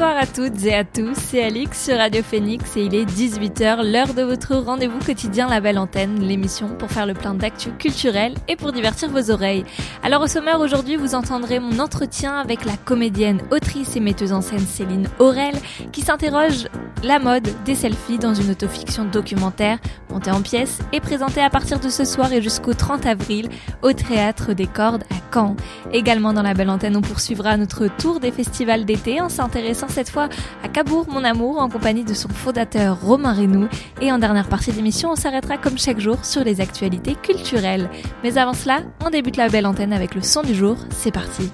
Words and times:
Bonsoir 0.00 0.16
à 0.16 0.26
toutes 0.26 0.64
et 0.64 0.74
à 0.74 0.82
tous, 0.82 1.14
c'est 1.14 1.44
Alix 1.44 1.84
sur 1.84 1.98
Radio 1.98 2.22
Phoenix 2.22 2.74
et 2.74 2.84
il 2.84 2.94
est 2.94 3.04
18h, 3.04 3.82
l'heure 3.82 4.14
de 4.14 4.22
votre 4.22 4.56
rendez-vous 4.56 4.98
quotidien 4.98 5.46
La 5.46 5.60
Belle 5.60 5.76
Antenne, 5.76 6.20
l'émission 6.20 6.68
pour 6.68 6.90
faire 6.90 7.04
le 7.04 7.12
plein 7.12 7.34
d'actu 7.34 7.70
culturel 7.72 8.32
et 8.48 8.56
pour 8.56 8.72
divertir 8.72 9.10
vos 9.10 9.30
oreilles. 9.30 9.62
Alors 10.02 10.22
au 10.22 10.26
sommaire 10.26 10.58
aujourd'hui, 10.60 10.96
vous 10.96 11.14
entendrez 11.14 11.60
mon 11.60 11.78
entretien 11.80 12.38
avec 12.38 12.64
la 12.64 12.78
comédienne, 12.78 13.42
autrice 13.50 13.94
et 13.94 14.00
metteuse 14.00 14.32
en 14.32 14.40
scène 14.40 14.60
Céline 14.60 15.06
Aurel 15.18 15.54
qui 15.92 16.00
s'interroge 16.00 16.66
la 17.02 17.18
mode 17.18 17.48
des 17.66 17.74
selfies 17.74 18.18
dans 18.18 18.32
une 18.32 18.50
autofiction 18.50 19.04
documentaire 19.04 19.78
montée 20.08 20.30
en 20.30 20.40
pièces 20.40 20.78
et 20.94 21.00
présentée 21.00 21.42
à 21.42 21.50
partir 21.50 21.78
de 21.78 21.90
ce 21.90 22.06
soir 22.06 22.32
et 22.32 22.40
jusqu'au 22.40 22.72
30 22.72 23.04
avril 23.04 23.50
au 23.82 23.92
Théâtre 23.92 24.54
des 24.54 24.66
Cordes 24.66 25.04
à 25.10 25.34
Caen. 25.34 25.56
Également 25.92 26.32
dans 26.32 26.42
La 26.42 26.54
Belle 26.54 26.70
Antenne, 26.70 26.96
on 26.96 27.02
poursuivra 27.02 27.58
notre 27.58 27.86
tour 27.86 28.18
des 28.18 28.30
festivals 28.30 28.86
d'été 28.86 29.20
en 29.20 29.28
s'intéressant 29.28 29.89
cette 29.90 30.10
fois 30.10 30.28
à 30.62 30.68
Cabourg, 30.68 31.06
mon 31.10 31.24
amour, 31.24 31.58
en 31.58 31.68
compagnie 31.68 32.04
de 32.04 32.14
son 32.14 32.28
fondateur 32.28 33.00
Romain 33.00 33.32
Renou. 33.32 33.68
Et 34.00 34.12
en 34.12 34.18
dernière 34.18 34.48
partie 34.48 34.72
d'émission, 34.72 35.10
on 35.10 35.16
s'arrêtera 35.16 35.58
comme 35.58 35.78
chaque 35.78 36.00
jour 36.00 36.24
sur 36.24 36.44
les 36.44 36.60
actualités 36.60 37.14
culturelles. 37.14 37.90
Mais 38.22 38.38
avant 38.38 38.54
cela, 38.54 38.80
on 39.04 39.10
débute 39.10 39.36
la 39.36 39.48
belle 39.48 39.66
antenne 39.66 39.92
avec 39.92 40.14
le 40.14 40.22
son 40.22 40.42
du 40.42 40.54
jour. 40.54 40.76
C'est 40.90 41.12
parti. 41.12 41.50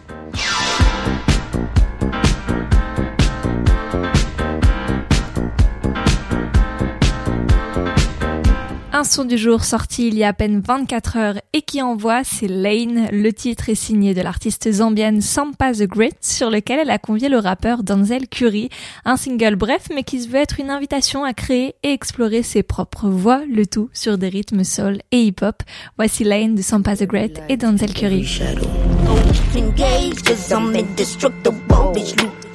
Un 8.96 9.04
son 9.04 9.26
du 9.26 9.36
jour 9.36 9.62
sorti 9.62 10.08
il 10.08 10.14
y 10.14 10.24
a 10.24 10.28
à 10.28 10.32
peine 10.32 10.62
24 10.66 11.16
heures 11.18 11.34
et 11.52 11.60
qui 11.60 11.82
envoie, 11.82 12.24
c'est 12.24 12.48
Lane. 12.48 13.10
Le 13.12 13.30
titre 13.30 13.68
est 13.68 13.74
signé 13.74 14.14
de 14.14 14.22
l'artiste 14.22 14.72
zambienne 14.72 15.20
Sampa 15.20 15.74
the 15.74 15.82
Great, 15.82 16.16
sur 16.22 16.48
lequel 16.48 16.78
elle 16.78 16.88
a 16.88 16.96
convié 16.96 17.28
le 17.28 17.36
rappeur 17.36 17.82
Denzel 17.82 18.26
Curry. 18.26 18.70
Un 19.04 19.18
single 19.18 19.56
bref, 19.56 19.88
mais 19.94 20.02
qui 20.02 20.26
veut 20.26 20.38
être 20.38 20.60
une 20.60 20.70
invitation 20.70 21.24
à 21.24 21.34
créer 21.34 21.74
et 21.82 21.92
explorer 21.92 22.42
ses 22.42 22.62
propres 22.62 23.10
voix, 23.10 23.42
le 23.52 23.66
tout 23.66 23.90
sur 23.92 24.16
des 24.16 24.30
rythmes 24.30 24.64
soul 24.64 25.00
et 25.12 25.24
hip-hop. 25.24 25.62
Voici 25.98 26.24
Lane 26.24 26.54
de 26.54 26.62
Sampa 26.62 26.96
the 26.96 27.04
Great 27.04 27.42
et 27.50 27.58
Denzel 27.58 27.92
Curry. 27.92 28.24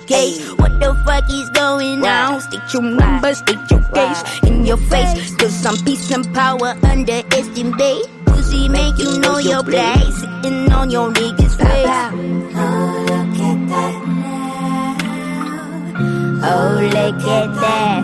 Gate. 0.07 0.41
What 0.57 0.80
the 0.80 0.94
fuck 1.05 1.30
is 1.30 1.49
going 1.52 2.03
on? 2.05 2.41
Stick 2.41 2.61
your 2.73 2.83
number, 2.83 3.33
stick 3.33 3.59
your 3.69 3.81
face 3.94 4.23
in 4.44 4.66
your 4.66 4.77
face. 4.77 5.35
Cause 5.35 5.53
some 5.53 5.77
peace 5.85 6.11
and 6.11 6.25
power 6.33 6.75
underestimate. 6.83 8.05
Pussy 8.25 8.69
make 8.69 8.97
you 8.97 9.19
know 9.19 9.38
your 9.38 9.63
place. 9.63 10.16
Sitting 10.22 10.72
on 10.72 10.89
your 10.89 11.11
niggas' 11.11 11.55
face. 11.57 11.88
Oh, 12.55 13.05
look 13.09 13.39
at 13.49 13.59
that 13.69 13.95
now. 14.07 14.95
Oh, 16.44 16.79
look 16.81 17.23
at 17.39 17.49
that. 17.61 18.03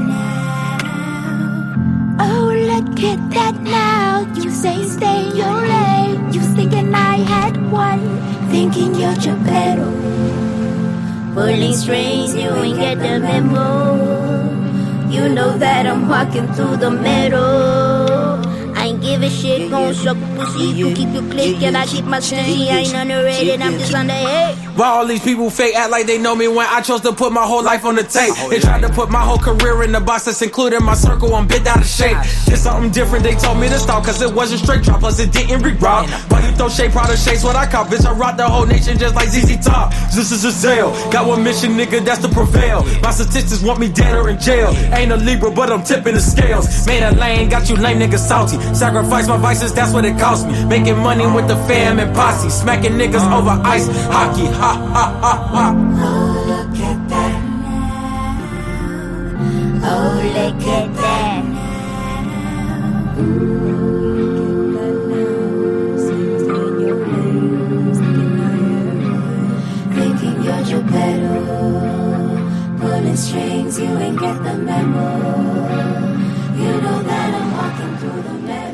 Oh, 2.20 2.50
look 2.72 3.00
at 3.04 3.32
that 3.32 3.62
now. 3.62 4.26
You 4.36 4.50
say 4.50 4.84
stay 4.84 5.30
your 5.36 5.62
lane. 5.74 6.34
You 6.34 6.42
thinking 6.56 6.94
I 6.94 7.18
had 7.18 7.72
one. 7.72 8.02
Thinking 8.50 8.96
you're 8.96 9.16
better. 9.44 10.47
Pulling 11.38 11.76
strings, 11.76 12.34
you 12.34 12.50
ain't 12.50 12.80
get 12.80 12.98
the 12.98 13.20
memo. 13.20 13.94
You 15.08 15.30
know 15.30 15.56
that 15.56 15.86
I'm 15.86 16.10
walking 16.10 16.52
through 16.54 16.78
the 16.78 16.90
middle. 16.90 18.07
Shit, 19.30 19.70
gon' 19.70 19.94
suck 19.94 20.18
pussy. 20.36 20.68
You 20.68 20.94
keep 20.94 21.14
your 21.14 21.30
click 21.30 21.62
and 21.62 21.76
I 21.76 21.86
keep 21.86 22.06
my 22.06 22.20
stingy. 22.20 22.70
I 22.70 22.80
ain't 22.80 22.94
underrated, 22.94 23.62
I'm 23.62 23.74
just 23.74 23.92
the 23.92 23.98
head. 24.00 24.56
Why 24.78 24.88
all 24.88 25.08
these 25.08 25.24
people 25.24 25.50
fake 25.50 25.76
act 25.76 25.90
like 25.90 26.06
they 26.06 26.20
know 26.20 26.36
me 26.36 26.48
when 26.48 26.68
I 26.70 26.82
chose 26.82 27.02
to 27.02 27.12
put 27.12 27.34
my 27.34 27.44
whole 27.44 27.64
life 27.64 27.84
on 27.84 27.96
the 27.96 28.04
tape? 28.04 28.34
They 28.50 28.60
tried 28.60 28.82
to 28.82 28.90
put 28.90 29.10
my 29.10 29.20
whole 29.20 29.40
career 29.40 29.82
in 29.82 29.92
the 29.92 30.00
box 30.00 30.26
that's 30.26 30.42
including 30.42 30.84
my 30.84 30.94
circle. 30.94 31.34
I'm 31.34 31.48
bent 31.48 31.66
out 31.68 31.80
of 31.80 31.88
shape. 31.88 32.16
It's 32.46 32.62
something 32.62 32.92
different. 32.92 33.24
They 33.24 33.34
told 33.34 33.60
me 33.60 33.70
to 33.70 33.80
stop 33.80 34.06
cause 34.06 34.22
it 34.22 34.32
wasn't 34.32 34.62
straight 34.62 34.84
drop. 34.84 35.00
Plus 35.00 35.20
it 35.20 35.34
didn't 35.34 35.64
re-rock. 35.64 36.08
Why 36.30 36.48
you 36.48 36.56
throw 36.56 36.70
shade, 36.70 36.92
proud 36.92 37.10
of 37.10 37.18
shades 37.18 37.44
what 37.44 37.56
I 37.56 37.66
caught. 37.66 37.88
Bitch, 37.88 38.06
I 38.06 38.14
rock 38.14 38.38
the 38.38 38.48
whole 38.48 38.68
nation 38.68 39.00
just 39.00 39.16
like 39.16 39.30
ZZ 39.30 39.66
Top. 39.66 39.92
This 40.14 40.32
is 40.32 40.46
a 40.46 40.52
sale. 40.52 40.92
Got 41.12 41.28
one 41.28 41.44
mission, 41.44 41.72
nigga, 41.72 42.06
that's 42.06 42.22
to 42.22 42.30
prevail. 42.30 42.84
My 43.02 43.10
statistics 43.10 43.64
want 43.64 43.80
me 43.80 43.90
dead 43.90 44.16
or 44.16 44.30
in 44.30 44.40
jail. 44.40 44.70
Ain't 44.94 45.12
a 45.12 45.18
Libra, 45.18 45.50
but 45.50 45.72
I'm 45.72 45.84
tipping 45.84 46.14
the 46.14 46.22
scales. 46.22 46.86
Made 46.86 47.02
a 47.02 47.16
lane, 47.16 47.50
got 47.50 47.68
you 47.68 47.78
lame 47.78 47.98
niggas 47.98 48.28
salty. 48.28 48.58
Sacrifice 48.76 49.17
my 49.26 49.38
vices, 49.38 49.74
that's 49.74 49.94
what 49.94 50.06
it 50.06 50.20
cost 50.20 50.46
me. 50.46 50.66
Making 50.66 51.00
money 51.00 51.26
with 51.26 51.48
the 51.48 51.56
fam 51.66 51.98
and 51.98 52.14
posse. 52.16 52.50
Smacking 52.50 52.94
niggas 52.94 53.26
over 53.32 53.60
ice 53.66 53.88
hockey. 54.08 54.46
Ha 54.46 54.74
ha 54.94 55.06
ha. 55.22 55.34
ha. 55.54 55.74
Oh, 55.74 56.44
look 56.52 56.78
at 56.80 57.10
that 57.10 57.42
now. 57.66 57.88
Oh, 59.90 60.22
look 60.38 60.68
at 60.68 60.88
that. 61.02 61.18
Thinking 69.96 70.38
you're 70.44 70.64
Geppetto. 70.64 71.36
Pulling 72.80 73.18
strings, 73.18 73.80
you 73.80 73.98
ain't 73.98 74.20
get 74.20 74.44
the 74.44 74.54
memo. 74.54 75.37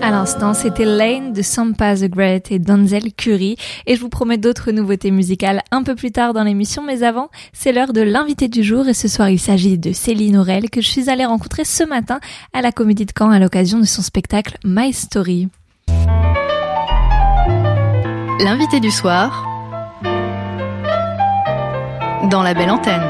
À 0.06 0.12
l'instant, 0.12 0.54
c'était 0.54 0.84
Lane 0.84 1.32
de 1.32 1.42
Sampa 1.42 1.96
the 1.96 2.10
Great 2.10 2.52
et 2.52 2.60
Denzel 2.60 3.14
Curry. 3.14 3.56
Et 3.86 3.96
je 3.96 4.02
vous 4.02 4.10
promets 4.10 4.38
d'autres 4.38 4.74
nouveautés 4.74 5.12
musicales 5.12 5.62
un 5.72 5.82
peu 5.82 5.96
plus 5.96 6.12
tard 6.12 6.34
dans 6.34 6.44
l'émission. 6.44 6.84
Mais 6.84 7.04
avant, 7.04 7.30
c'est 7.54 7.72
l'heure 7.72 7.94
de 7.94 8.02
l'invité 8.02 8.50
du 8.50 8.64
jour. 8.64 8.86
Et 8.90 8.94
ce 8.94 9.08
soir, 9.08 9.30
il 9.30 9.40
s'agit 9.40 9.78
de 9.78 9.94
Céline 9.94 10.36
Aurel 10.36 10.70
que 10.70 10.82
je 10.82 10.90
suis 10.90 11.10
allée 11.10 11.24
rencontrer 11.24 11.64
ce 11.64 11.86
matin 11.86 12.20
à 12.52 12.62
la 12.62 12.74
Comédie 12.74 13.06
de 13.06 13.14
Caen 13.18 13.32
à 13.32 13.40
l'occasion 13.40 13.80
de 13.80 13.86
son 13.86 14.02
spectacle 14.02 14.58
My 14.66 14.92
Story. 14.92 15.48
L'invité 18.42 18.82
du 18.82 18.92
soir 18.92 19.48
dans 22.30 22.44
La 22.44 22.54
Belle 22.54 22.72
Antenne. 22.72 23.08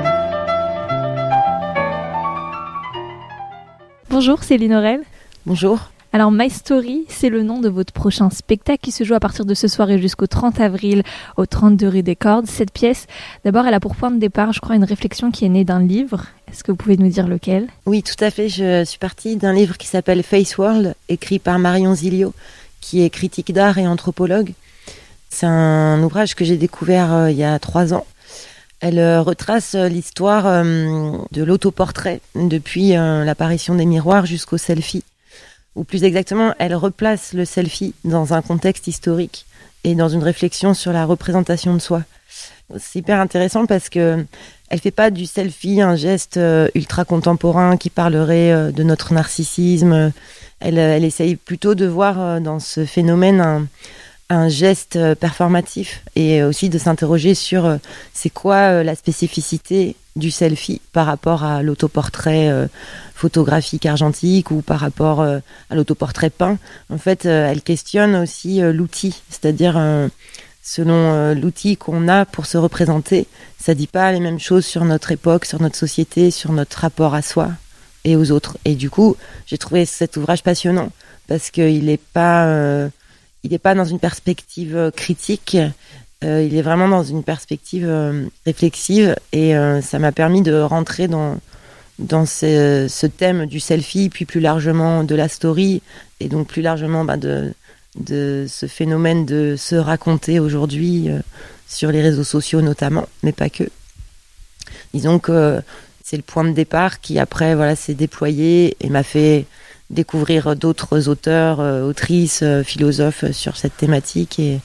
Bonjour 4.12 4.44
Céline 4.44 4.75
Aurel. 4.75 5.02
Bonjour. 5.48 5.93
Alors 6.16 6.31
My 6.31 6.47
Story, 6.47 7.06
c'est 7.09 7.29
le 7.29 7.41
nom 7.41 7.59
de 7.59 7.68
votre 7.69 7.91
prochain 7.91 8.29
spectacle 8.29 8.81
qui 8.84 8.91
se 8.91 9.03
joue 9.03 9.16
à 9.16 9.19
partir 9.19 9.46
de 9.46 9.56
ce 9.56 9.68
soir 9.68 9.90
et 9.90 10.00
jusqu'au 10.00 10.28
30 10.28 10.59
avril 10.59 11.01
au 11.38 11.47
32 11.47 11.88
rue 11.88 12.03
des 12.03 12.16
Cordes. 12.16 12.46
Cette 12.46 12.72
pièce, 12.72 13.07
d'abord, 13.44 13.66
elle 13.66 13.74
a 13.74 13.79
pour 13.79 13.96
point 13.96 14.12
de 14.12 14.19
départ, 14.19 14.53
je 14.53 14.59
crois, 14.59 14.75
une 14.75 14.84
réflexion 14.84 15.31
qui 15.31 15.44
est 15.44 15.50
née 15.50 15.63
d'un 15.63 15.81
livre. 15.81 16.28
Est-ce 16.51 16.63
que 16.63 16.72
vous 16.72 16.78
pouvez 16.78 16.97
nous 16.97 17.09
dire 17.09 17.28
lequel? 17.28 17.68
Oui, 17.88 18.03
tout 18.03 18.24
à 18.24 18.29
fait. 18.29 18.47
Je 18.47 18.84
suis 18.85 19.00
partie 19.00 19.38
d'un 19.38 19.53
livre 19.53 19.75
qui 19.75 19.88
s'appelle 19.88 20.22
Face 20.22 20.56
World, 20.59 20.94
écrit 21.09 21.40
par 21.40 21.57
Marion 21.57 21.96
Zilio, 21.96 22.31
qui 22.80 23.03
est 23.03 23.09
critique 23.09 23.51
d'art 23.51 23.80
et 23.80 23.88
anthropologue. 23.88 24.53
C'est 25.31 25.47
un 25.47 26.00
ouvrage 26.03 26.35
que 26.35 26.45
j'ai 26.45 26.57
découvert 26.57 27.12
euh, 27.12 27.31
il 27.31 27.38
y 27.38 27.44
a 27.44 27.57
trois 27.57 27.91
ans. 27.91 28.06
Elle 28.81 29.00
euh, 29.00 29.24
retrace 29.24 29.74
euh, 29.74 29.90
l'histoire 29.90 30.63
de 30.63 31.44
l'autoportrait 31.44 32.22
depuis 32.35 32.91
l'apparition 32.91 33.74
des 33.74 33.85
miroirs 33.85 34.27
jusqu'au 34.27 34.60
selfie. 34.60 35.04
Ou 35.75 35.84
plus 35.84 36.04
exactement, 36.04 36.54
elle 36.60 36.75
replace 36.75 37.34
le 37.34 37.46
selfie 37.46 37.94
dans 38.04 38.34
un 38.34 38.42
contexte 38.42 38.88
historique 38.88 39.46
et 39.84 39.96
dans 39.96 40.10
une 40.10 40.24
réflexion 40.24 40.74
sur 40.74 40.94
la 40.94 41.06
représentation 41.06 41.74
de 41.74 41.80
soi. 41.80 42.04
C'est 42.78 43.00
hyper 43.00 43.20
intéressant 43.20 43.66
parce 43.66 43.90
que 43.90 44.25
elle 44.70 44.80
fait 44.80 44.92
pas 44.92 45.12
du 45.12 45.25
selfie 45.25 45.81
un 45.81 45.96
geste 45.96 46.38
euh, 46.38 46.68
ultra 46.74 47.06
contemporain 47.06 47.78
qui 47.78 47.92
parlerait 47.92 48.52
euh, 48.52 48.72
de 48.72 48.81
notre 48.81 49.14
narcissisme. 49.14 50.12
Elle, 50.60 50.80
euh, 50.80 50.96
elle 50.96 51.04
essaye 51.04 51.36
plutôt 51.36 51.75
de 51.75 51.86
voir 51.86 52.42
dans 52.42 52.60
ce 52.60 52.86
phénomène 52.86 53.68
un, 54.30 54.50
geste 54.50 54.98
performatif 55.20 56.04
et 56.16 56.42
aussi 56.42 56.70
de 56.70 56.80
s'interroger 56.80 57.36
sur 57.36 57.78
c'est 58.14 58.31
quoi 58.31 58.81
la 58.81 58.96
spécificité 58.96 59.96
du 60.16 60.31
selfie 60.31 60.81
par 60.92 61.06
rapport 61.06 61.44
à 61.44 61.62
l'autoportrait 61.62 62.52
photographique 63.24 63.86
argentique 63.86 64.52
ou 64.52 64.62
par 64.62 64.81
rapport 64.81 65.22
euh, 65.22 65.40
à 65.70 65.75
l'autoportrait 65.75 66.30
peint. 66.30 66.58
En 66.90 66.98
fait, 66.98 67.25
euh, 67.25 67.50
elle 67.50 67.62
questionne 67.62 68.18
aussi 68.18 68.62
euh, 68.62 68.74
l'outil, 68.74 69.22
c'est-à-dire 69.30 69.75
selon 70.62 71.34
l'outil 71.34 71.78
qu'on 71.78 72.08
a 72.08 72.25
pour 72.25 72.46
se 72.46 72.58
représenter, 72.58 73.28
ça 73.58 73.74
dit 73.74 73.88
pas 73.88 74.12
les 74.12 74.20
mêmes 74.20 74.40
choses 74.40 74.66
sur 74.66 74.84
notre 74.84 75.12
époque, 75.12 75.46
sur 75.46 75.62
notre 75.62 75.78
société, 75.78 76.31
sur 76.31 76.52
notre 76.52 76.78
rapport 76.80 77.14
à 77.16 77.22
soi. 77.22 77.50
et 78.06 78.18
aux 78.18 78.31
autres. 78.31 78.58
Et 78.66 78.75
du 78.75 78.90
coup, 78.90 79.16
j'ai 79.46 79.58
trouvé 79.58 79.86
cet 79.86 80.18
ouvrage 80.18 80.44
passionnant 80.44 80.90
parce 81.28 81.50
qu'il 81.52 81.86
n'est 81.86 82.06
pas, 82.20 82.44
il 83.44 83.52
n'est 83.52 83.66
pas 83.68 83.75
dans 83.75 83.86
une 83.86 84.00
perspective 84.00 84.92
critique. 84.96 85.58
il 86.22 86.56
est 86.60 86.62
vraiment 86.70 86.90
dans 86.90 87.04
une 87.04 87.24
perspective 87.24 87.88
réflexive 88.46 89.16
et 89.31 89.54
ça 89.81 90.00
m'a 90.00 90.12
permis 90.12 90.42
de 90.42 90.56
rentrer 90.60 91.08
dans 91.08 91.40
dans 92.00 92.25
ce, 92.25 93.06
thème 93.06 93.45
du 93.45 93.60
selfie, 93.60 94.10
puis 94.10 94.25
plus 94.25 94.40
largement 94.40 95.04
de 95.04 95.16
la 95.16 95.28
story 95.28 95.81
et 96.19 96.30
donc 96.30 96.48
plus 96.48 96.62
largement 96.62 97.06
bah, 97.06 97.18
de 97.18 98.45
ce 98.48 98.66
phénomène 98.68 99.25
de 99.25 99.56
se 99.57 99.75
raconter 99.75 100.40
aujourd'hui 100.40 101.10
euh, 101.10 101.19
sur 101.68 101.92
les 101.92 102.01
réseaux 102.01 102.24
sociaux 102.24 102.62
notamment, 102.62 103.07
mais 103.22 103.31
pas 103.31 103.50
que. 103.50 103.63
Disons 104.94 105.19
que 105.19 105.62
c'est 106.04 106.18
le 106.18 106.24
point 106.24 106.44
de 106.44 106.51
départ 106.51 107.01
qui 107.01 107.19
après 107.19 107.56
voilà 107.56 107.75
s'est 107.75 107.94
déployé 107.94 108.75
et 108.80 108.89
m'a 108.89 109.04
fait 109.04 109.46
découvrir 109.89 110.56
d'autres 110.56 111.07
auteurs, 111.10 111.60
euh, 111.60 111.84
autrices, 111.84 112.42
euh, 112.44 112.63
philosophes 112.63 113.31
sur 113.31 113.57
cette 113.57 113.78
thématique 113.78 114.39
et 114.39 114.60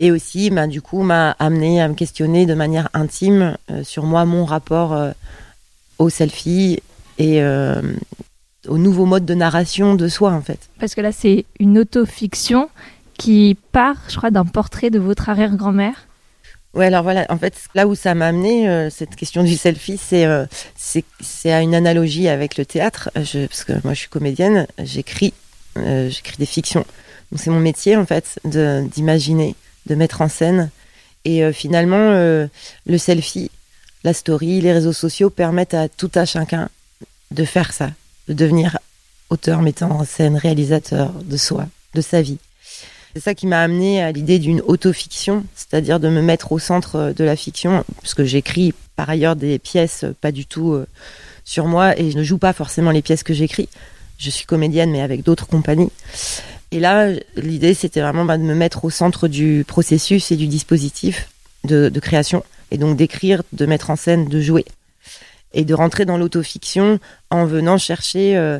et 0.00 0.10
aussi 0.10 0.50
bah, 0.50 0.66
du 0.66 0.82
coup 0.82 1.02
m'a 1.02 1.32
amené 1.38 1.80
à 1.80 1.88
me 1.88 1.94
questionner 1.94 2.46
de 2.46 2.54
manière 2.54 2.88
intime 2.94 3.56
euh, 3.70 3.84
sur 3.84 4.04
moi 4.04 4.24
mon 4.24 4.44
rapport 4.44 4.92
euh, 4.92 5.12
au 6.04 6.10
selfie 6.10 6.80
et 7.18 7.42
euh, 7.42 7.80
au 8.68 8.78
nouveau 8.78 9.06
mode 9.06 9.24
de 9.24 9.34
narration 9.34 9.94
de 9.94 10.08
soi 10.08 10.32
en 10.32 10.40
fait. 10.42 10.58
Parce 10.78 10.94
que 10.94 11.00
là, 11.00 11.12
c'est 11.12 11.44
une 11.58 11.78
autofiction 11.78 12.68
qui 13.18 13.56
part, 13.72 13.96
je 14.08 14.16
crois, 14.16 14.30
d'un 14.30 14.44
portrait 14.44 14.90
de 14.90 14.98
votre 14.98 15.28
arrière-grand-mère. 15.28 16.08
Ouais, 16.74 16.86
alors 16.86 17.04
voilà, 17.04 17.24
en 17.28 17.38
fait, 17.38 17.54
là 17.76 17.86
où 17.86 17.94
ça 17.94 18.16
m'a 18.16 18.26
amené, 18.26 18.68
euh, 18.68 18.90
cette 18.90 19.14
question 19.14 19.44
du 19.44 19.56
selfie, 19.56 19.96
c'est 19.96 20.24
euh, 20.26 20.44
c'est 20.74 21.52
à 21.52 21.60
une 21.60 21.74
analogie 21.74 22.28
avec 22.28 22.56
le 22.58 22.66
théâtre. 22.66 23.10
Je, 23.14 23.46
parce 23.46 23.62
que 23.62 23.74
moi, 23.84 23.94
je 23.94 24.00
suis 24.00 24.08
comédienne, 24.08 24.66
j'écris 24.82 25.32
euh, 25.78 26.10
j'écris 26.10 26.36
des 26.36 26.46
fictions. 26.46 26.84
Donc 27.30 27.40
c'est 27.40 27.50
mon 27.50 27.60
métier, 27.60 27.96
en 27.96 28.06
fait, 28.06 28.40
de 28.44 28.84
d'imaginer, 28.92 29.54
de 29.86 29.94
mettre 29.94 30.20
en 30.20 30.28
scène. 30.28 30.70
Et 31.24 31.50
finalement, 31.54 32.10
le 32.10 32.98
selfie, 32.98 33.50
la 34.04 34.12
story, 34.12 34.60
les 34.60 34.72
réseaux 34.72 34.92
sociaux 34.92 35.30
permettent 35.30 35.74
à 35.74 35.88
tout 35.88 36.10
à 36.14 36.26
chacun 36.26 36.68
de 37.30 37.44
faire 37.44 37.72
ça, 37.72 37.90
de 38.28 38.34
devenir 38.34 38.78
auteur, 39.30 39.62
mettant 39.62 39.90
en 39.90 40.04
scène, 40.04 40.36
réalisateur 40.36 41.10
de 41.24 41.36
soi, 41.38 41.66
de 41.94 42.02
sa 42.02 42.20
vie. 42.20 42.38
C'est 43.14 43.22
ça 43.22 43.34
qui 43.34 43.46
m'a 43.46 43.62
amené 43.62 44.02
à 44.02 44.12
l'idée 44.12 44.38
d'une 44.38 44.60
autofiction, 44.60 45.44
c'est-à-dire 45.54 46.00
de 46.00 46.08
me 46.08 46.20
mettre 46.20 46.52
au 46.52 46.58
centre 46.58 47.14
de 47.16 47.24
la 47.24 47.34
fiction, 47.34 47.84
puisque 48.00 48.24
j'écris 48.24 48.74
par 48.94 49.08
ailleurs 49.08 49.36
des 49.36 49.58
pièces 49.58 50.04
pas 50.20 50.32
du 50.32 50.46
tout 50.46 50.72
euh, 50.72 50.86
sur 51.44 51.66
moi 51.66 51.98
et 51.98 52.10
je 52.10 52.18
ne 52.18 52.22
joue 52.22 52.38
pas 52.38 52.52
forcément 52.52 52.90
les 52.90 53.02
pièces 53.02 53.22
que 53.22 53.32
j'écris. 53.32 53.68
Je 54.18 54.30
suis 54.30 54.46
comédienne, 54.46 54.90
mais 54.90 55.00
avec 55.00 55.22
d'autres 55.22 55.46
compagnies. 55.46 55.90
Et 56.70 56.80
là, 56.80 57.08
l'idée, 57.36 57.74
c'était 57.74 58.00
vraiment 58.00 58.24
bah, 58.24 58.36
de 58.36 58.42
me 58.42 58.54
mettre 58.54 58.84
au 58.84 58.90
centre 58.90 59.28
du 59.28 59.64
processus 59.66 60.30
et 60.30 60.36
du 60.36 60.46
dispositif 60.46 61.28
de 61.64 61.98
création, 61.98 62.44
et 62.74 62.76
donc 62.76 62.96
d'écrire, 62.96 63.44
de 63.52 63.66
mettre 63.66 63.90
en 63.90 63.96
scène, 63.96 64.26
de 64.26 64.40
jouer, 64.40 64.64
et 65.52 65.64
de 65.64 65.74
rentrer 65.74 66.04
dans 66.04 66.18
l'autofiction 66.18 66.98
en 67.30 67.46
venant 67.46 67.78
chercher 67.78 68.36
euh, 68.36 68.58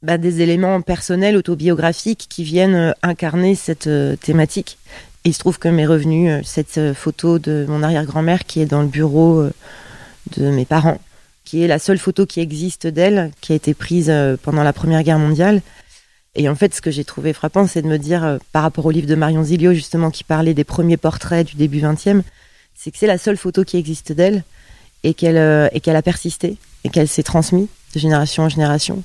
bah, 0.00 0.16
des 0.16 0.42
éléments 0.42 0.80
personnels, 0.80 1.36
autobiographiques 1.36 2.26
qui 2.30 2.44
viennent 2.44 2.76
euh, 2.76 2.92
incarner 3.02 3.56
cette 3.56 3.88
euh, 3.88 4.14
thématique. 4.14 4.78
Et 5.24 5.30
il 5.30 5.32
se 5.32 5.40
trouve 5.40 5.58
que 5.58 5.66
m'est 5.66 5.86
revenue 5.86 6.40
cette 6.44 6.92
photo 6.92 7.40
de 7.40 7.66
mon 7.68 7.82
arrière-grand-mère 7.82 8.44
qui 8.46 8.60
est 8.60 8.66
dans 8.66 8.82
le 8.82 8.86
bureau 8.86 9.44
de 10.36 10.50
mes 10.52 10.64
parents, 10.64 11.00
qui 11.44 11.64
est 11.64 11.66
la 11.66 11.80
seule 11.80 11.98
photo 11.98 12.26
qui 12.26 12.38
existe 12.38 12.86
d'elle, 12.86 13.32
qui 13.40 13.50
a 13.50 13.56
été 13.56 13.74
prise 13.74 14.12
pendant 14.44 14.62
la 14.62 14.72
Première 14.72 15.02
Guerre 15.02 15.18
mondiale. 15.18 15.62
Et 16.36 16.48
en 16.48 16.54
fait, 16.54 16.76
ce 16.76 16.80
que 16.80 16.92
j'ai 16.92 17.04
trouvé 17.04 17.32
frappant, 17.32 17.66
c'est 17.66 17.82
de 17.82 17.88
me 17.88 17.98
dire, 17.98 18.38
par 18.52 18.62
rapport 18.62 18.86
au 18.86 18.92
livre 18.92 19.08
de 19.08 19.16
Marion 19.16 19.42
Zilio, 19.42 19.72
justement, 19.72 20.12
qui 20.12 20.22
parlait 20.22 20.54
des 20.54 20.62
premiers 20.62 20.96
portraits 20.96 21.44
du 21.44 21.56
début 21.56 21.80
20e, 21.80 22.22
c'est 22.76 22.90
que 22.90 22.98
c'est 22.98 23.06
la 23.06 23.18
seule 23.18 23.36
photo 23.36 23.64
qui 23.64 23.76
existe 23.76 24.12
d'elle 24.12 24.44
et 25.02 25.14
qu'elle 25.14 25.38
euh, 25.38 25.68
et 25.72 25.80
qu'elle 25.80 25.96
a 25.96 26.02
persisté 26.02 26.56
et 26.84 26.88
qu'elle 26.88 27.08
s'est 27.08 27.22
transmise 27.22 27.68
de 27.94 27.98
génération 27.98 28.44
en 28.44 28.48
génération 28.48 29.02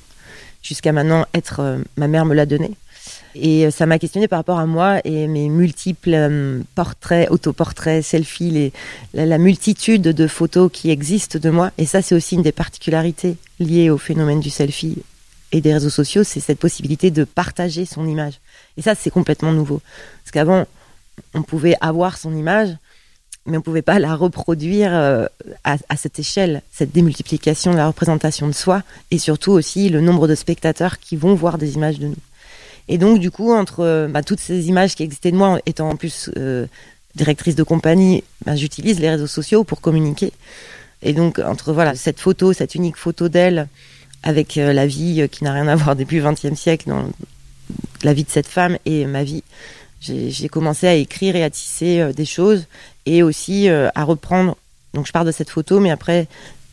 jusqu'à 0.62 0.92
maintenant 0.92 1.26
être 1.34 1.60
euh, 1.60 1.78
ma 1.96 2.08
mère 2.08 2.24
me 2.24 2.34
l'a 2.34 2.46
donnée. 2.46 2.72
Et 3.34 3.66
euh, 3.66 3.70
ça 3.70 3.86
m'a 3.86 3.98
questionné 3.98 4.28
par 4.28 4.38
rapport 4.38 4.58
à 4.58 4.66
moi 4.66 5.00
et 5.04 5.26
mes 5.26 5.48
multiples 5.48 6.14
euh, 6.14 6.60
portraits, 6.74 7.30
autoportraits, 7.30 8.04
selfies, 8.04 8.72
la 9.14 9.38
multitude 9.38 10.02
de 10.02 10.26
photos 10.26 10.70
qui 10.72 10.90
existent 10.90 11.38
de 11.38 11.50
moi. 11.50 11.70
Et 11.78 11.86
ça, 11.86 12.02
c'est 12.02 12.14
aussi 12.14 12.36
une 12.36 12.42
des 12.42 12.52
particularités 12.52 13.36
liées 13.58 13.90
au 13.90 13.98
phénomène 13.98 14.40
du 14.40 14.50
selfie 14.50 15.02
et 15.50 15.60
des 15.60 15.74
réseaux 15.74 15.90
sociaux, 15.90 16.24
c'est 16.24 16.40
cette 16.40 16.58
possibilité 16.58 17.10
de 17.10 17.24
partager 17.24 17.84
son 17.84 18.06
image. 18.06 18.40
Et 18.78 18.82
ça, 18.82 18.94
c'est 18.94 19.10
complètement 19.10 19.52
nouveau. 19.52 19.82
Parce 20.22 20.30
qu'avant, 20.30 20.66
on 21.34 21.42
pouvait 21.42 21.76
avoir 21.82 22.16
son 22.16 22.34
image, 22.34 22.70
mais 23.46 23.56
on 23.56 23.60
pouvait 23.60 23.82
pas 23.82 23.98
la 23.98 24.14
reproduire 24.14 24.94
euh, 24.94 25.26
à, 25.64 25.96
cette 25.96 26.18
échelle, 26.18 26.62
cette 26.70 26.92
démultiplication 26.92 27.72
de 27.72 27.76
la 27.76 27.88
représentation 27.88 28.46
de 28.46 28.52
soi, 28.52 28.82
et 29.10 29.18
surtout 29.18 29.50
aussi 29.50 29.88
le 29.88 30.00
nombre 30.00 30.28
de 30.28 30.34
spectateurs 30.34 31.00
qui 31.00 31.16
vont 31.16 31.34
voir 31.34 31.58
des 31.58 31.74
images 31.74 31.98
de 31.98 32.06
nous. 32.06 32.16
Et 32.88 32.98
donc, 32.98 33.18
du 33.18 33.30
coup, 33.30 33.52
entre 33.52 33.80
euh, 33.80 34.08
bah, 34.08 34.22
toutes 34.22 34.40
ces 34.40 34.68
images 34.68 34.94
qui 34.94 35.02
existaient 35.02 35.32
de 35.32 35.36
moi, 35.36 35.58
étant 35.66 35.90
en 35.90 35.96
plus 35.96 36.30
euh, 36.36 36.66
directrice 37.16 37.56
de 37.56 37.62
compagnie, 37.64 38.22
bah, 38.46 38.54
j'utilise 38.54 39.00
les 39.00 39.10
réseaux 39.10 39.26
sociaux 39.26 39.64
pour 39.64 39.80
communiquer. 39.80 40.32
Et 41.02 41.12
donc, 41.12 41.40
entre 41.40 41.72
voilà 41.72 41.96
cette 41.96 42.20
photo, 42.20 42.52
cette 42.52 42.76
unique 42.76 42.96
photo 42.96 43.28
d'elle, 43.28 43.68
avec 44.22 44.54
la 44.54 44.86
vie 44.86 45.28
qui 45.32 45.42
n'a 45.42 45.52
rien 45.52 45.66
à 45.66 45.74
voir 45.74 45.96
depuis 45.96 46.20
le 46.20 46.30
XXe 46.30 46.54
siècle, 46.54 46.88
dans 46.88 47.10
la 48.04 48.14
vie 48.14 48.22
de 48.22 48.30
cette 48.30 48.46
femme 48.46 48.78
et 48.84 49.04
ma 49.04 49.24
vie, 49.24 49.42
j'ai 50.00 50.48
commencé 50.48 50.86
à 50.86 50.94
écrire 50.94 51.34
et 51.34 51.42
à 51.42 51.50
tisser 51.50 52.12
des 52.14 52.24
choses 52.24 52.66
et 53.06 53.22
aussi 53.22 53.68
euh, 53.68 53.88
à 53.94 54.04
reprendre. 54.04 54.56
Donc, 54.94 55.06
je 55.06 55.12
pars 55.12 55.24
de 55.24 55.32
cette 55.32 55.50
photo, 55.50 55.80
mais 55.80 55.90
après, 55.90 56.28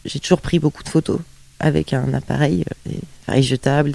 j'ai 0.05 0.19
toujours 0.19 0.41
pris 0.41 0.59
beaucoup 0.59 0.83
de 0.83 0.89
photos 0.89 1.19
avec 1.59 1.93
un 1.93 2.13
appareil, 2.13 2.61
euh, 2.61 2.91
des 2.91 2.99
appareils 3.23 3.43
jetables. 3.43 3.91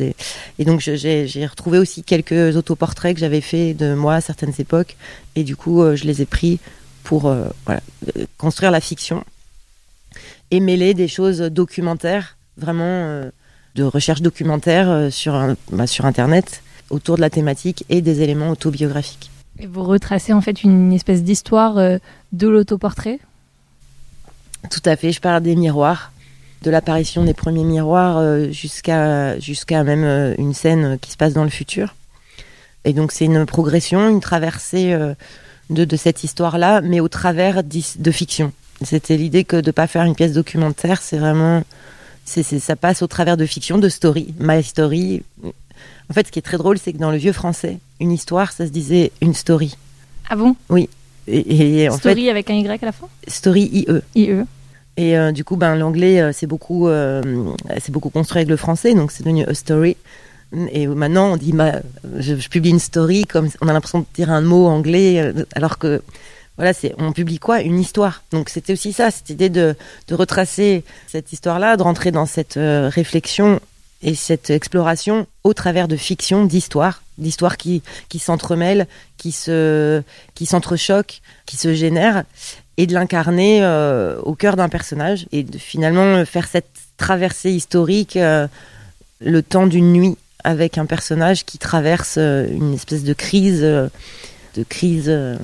Et 0.58 0.64
donc, 0.64 0.80
j'ai 0.80 1.46
retrouvé 1.46 1.78
aussi 1.78 2.02
quelques 2.02 2.56
autoportraits 2.56 3.14
que 3.14 3.20
j'avais 3.20 3.40
fait 3.40 3.74
de 3.74 3.94
moi 3.94 4.16
à 4.16 4.20
certaines 4.20 4.54
époques. 4.58 4.96
Et 5.34 5.44
du 5.44 5.56
coup, 5.56 5.82
euh, 5.82 5.96
je 5.96 6.04
les 6.04 6.22
ai 6.22 6.26
pris 6.26 6.60
pour 7.02 7.26
euh, 7.26 7.48
construire 8.38 8.70
la 8.70 8.80
fiction 8.80 9.24
et 10.50 10.60
mêler 10.60 10.94
des 10.94 11.08
choses 11.08 11.40
documentaires, 11.40 12.36
vraiment 12.56 13.28
de 13.74 13.82
recherche 13.82 14.22
documentaire 14.22 15.10
bah, 15.72 15.86
sur 15.86 16.06
Internet 16.06 16.62
autour 16.90 17.16
de 17.16 17.20
la 17.20 17.30
thématique 17.30 17.84
et 17.88 18.00
des 18.02 18.22
éléments 18.22 18.50
autobiographiques. 18.50 19.30
Et 19.58 19.66
vous 19.66 19.82
retracez 19.84 20.32
en 20.32 20.40
fait 20.40 20.62
une 20.64 20.92
espèce 20.92 21.22
d'histoire 21.22 21.78
euh, 21.78 21.98
de 22.32 22.48
l'autoportrait? 22.48 23.20
Tout 24.70 24.82
à 24.84 24.96
fait, 24.96 25.12
je 25.12 25.20
parle 25.20 25.42
des 25.42 25.54
miroirs, 25.56 26.12
de 26.62 26.70
l'apparition 26.70 27.24
des 27.24 27.34
premiers 27.34 27.64
miroirs 27.64 28.16
euh, 28.18 28.50
jusqu'à 28.50 29.84
même 29.84 30.04
euh, 30.04 30.34
une 30.38 30.54
scène 30.54 30.98
qui 31.00 31.10
se 31.12 31.16
passe 31.16 31.34
dans 31.34 31.44
le 31.44 31.50
futur. 31.50 31.94
Et 32.84 32.92
donc 32.92 33.12
c'est 33.12 33.24
une 33.26 33.46
progression, 33.46 34.08
une 34.08 34.20
traversée 34.20 34.94
de, 35.70 35.84
de 35.84 35.96
cette 35.96 36.22
histoire-là, 36.22 36.82
mais 36.82 37.00
au 37.00 37.08
travers 37.08 37.62
de 37.64 38.10
fiction. 38.10 38.52
C'était 38.82 39.16
l'idée 39.16 39.44
que 39.44 39.58
de 39.58 39.70
pas 39.70 39.86
faire 39.86 40.02
une 40.02 40.14
pièce 40.14 40.32
documentaire, 40.34 41.00
c'est 41.00 41.16
vraiment, 41.16 41.62
c'est- 42.26 42.42
ça 42.58 42.76
passe 42.76 43.00
au 43.00 43.06
travers 43.06 43.38
de 43.38 43.46
fiction, 43.46 43.78
de 43.78 43.88
story, 43.88 44.34
my 44.38 44.62
story. 44.62 45.22
En 46.10 46.12
fait, 46.14 46.26
ce 46.26 46.32
qui 46.32 46.38
est 46.38 46.42
très 46.42 46.58
drôle, 46.58 46.78
c'est 46.78 46.92
que 46.92 46.98
dans 46.98 47.10
le 47.10 47.16
vieux 47.16 47.32
français, 47.32 47.78
une 48.00 48.12
histoire, 48.12 48.52
ça 48.52 48.66
se 48.66 48.70
disait 48.70 49.10
une 49.20 49.34
story. 49.34 49.76
Ah 50.28 50.36
bon? 50.36 50.56
Et, 50.76 50.88
et 51.26 51.88
en 51.88 51.96
Story 51.96 52.28
avec 52.28 52.50
un 52.50 52.54
Y 52.54 52.82
à 52.82 52.86
la 52.86 52.92
fin? 52.92 53.08
Story 53.26 53.62
IE. 53.72 53.86
IE. 54.14 54.44
Et 54.96 55.18
euh, 55.18 55.32
du 55.32 55.44
coup, 55.44 55.56
ben, 55.56 55.74
l'anglais, 55.76 56.20
euh, 56.20 56.32
c'est 56.32 56.46
beaucoup, 56.46 56.88
euh, 56.88 57.22
beaucoup 57.88 58.10
construit 58.10 58.40
avec 58.40 58.48
le 58.48 58.56
français, 58.56 58.94
donc 58.94 59.10
c'est 59.10 59.22
devenu 59.24 59.44
a 59.44 59.54
story. 59.54 59.96
Et 60.70 60.86
maintenant, 60.86 61.32
on 61.32 61.36
dit, 61.36 61.52
bah, 61.52 61.80
je, 62.18 62.36
je 62.36 62.48
publie 62.48 62.70
une 62.70 62.78
story, 62.78 63.24
comme 63.24 63.48
on 63.60 63.68
a 63.68 63.72
l'impression 63.72 64.00
de 64.00 64.06
dire 64.14 64.30
un 64.30 64.40
mot 64.42 64.66
anglais, 64.66 65.18
euh, 65.18 65.44
alors 65.54 65.78
que, 65.78 66.02
voilà, 66.56 66.72
c'est, 66.72 66.94
on 66.98 67.12
publie 67.12 67.40
quoi? 67.40 67.60
Une 67.62 67.80
histoire. 67.80 68.22
Donc 68.30 68.50
c'était 68.50 68.72
aussi 68.72 68.92
ça, 68.92 69.10
cette 69.10 69.30
idée 69.30 69.48
de, 69.48 69.74
de 70.06 70.14
retracer 70.14 70.84
cette 71.08 71.32
histoire-là, 71.32 71.76
de 71.76 71.82
rentrer 71.82 72.12
dans 72.12 72.26
cette 72.26 72.56
euh, 72.56 72.88
réflexion 72.88 73.58
et 74.04 74.14
cette 74.14 74.50
exploration 74.50 75.26
au 75.42 75.54
travers 75.54 75.88
de 75.88 75.96
fiction, 75.96 76.44
d'histoires, 76.44 77.02
d'histoires 77.18 77.56
qui, 77.56 77.82
qui 78.08 78.18
s'entremêlent, 78.18 78.86
qui 79.16 79.32
se, 79.32 80.02
qui 80.34 80.48
qui 81.46 81.56
se 81.56 81.74
génèrent 81.74 82.24
et 82.76 82.86
de 82.86 82.94
l'incarner 82.94 83.64
euh, 83.64 84.20
au 84.22 84.34
cœur 84.34 84.56
d'un 84.56 84.68
personnage 84.68 85.26
et 85.32 85.42
de 85.42 85.58
finalement 85.58 86.24
faire 86.24 86.46
cette 86.46 86.70
traversée 86.96 87.50
historique 87.50 88.16
euh, 88.16 88.46
le 89.20 89.42
temps 89.42 89.66
d'une 89.66 89.92
nuit 89.92 90.16
avec 90.44 90.76
un 90.78 90.86
personnage 90.86 91.44
qui 91.44 91.58
traverse 91.58 92.16
euh, 92.18 92.46
une 92.50 92.74
espèce 92.74 93.02
de 93.02 93.14
crise 93.14 93.62
euh, 93.62 93.88
de 94.54 94.62
crise 94.62 95.08
euh, 95.08 95.36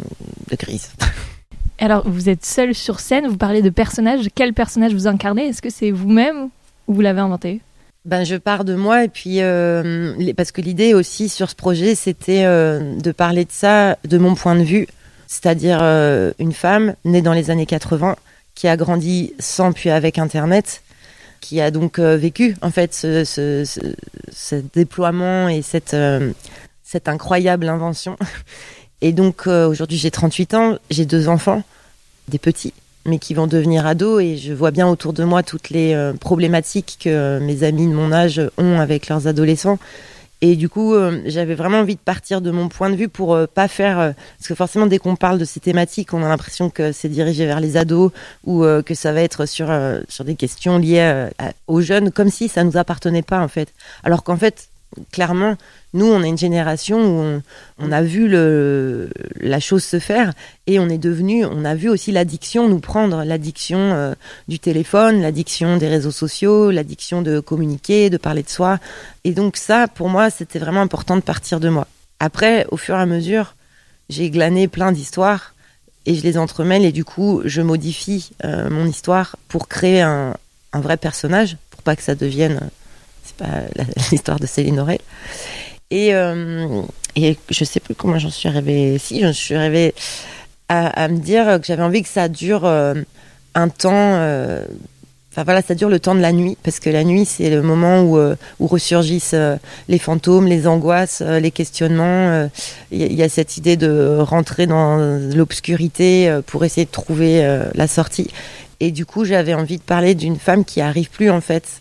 de 0.51 0.57
crise. 0.57 0.91
Alors, 1.79 2.07
vous 2.07 2.29
êtes 2.29 2.45
seul 2.45 2.75
sur 2.75 3.01
scène, 3.01 3.27
vous 3.27 3.39
parlez 3.39 3.63
de 3.63 3.71
personnages. 3.71 4.29
Quel 4.35 4.53
personnage 4.53 4.93
vous 4.93 5.07
incarnez? 5.07 5.47
Est-ce 5.47 5.63
que 5.63 5.71
c'est 5.71 5.91
vous-même 5.91 6.51
ou 6.87 6.95
vous 6.95 7.01
l'avez 7.01 7.21
inventé? 7.21 7.63
Ben, 8.05 8.25
je 8.25 8.37
pars 8.37 8.65
de 8.65 8.75
moi 8.75 9.05
et 9.05 9.09
puis 9.09 9.41
euh, 9.41 10.33
parce 10.37 10.53
que 10.53 10.61
l'idée 10.61 10.95
aussi 10.95 11.29
sur 11.29 11.51
ce 11.51 11.55
projet 11.55 11.95
c'était 11.95 12.45
euh, 12.45 12.97
de 12.97 13.13
parler 13.13 13.45
de 13.45 13.53
ça 13.53 13.99
de 14.05 14.19
mon 14.19 14.35
point 14.35 14.57
de 14.57 14.63
vue, 14.63 14.87
c'est-à-dire 15.27 15.79
euh, 15.83 16.33
une 16.39 16.53
femme 16.53 16.95
née 17.05 17.23
dans 17.23 17.35
les 17.35 17.51
années 17.51 17.67
80 17.67 18.17
qui 18.55 18.69
a 18.69 18.77
grandi 18.77 19.35
sans 19.39 19.73
puis 19.73 19.91
avec 19.91 20.19
Internet, 20.19 20.83
qui 21.41 21.61
a 21.61 21.71
donc 21.71 21.99
euh, 21.99 22.17
vécu 22.17 22.57
en 22.63 22.71
fait 22.71 22.95
ce, 22.95 23.25
ce, 23.25 23.65
ce, 23.65 23.81
ce 24.31 24.57
déploiement 24.75 25.49
et 25.49 25.63
cette, 25.63 25.95
euh, 25.95 26.33
cette 26.83 27.09
incroyable 27.09 27.69
invention. 27.69 28.17
Et 29.03 29.13
donc 29.13 29.47
euh, 29.47 29.67
aujourd'hui 29.67 29.97
j'ai 29.97 30.11
38 30.11 30.55
ans, 30.55 30.79
j'ai 30.91 31.07
deux 31.07 31.29
enfants, 31.29 31.63
des 32.29 32.39
petits 32.39 32.75
mais 33.07 33.19
qui 33.19 33.35
vont 33.35 33.47
devenir 33.47 33.87
ados 33.87 34.23
et 34.23 34.37
je 34.37 34.53
vois 34.53 34.71
bien 34.71 34.89
autour 34.89 35.13
de 35.13 35.25
moi 35.25 35.43
toutes 35.43 35.71
les 35.71 35.95
euh, 35.95 36.13
problématiques 36.13 36.99
que 37.01 37.39
mes 37.39 37.63
amis 37.63 37.87
de 37.87 37.95
mon 37.95 38.13
âge 38.13 38.41
ont 38.59 38.81
avec 38.81 39.09
leurs 39.09 39.27
adolescents. 39.27 39.79
Et 40.43 40.57
du 40.57 40.71
coup, 40.71 40.95
euh, 40.95 41.21
j'avais 41.27 41.55
vraiment 41.55 41.81
envie 41.81 41.97
de 41.97 42.01
partir 42.01 42.41
de 42.41 42.51
mon 42.51 42.69
point 42.69 42.89
de 42.89 42.97
vue 42.97 43.09
pour 43.09 43.35
euh, 43.35 43.47
pas 43.47 43.69
faire 43.69 43.99
euh, 43.99 44.13
parce 44.39 44.49
que 44.49 44.55
forcément 44.55 44.87
dès 44.87 44.99
qu'on 44.99 45.15
parle 45.17 45.39
de 45.39 45.45
ces 45.45 45.61
thématiques, 45.61 46.15
on 46.15 46.23
a 46.23 46.29
l'impression 46.29 46.71
que 46.71 46.93
c'est 46.93 47.11
dirigé 47.11 47.45
vers 47.45 47.61
les 47.61 47.77
ados 47.77 48.11
ou 48.45 48.65
euh, 48.65 48.81
que 48.83 48.95
ça 48.95 49.13
va 49.13 49.21
être 49.21 49.45
sur 49.45 49.71
euh, 49.71 50.01
sur 50.09 50.25
des 50.25 50.37
questions 50.37 50.79
liées 50.79 51.01
euh, 51.01 51.29
aux 51.67 51.83
jeunes 51.83 52.11
comme 52.11 52.31
si 52.31 52.49
ça 52.49 52.65
nous 52.65 52.79
appartenait 52.79 53.23
pas 53.23 53.41
en 53.41 53.49
fait. 53.49 53.75
Alors 54.03 54.25
qu'en 54.25 54.37
fait, 54.39 54.70
clairement, 55.13 55.57
nous 55.95 56.07
on 56.07 56.23
est 56.23 56.29
une 56.29 56.39
génération 56.39 56.99
où 56.99 57.43
on, 57.79 57.93
a 57.93 58.03
vu 58.03 58.29
la 58.29 59.61
chose 59.61 59.85
se 59.85 59.99
faire 59.99 60.33
et 60.67 60.79
on 60.79 60.89
est 60.89 60.99
devenu, 60.99 61.45
on 61.45 61.65
a 61.65 61.75
vu 61.75 61.89
aussi 61.89 62.13
l'addiction 62.13 62.69
nous 62.69 62.81
prendre, 62.81 63.25
l'addiction 63.25 63.79
euh, 63.79 64.15
du 64.49 64.59
téléphone, 64.59 65.21
l'addiction 65.21 65.77
des 65.77 65.89
réseaux 65.89 66.11
sociaux, 66.11 66.71
l'addiction 66.71 67.23
de 67.23 67.41
communiquer, 67.41 68.11
de 68.11 68.17
parler 68.17 68.43
de 68.43 68.49
soi. 68.49 68.79
Et 69.25 69.33
donc 69.33 69.57
ça, 69.57 69.89
pour 69.89 70.09
moi, 70.09 70.31
c'était 70.31 70.59
vraiment 70.59 70.83
important 70.83 71.17
de 71.17 71.23
partir 71.23 71.61
de 71.61 71.69
moi. 71.69 71.87
Après, 72.19 72.67
au 72.71 72.77
fur 72.77 72.97
et 72.97 73.01
à 73.01 73.07
mesure, 73.07 73.55
j'ai 74.09 74.31
glané 74.31 74.69
plein 74.69 74.93
d'histoires 74.93 75.55
et 76.07 76.15
je 76.15 76.23
les 76.23 76.39
entremêle 76.39 76.85
et 76.85 76.93
du 76.93 77.05
coup, 77.05 77.43
je 77.45 77.63
modifie 77.63 78.31
euh, 78.45 78.69
mon 78.71 78.87
histoire 78.87 79.37
pour 79.49 79.69
créer 79.69 80.03
un, 80.03 80.35
un 80.73 80.81
vrai 80.81 80.97
personnage, 80.97 81.57
pour 81.71 81.83
pas 81.83 81.97
que 81.97 82.03
ça 82.03 82.15
devienne, 82.15 82.61
euh, 82.63 82.69
c'est 83.31 83.45
pas 83.47 83.63
l'histoire 84.11 84.39
de 84.39 84.47
Céline 84.47 84.81
Aurel. 84.81 84.99
Et, 85.91 86.15
euh, 86.15 86.83
et 87.17 87.37
je 87.51 87.65
sais 87.65 87.81
plus 87.81 87.95
comment 87.95 88.19
j'en 88.19 88.31
suis 88.31 88.49
arrivée. 88.49 88.99
Si, 88.99 89.21
je 89.23 89.33
suis 89.33 89.55
arrivée 89.55 89.95
à, 90.69 91.09
me 91.09 91.19
dire 91.19 91.59
que 91.61 91.67
j'avais 91.67 91.83
envie 91.83 92.03
que 92.03 92.09
ça 92.09 92.29
dure 92.29 92.65
euh, 92.65 92.95
un 93.55 93.69
temps. 93.69 93.91
euh, 93.93 94.65
Enfin 95.33 95.45
voilà, 95.45 95.63
ça 95.63 95.77
dure 95.77 95.89
le 95.89 96.01
temps 96.01 96.17
de 96.17 96.21
la 96.21 96.33
nuit, 96.33 96.59
parce 96.65 96.81
que 96.81 96.91
la 96.91 97.05
nuit, 97.05 97.25
c'est 97.25 97.51
le 97.51 97.63
moment 97.63 98.03
où, 98.03 98.19
euh, 98.19 98.35
ressurgissent 98.59 99.31
euh, 99.35 99.55
les 99.89 100.01
fantômes, 100.01 100.49
les 100.49 100.67
angoisses, 100.67 101.21
les 101.21 101.53
questionnements. 101.53 102.49
Il 102.91 103.01
y, 103.01 103.15
y 103.15 103.23
a 103.23 103.29
cette 103.29 103.57
idée 103.57 103.77
de 103.77 104.19
rentrer 104.19 104.67
dans 104.67 104.97
l'obscurité 105.33 106.37
pour 106.47 106.65
essayer 106.65 106.85
de 106.85 106.91
trouver 106.91 107.61
la 107.75 107.87
sortie. 107.87 108.29
Et 108.81 108.91
du 108.91 109.07
coup, 109.07 109.25
j'avais 109.25 109.55
envie 109.55 109.77
de 109.77 109.83
parler 109.83 110.17
d'une 110.17 110.37
femme 110.37 110.65
qui 110.65 110.81
arrive 110.81 111.11
plus, 111.11 111.31
en 111.31 111.41
fait, 111.41 111.81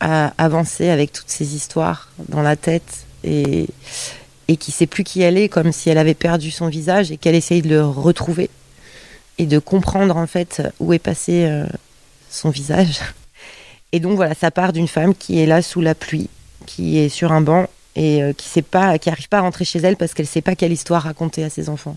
à 0.00 0.32
avancer 0.38 0.88
avec 0.88 1.12
toutes 1.12 1.30
ces 1.30 1.54
histoires 1.54 2.10
dans 2.28 2.42
la 2.42 2.56
tête 2.56 3.06
et, 3.22 3.66
et 4.48 4.56
qui 4.56 4.72
sait 4.72 4.86
plus 4.86 5.04
qui 5.04 5.22
elle 5.22 5.38
est, 5.38 5.48
comme 5.48 5.72
si 5.72 5.90
elle 5.90 5.98
avait 5.98 6.14
perdu 6.14 6.50
son 6.50 6.68
visage 6.68 7.10
et 7.10 7.16
qu'elle 7.16 7.34
essaye 7.34 7.62
de 7.62 7.68
le 7.68 7.84
retrouver 7.84 8.50
et 9.38 9.46
de 9.46 9.58
comprendre, 9.58 10.16
en 10.16 10.26
fait, 10.26 10.62
où 10.80 10.92
est 10.92 10.98
passé 10.98 11.44
euh, 11.44 11.66
son 12.30 12.50
visage. 12.50 13.00
Et 13.92 14.00
donc 14.00 14.16
voilà, 14.16 14.34
ça 14.34 14.50
part 14.50 14.72
d'une 14.72 14.88
femme 14.88 15.14
qui 15.14 15.40
est 15.40 15.46
là 15.46 15.62
sous 15.62 15.80
la 15.80 15.94
pluie, 15.94 16.28
qui 16.66 16.98
est 16.98 17.08
sur 17.08 17.32
un 17.32 17.40
banc 17.40 17.68
et 17.96 18.22
euh, 18.22 18.32
qui 18.32 18.48
sait 18.48 18.62
pas, 18.62 18.98
qui 18.98 19.08
arrive 19.08 19.28
pas 19.28 19.38
à 19.38 19.42
rentrer 19.42 19.64
chez 19.64 19.78
elle 19.78 19.96
parce 19.96 20.14
qu'elle 20.14 20.26
sait 20.26 20.40
pas 20.40 20.56
quelle 20.56 20.72
histoire 20.72 21.02
raconter 21.02 21.44
à 21.44 21.50
ses 21.50 21.68
enfants. 21.68 21.96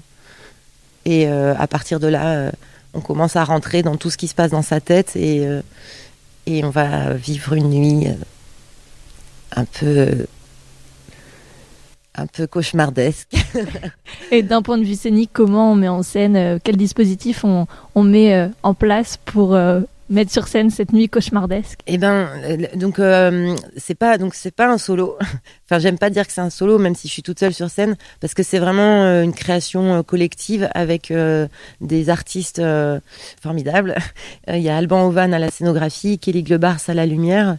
Et 1.06 1.28
euh, 1.28 1.56
à 1.58 1.68
partir 1.68 2.00
de 2.00 2.08
là, 2.08 2.52
on 2.94 3.02
commence 3.02 3.36
à 3.36 3.44
rentrer 3.44 3.82
dans 3.82 3.96
tout 3.96 4.10
ce 4.10 4.18
qui 4.18 4.28
se 4.28 4.36
passe 4.36 4.52
dans 4.52 4.62
sa 4.62 4.82
tête 4.82 5.16
et 5.16 5.48
et 6.48 6.64
on 6.64 6.70
va 6.70 7.14
vivre 7.14 7.54
une 7.54 7.70
nuit 7.70 8.08
euh, 8.08 8.14
un 9.56 9.66
peu 9.66 10.26
un 12.18 12.26
peu 12.26 12.48
cauchemardesque. 12.48 13.32
Et 14.32 14.42
d'un 14.42 14.62
point 14.62 14.78
de 14.78 14.84
vue 14.84 14.96
scénique, 14.96 15.30
comment 15.34 15.72
on 15.72 15.76
met 15.76 15.88
en 15.88 16.02
scène, 16.02 16.36
euh, 16.36 16.58
quel 16.62 16.76
dispositif 16.76 17.44
on, 17.44 17.68
on 17.94 18.04
met 18.04 18.34
euh, 18.34 18.48
en 18.64 18.74
place 18.74 19.18
pour 19.18 19.54
euh, 19.54 19.82
mettre 20.10 20.32
sur 20.32 20.48
scène 20.48 20.70
cette 20.70 20.94
nuit 20.94 21.10
cauchemardesque 21.10 21.80
Eh 21.88 21.98
ben, 21.98 22.30
le- 22.48 22.78
donc 22.78 23.00
euh, 23.00 23.56
c'est 23.76 23.96
pas 23.96 24.18
donc 24.18 24.36
c'est 24.36 24.52
pas 24.56 24.68
un 24.68 24.78
solo. 24.78 25.18
enfin, 25.70 25.80
j'aime 25.80 25.98
pas 25.98 26.10
dire 26.10 26.26
que 26.26 26.34
c'est 26.34 26.42
un 26.42 26.50
solo, 26.50 26.78
même 26.78 26.96
si 26.96 27.08
je 27.08 27.14
suis 27.14 27.24
toute 27.24 27.40
seule 27.40 27.54
sur 27.54 27.70
scène, 27.70 27.98
parce 28.22 28.34
que 28.34 28.44
c'est 28.44 28.60
vraiment 28.60 29.04
euh, 29.04 29.24
une 29.24 29.34
création 29.34 29.96
euh, 29.96 30.04
collective 30.04 30.70
avec 30.74 31.12
euh, 31.12 31.48
des 31.82 32.10
artistes 32.10 32.60
euh, 32.60 33.00
formidables. 33.42 33.96
Euh, 34.50 34.58
Il 34.58 34.64
y 34.64 34.70
a 34.70 34.78
Alban 34.78 35.08
Ovan 35.08 35.34
à 35.34 35.40
la 35.40 35.50
scénographie, 35.50 36.20
Kelly 36.20 36.42
Glebars 36.44 36.80
à 36.88 36.94
la 36.94 37.06
lumière 37.06 37.58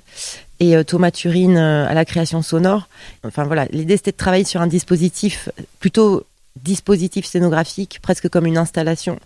et 0.61 0.75
euh, 0.76 0.83
Thomas 0.85 1.11
Turine 1.11 1.57
euh, 1.59 1.87
à 1.87 1.93
la 1.93 2.05
création 2.05 2.40
sonore. 2.40 2.88
Enfin 3.25 3.45
voilà, 3.45 3.67
l'idée 3.73 3.97
c'était 3.99 4.12
de 4.12 4.17
travailler 4.17 4.45
sur 4.45 4.61
un 4.62 4.67
dispositif 4.67 5.50
plutôt 5.81 6.25
dispositif 6.64 7.25
scénographique, 7.26 7.99
presque 8.02 8.28
comme 8.28 8.47
une 8.47 8.59
installation, 8.59 9.19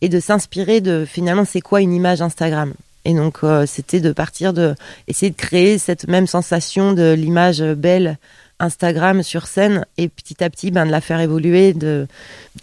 et 0.00 0.08
de 0.08 0.20
s'inspirer 0.20 0.80
de 0.80 1.04
finalement 1.04 1.44
c'est 1.44 1.60
quoi 1.60 1.80
une 1.80 1.92
image 1.92 2.22
Instagram? 2.22 2.74
Et 3.04 3.14
donc 3.14 3.38
euh, 3.44 3.66
c'était 3.66 4.00
de 4.00 4.12
partir 4.12 4.52
de 4.52 4.74
essayer 5.06 5.30
de 5.30 5.36
créer 5.36 5.78
cette 5.78 6.08
même 6.08 6.26
sensation 6.26 6.92
de 6.92 7.12
l'image 7.12 7.62
belle 7.62 8.18
Instagram 8.58 9.22
sur 9.22 9.46
scène 9.46 9.84
et 9.98 10.08
petit 10.08 10.42
à 10.42 10.50
petit 10.50 10.70
ben, 10.70 10.86
de 10.86 10.90
la 10.90 11.00
faire 11.00 11.20
évoluer, 11.20 11.74
de, 11.74 12.06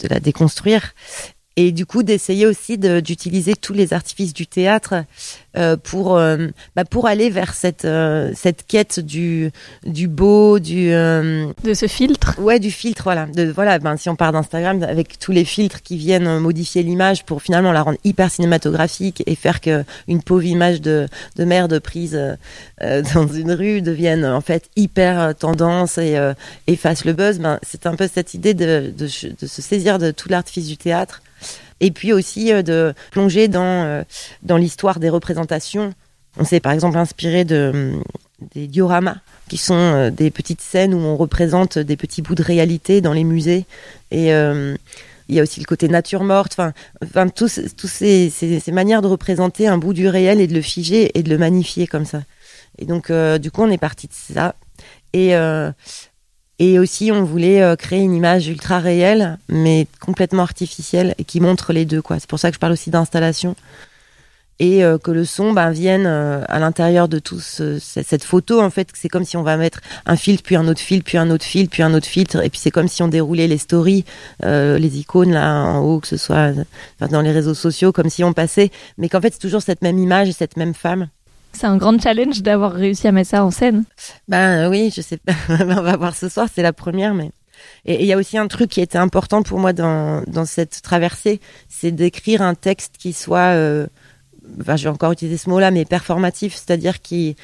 de 0.01 0.07
la 0.07 0.19
déconstruire. 0.19 0.93
Et 1.55 1.72
du 1.72 1.86
coup, 1.86 2.01
d'essayer 2.01 2.48
aussi 2.48 2.79
de- 2.79 3.00
d'utiliser 3.00 3.53
tous 3.55 3.74
les 3.74 3.93
artifices 3.93 4.33
du 4.33 4.48
théâtre 4.48 5.03
euh, 5.55 5.77
pour, 5.77 6.17
euh, 6.17 6.48
bah, 6.75 6.83
pour 6.83 7.05
aller 7.05 7.29
vers 7.29 7.53
cette, 7.53 7.86
euh, 7.86 8.31
cette 8.36 8.65
quête 8.65 9.00
du, 9.00 9.51
du 9.86 10.07
beau, 10.07 10.57
du, 10.57 10.91
euh, 10.91 11.45
De 11.63 11.75
ce 11.75 11.86
filtre 11.88 12.39
Ouais, 12.39 12.57
du 12.60 12.72
filtre, 12.72 13.03
voilà. 13.03 13.27
De, 13.27 13.43
voilà, 13.51 13.77
ben, 13.77 13.98
si 13.98 14.10
on 14.10 14.15
part 14.15 14.31
d'Instagram, 14.31 14.81
avec 14.81 15.19
tous 15.19 15.31
les 15.31 15.45
filtres 15.45 15.83
qui 15.83 15.95
viennent 15.95 16.25
euh, 16.25 16.39
modifier 16.39 16.81
l'image 16.81 17.24
pour 17.24 17.43
finalement 17.43 17.72
la 17.72 17.83
rendre 17.83 18.00
hyper 18.03 18.31
cinématographique 18.31 19.22
et 19.27 19.36
faire 19.36 19.62
que 19.62 19.83
une 20.07 20.24
pauvre 20.24 20.45
image 20.45 20.81
de, 20.81 21.07
de 21.36 21.43
merde 21.45 21.77
prise 21.79 22.19
dans 23.13 23.27
une 23.27 23.51
rue 23.51 23.81
devienne 23.83 24.25
en 24.25 24.41
fait 24.41 24.65
hyper 24.75 25.36
tendance 25.36 25.98
et 26.00 26.17
euh, 26.17 26.33
et 26.67 26.75
fasse 26.75 27.05
le 27.05 27.13
buzz, 27.13 27.38
ben, 27.39 27.60
c'est 27.62 27.86
un 27.86 27.95
peu 27.95 28.10
cette 28.12 28.33
idée 28.33 28.53
de, 28.55 28.91
de, 28.98 29.05
de 29.05 29.48
se 29.48 29.62
saisir 29.62 30.00
de 30.00 30.10
tout 30.12 30.29
l'artifice 30.29 30.67
du 30.67 30.77
théâtre 30.77 31.22
et 31.83 31.91
puis 31.91 32.13
aussi 32.13 32.51
euh, 32.51 32.63
de 32.63 32.93
plonger 33.11 33.47
dans, 33.49 33.83
euh, 33.83 34.03
dans 34.41 34.57
l'histoire 34.57 34.99
des 34.99 35.09
représentations. 35.09 35.93
On 36.37 36.45
s'est 36.45 36.61
par 36.61 36.71
exemple 36.71 36.97
inspiré 36.97 37.43
de, 37.43 37.71
hum, 37.73 38.03
des 38.55 38.67
dioramas 38.67 39.17
qui 39.49 39.57
sont 39.57 39.75
euh, 39.75 40.09
des 40.09 40.31
petites 40.31 40.61
scènes 40.61 40.93
où 40.93 40.99
on 40.99 41.17
représente 41.17 41.77
des 41.77 41.97
petits 41.97 42.21
bouts 42.21 42.35
de 42.35 42.43
réalité 42.43 43.01
dans 43.01 43.11
les 43.11 43.25
musées. 43.25 43.65
Et 44.11 44.29
il 45.29 45.35
y 45.35 45.39
a 45.39 45.43
aussi 45.43 45.59
le 45.59 45.65
côté 45.65 45.87
nature 45.87 46.23
morte, 46.23 46.53
enfin, 46.53 46.73
enfin 47.03 47.27
tous, 47.29 47.47
ces, 47.47 48.29
ces, 48.29 48.71
manières 48.71 49.01
de 49.01 49.07
représenter 49.07 49.67
un 49.67 49.77
bout 49.77 49.93
du 49.93 50.07
réel 50.07 50.39
et 50.39 50.47
de 50.47 50.53
le 50.53 50.61
figer 50.61 51.17
et 51.17 51.23
de 51.23 51.29
le 51.29 51.37
magnifier 51.37 51.87
comme 51.87 52.05
ça. 52.05 52.21
Et 52.77 52.85
donc, 52.85 53.11
du 53.11 53.49
coup, 53.49 53.63
on 53.63 53.71
est 53.71 53.77
parti 53.77 54.07
de 54.07 54.13
ça. 54.13 54.53
Et, 55.13 55.33
et 56.60 56.79
aussi, 56.79 57.12
on 57.12 57.24
voulait 57.24 57.62
euh, 57.62 57.75
créer 57.75 58.00
une 58.01 58.13
image 58.15 58.48
ultra 58.48 58.79
réelle, 58.79 59.38
mais 59.50 59.88
complètement 60.00 60.43
artificielle, 60.43 61.15
et 61.17 61.24
qui 61.24 61.39
montre 61.39 61.74
les 61.74 61.86
deux. 61.86 62.01
quoi. 62.01 62.19
C'est 62.19 62.29
pour 62.29 62.39
ça 62.39 62.50
que 62.50 62.55
je 62.55 62.60
parle 62.60 62.74
aussi 62.74 62.89
d'installation 62.89 63.55
et 64.60 64.83
euh, 64.83 65.00
que 65.00 65.10
le 65.10 65.25
son 65.25 65.51
ben, 65.51 65.72
vienne 65.72 66.05
euh, 66.05 66.43
à 66.48 66.60
l'intérieur 66.60 67.07
de 67.07 67.17
tout 67.17 67.39
ce- 67.39 67.79
ce- 67.79 68.03
cette 68.03 68.24
photo 68.24 68.62
en 68.62 68.69
fait 68.69 68.88
c'est 68.93 69.10
comme 69.10 69.25
si 69.25 69.36
on 69.36 69.41
va 69.41 69.57
mettre 69.57 69.81
un 70.05 70.15
filtre 70.15 70.43
puis 70.43 70.55
un 70.55 70.67
autre 70.67 70.79
filtre 70.79 71.05
puis 71.05 71.17
un 71.17 71.31
autre 71.31 71.43
filtre 71.43 71.72
puis 71.72 71.81
un 71.81 71.91
autre 71.95 72.05
filtre 72.05 72.39
et 72.43 72.51
puis 72.51 72.60
c'est 72.60 72.69
comme 72.69 72.88
si 72.88 73.01
on 73.01 73.07
déroulait 73.07 73.48
les 73.48 73.57
stories 73.57 74.05
euh, 74.45 74.77
les 74.77 75.00
icônes 75.00 75.31
là 75.33 75.55
en 75.55 75.79
haut 75.79 76.00
que 76.00 76.07
ce 76.07 76.17
soit 76.17 76.51
dans 77.10 77.22
les 77.22 77.31
réseaux 77.31 77.55
sociaux 77.55 77.91
comme 77.91 78.12
si 78.12 78.24
on 78.24 78.31
passait 78.33 78.69
mais 79.00 79.10
qu'en 79.10 79.22
fait 79.22 79.33
c'est 79.33 79.39
toujours 79.39 79.63
cette 79.63 79.81
même 79.81 79.98
image 79.98 80.29
et 80.29 80.33
cette 80.33 80.55
même 80.55 80.75
femme 80.75 81.07
C'est 81.53 81.67
un 81.67 81.77
grand 81.77 82.01
challenge 82.01 82.41
d'avoir 82.41 82.74
réussi 82.74 83.07
à 83.07 83.12
mettre 83.12 83.29
ça 83.29 83.45
en 83.45 83.51
scène. 83.51 83.83
ben 84.27 84.65
euh, 84.65 84.69
oui 84.69 84.91
je 84.95 85.01
sais 85.01 85.17
pas 85.17 85.33
on 85.50 85.81
va 85.81 85.98
voir 85.98 86.15
ce 86.15 86.29
soir 86.29 86.48
c'est 86.53 86.63
la 86.63 86.74
première 86.74 87.13
mais 87.13 87.31
et 87.86 88.01
il 88.01 88.05
y 88.05 88.13
a 88.13 88.17
aussi 88.17 88.38
un 88.38 88.48
truc 88.48 88.69
qui 88.69 88.81
était 88.81 88.98
important 88.98 89.43
pour 89.43 89.60
moi 89.60 89.74
dans, 89.74 90.24
dans 90.27 90.45
cette 90.45 90.81
traversée, 90.81 91.39
c'est 91.69 91.91
d'écrire 91.91 92.41
un 92.41 92.55
texte 92.55 92.95
qui 92.98 93.13
soit, 93.13 93.53
euh, 93.55 93.88
enfin, 94.60 94.75
je 94.75 94.83
vais 94.83 94.89
encore 94.89 95.12
utiliser 95.12 95.38
ce 95.38 95.50
mot-là, 95.50 95.72
mais 95.72 95.86
performatif, 95.86 96.55
c'est-à-dire 96.55 97.01
qui, 97.01 97.36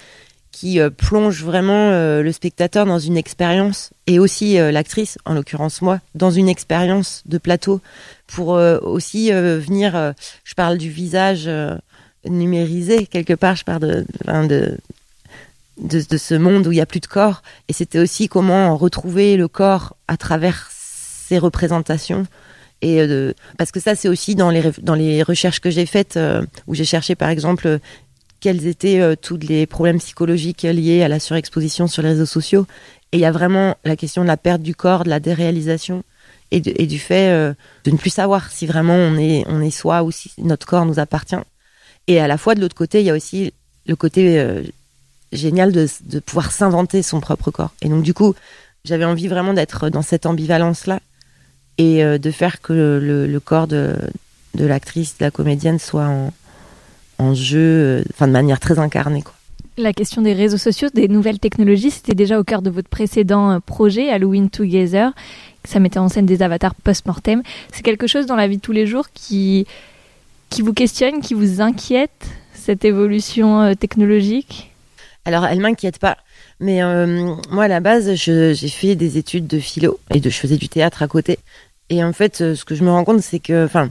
qui 0.51 0.80
euh, 0.80 0.89
plonge 0.89 1.44
vraiment 1.44 1.92
le 1.92 2.32
spectateur 2.32 2.86
dans 2.86 3.00
une 3.00 3.18
expérience 3.18 3.92
et 4.08 4.20
aussi 4.20 4.56
l'actrice, 4.56 5.18
en 5.25 5.34
l'occurrence 5.34 5.82
moi, 5.82 6.00
dans 6.16 6.32
une 6.32 6.50
expérience 6.50 7.24
de 7.25 7.38
plateau 7.38 7.80
pour 8.28 8.50
aussi 8.50 9.32
venir, 9.32 10.13
je 10.44 10.54
parle 10.54 10.78
du 10.78 10.89
visage 10.89 11.50
numérisé 12.26 13.06
quelque 13.06 13.34
part, 13.34 13.56
je 13.56 13.64
parle 13.64 13.80
de, 13.80 14.06
de 14.48 14.78
de, 15.80 16.18
ce 16.18 16.36
monde 16.36 16.68
où 16.68 16.72
il 16.72 16.78
y 16.78 16.82
a 16.82 16.86
plus 16.86 17.00
de 17.00 17.08
corps. 17.08 17.42
Et 17.68 17.74
c'était 17.74 18.00
aussi 18.00 18.28
comment 18.28 18.76
retrouver 18.76 19.38
le 19.38 19.48
corps 19.48 19.96
à 20.08 20.18
travers 20.18 20.70
ces 20.72 21.38
représentations. 21.38 22.26
Et 22.82 23.06
de, 23.06 23.36
parce 23.58 23.72
que 23.72 23.80
ça, 23.80 23.96
c'est 23.96 24.08
aussi 24.08 24.36
dans 24.36 24.50
les, 24.50 24.72
dans 24.82 24.96
les 24.96 25.24
recherches 25.24 25.60
que 25.60 25.70
j'ai 25.70 25.86
faites, 25.86 26.18
euh, 26.18 26.42
où 26.68 26.76
j'ai 26.76 26.86
cherché 26.86 27.16
par 27.16 27.30
exemple 27.30 27.80
quels 28.40 28.68
étaient 28.68 29.02
euh, 29.02 29.16
tous 29.22 29.38
les 29.38 29.66
problèmes 29.66 30.00
psychologiques 30.00 30.64
liés 30.64 31.04
à 31.04 31.10
la 31.10 31.20
surexposition 31.20 31.88
sur 31.88 32.04
les 32.04 32.10
réseaux 32.10 32.26
sociaux. 32.26 32.68
Et 33.12 33.18
il 33.18 33.22
y 33.22 33.26
a 33.26 33.32
vraiment 33.32 33.76
la 33.84 33.96
question 33.96 34.22
de 34.22 34.28
la 34.28 34.38
perte 34.38 34.62
du 34.62 34.76
corps, 34.76 35.04
de 35.04 35.10
la 35.10 35.20
déréalisation 35.20 36.04
et, 36.52 36.60
du 36.62 37.00
fait 37.00 37.30
euh, 37.32 37.54
de 37.84 37.92
ne 37.92 37.98
plus 37.98 38.10
savoir 38.10 38.50
si 38.52 38.66
vraiment 38.66 38.96
on 38.96 39.18
est, 39.18 39.44
on 39.48 39.62
est 39.62 39.72
soi 39.72 40.04
ou 40.04 40.12
si 40.12 40.32
notre 40.40 40.66
corps 40.66 40.86
nous 40.86 41.00
appartient. 41.00 41.36
Et 42.10 42.20
à 42.20 42.28
la 42.28 42.38
fois, 42.38 42.56
de 42.56 42.60
l'autre 42.60 42.75
côté, 42.75 43.01
il 43.01 43.06
y 43.06 43.12
a 43.12 43.13
aussi 43.13 43.54
le 43.86 43.96
côté 43.96 44.39
euh, 44.39 44.63
génial 45.32 45.72
de, 45.72 45.88
pouvoir 46.20 46.51
s'inventer 46.51 47.04
son 47.04 47.20
propre 47.22 47.51
corps. 47.51 47.72
Et 47.84 47.88
donc, 47.88 48.01
du 48.01 48.16
coup, 48.16 48.34
j'avais 48.84 49.06
envie 49.06 49.28
vraiment 49.28 49.54
d'être 49.54 49.89
dans 49.89 50.01
cette 50.01 50.25
ambivalence-là 50.25 51.01
et 51.78 52.04
euh, 52.04 52.18
de 52.18 52.32
faire 52.32 52.62
que 52.62 52.74
le, 53.00 53.39
corps 53.39 53.68
de, 53.68 53.96
l'actrice, 54.56 55.20
de 55.20 55.25
la 55.25 55.32
comédienne 55.32 55.78
soit 55.78 56.10
en, 57.20 57.34
jeu, 57.36 58.04
enfin 58.12 58.28
de 58.28 58.34
manière 58.34 58.60
très 58.60 58.80
incarnée. 58.80 59.24
La 59.78 59.94
question 59.94 60.24
des 60.24 60.34
réseaux 60.34 60.58
sociaux, 60.58 60.89
des 60.92 61.08
nouvelles 61.08 61.39
technologies, 61.39 61.92
c'était 61.92 62.16
déjà 62.16 62.39
au 62.39 62.44
cœur 62.44 62.63
de 62.63 62.72
votre 62.72 62.89
précédent 62.89 63.51
euh, 63.51 63.60
projet, 63.60 64.10
Halloween 64.10 64.50
Together. 64.50 65.12
Ça 65.63 65.80
mettait 65.80 66.00
en 66.00 66.10
scène 66.10 66.25
des 66.25 66.42
avatars 66.42 66.74
post-mortem. 66.74 67.44
C'est 67.72 67.84
quelque 67.84 68.08
chose 68.08 68.25
dans 68.25 68.36
la 68.36 68.48
vie 68.48 68.58
de 68.58 68.62
tous 68.62 68.72
les 68.72 68.88
jours 68.88 69.10
qui, 69.13 69.68
qui 70.50 70.62
vous 70.62 70.74
questionne, 70.74 71.22
qui 71.22 71.34
vous 71.34 71.62
inquiète, 71.62 72.27
cette 72.53 72.86
évolution 72.86 73.62
euh, 73.62 73.74
technologique? 73.74 74.72
Alors, 75.25 75.46
elle 75.46 75.60
m'inquiète 75.60 76.00
pas. 76.00 76.18
Mais 76.60 76.84
euh, 76.84 77.36
moi, 77.51 77.65
à 77.65 77.68
la 77.68 77.79
base, 77.79 78.13
j'ai 78.15 78.56
fait 78.70 78.96
des 78.96 79.18
études 79.18 79.48
de 79.48 79.60
philo 79.60 80.00
et 80.13 80.20
de, 80.20 80.29
je 80.29 80.38
faisais 80.38 80.58
du 80.58 80.70
théâtre 80.70 81.03
à 81.03 81.08
côté. 81.08 81.39
Et 81.89 82.03
en 82.03 82.13
fait, 82.13 82.41
euh, 82.41 82.56
ce 82.56 82.65
que 82.65 82.75
je 82.75 82.84
me 82.84 82.91
rends 82.91 83.03
compte, 83.03 83.22
c'est 83.22 83.39
que, 83.39 83.65
enfin, 83.65 83.89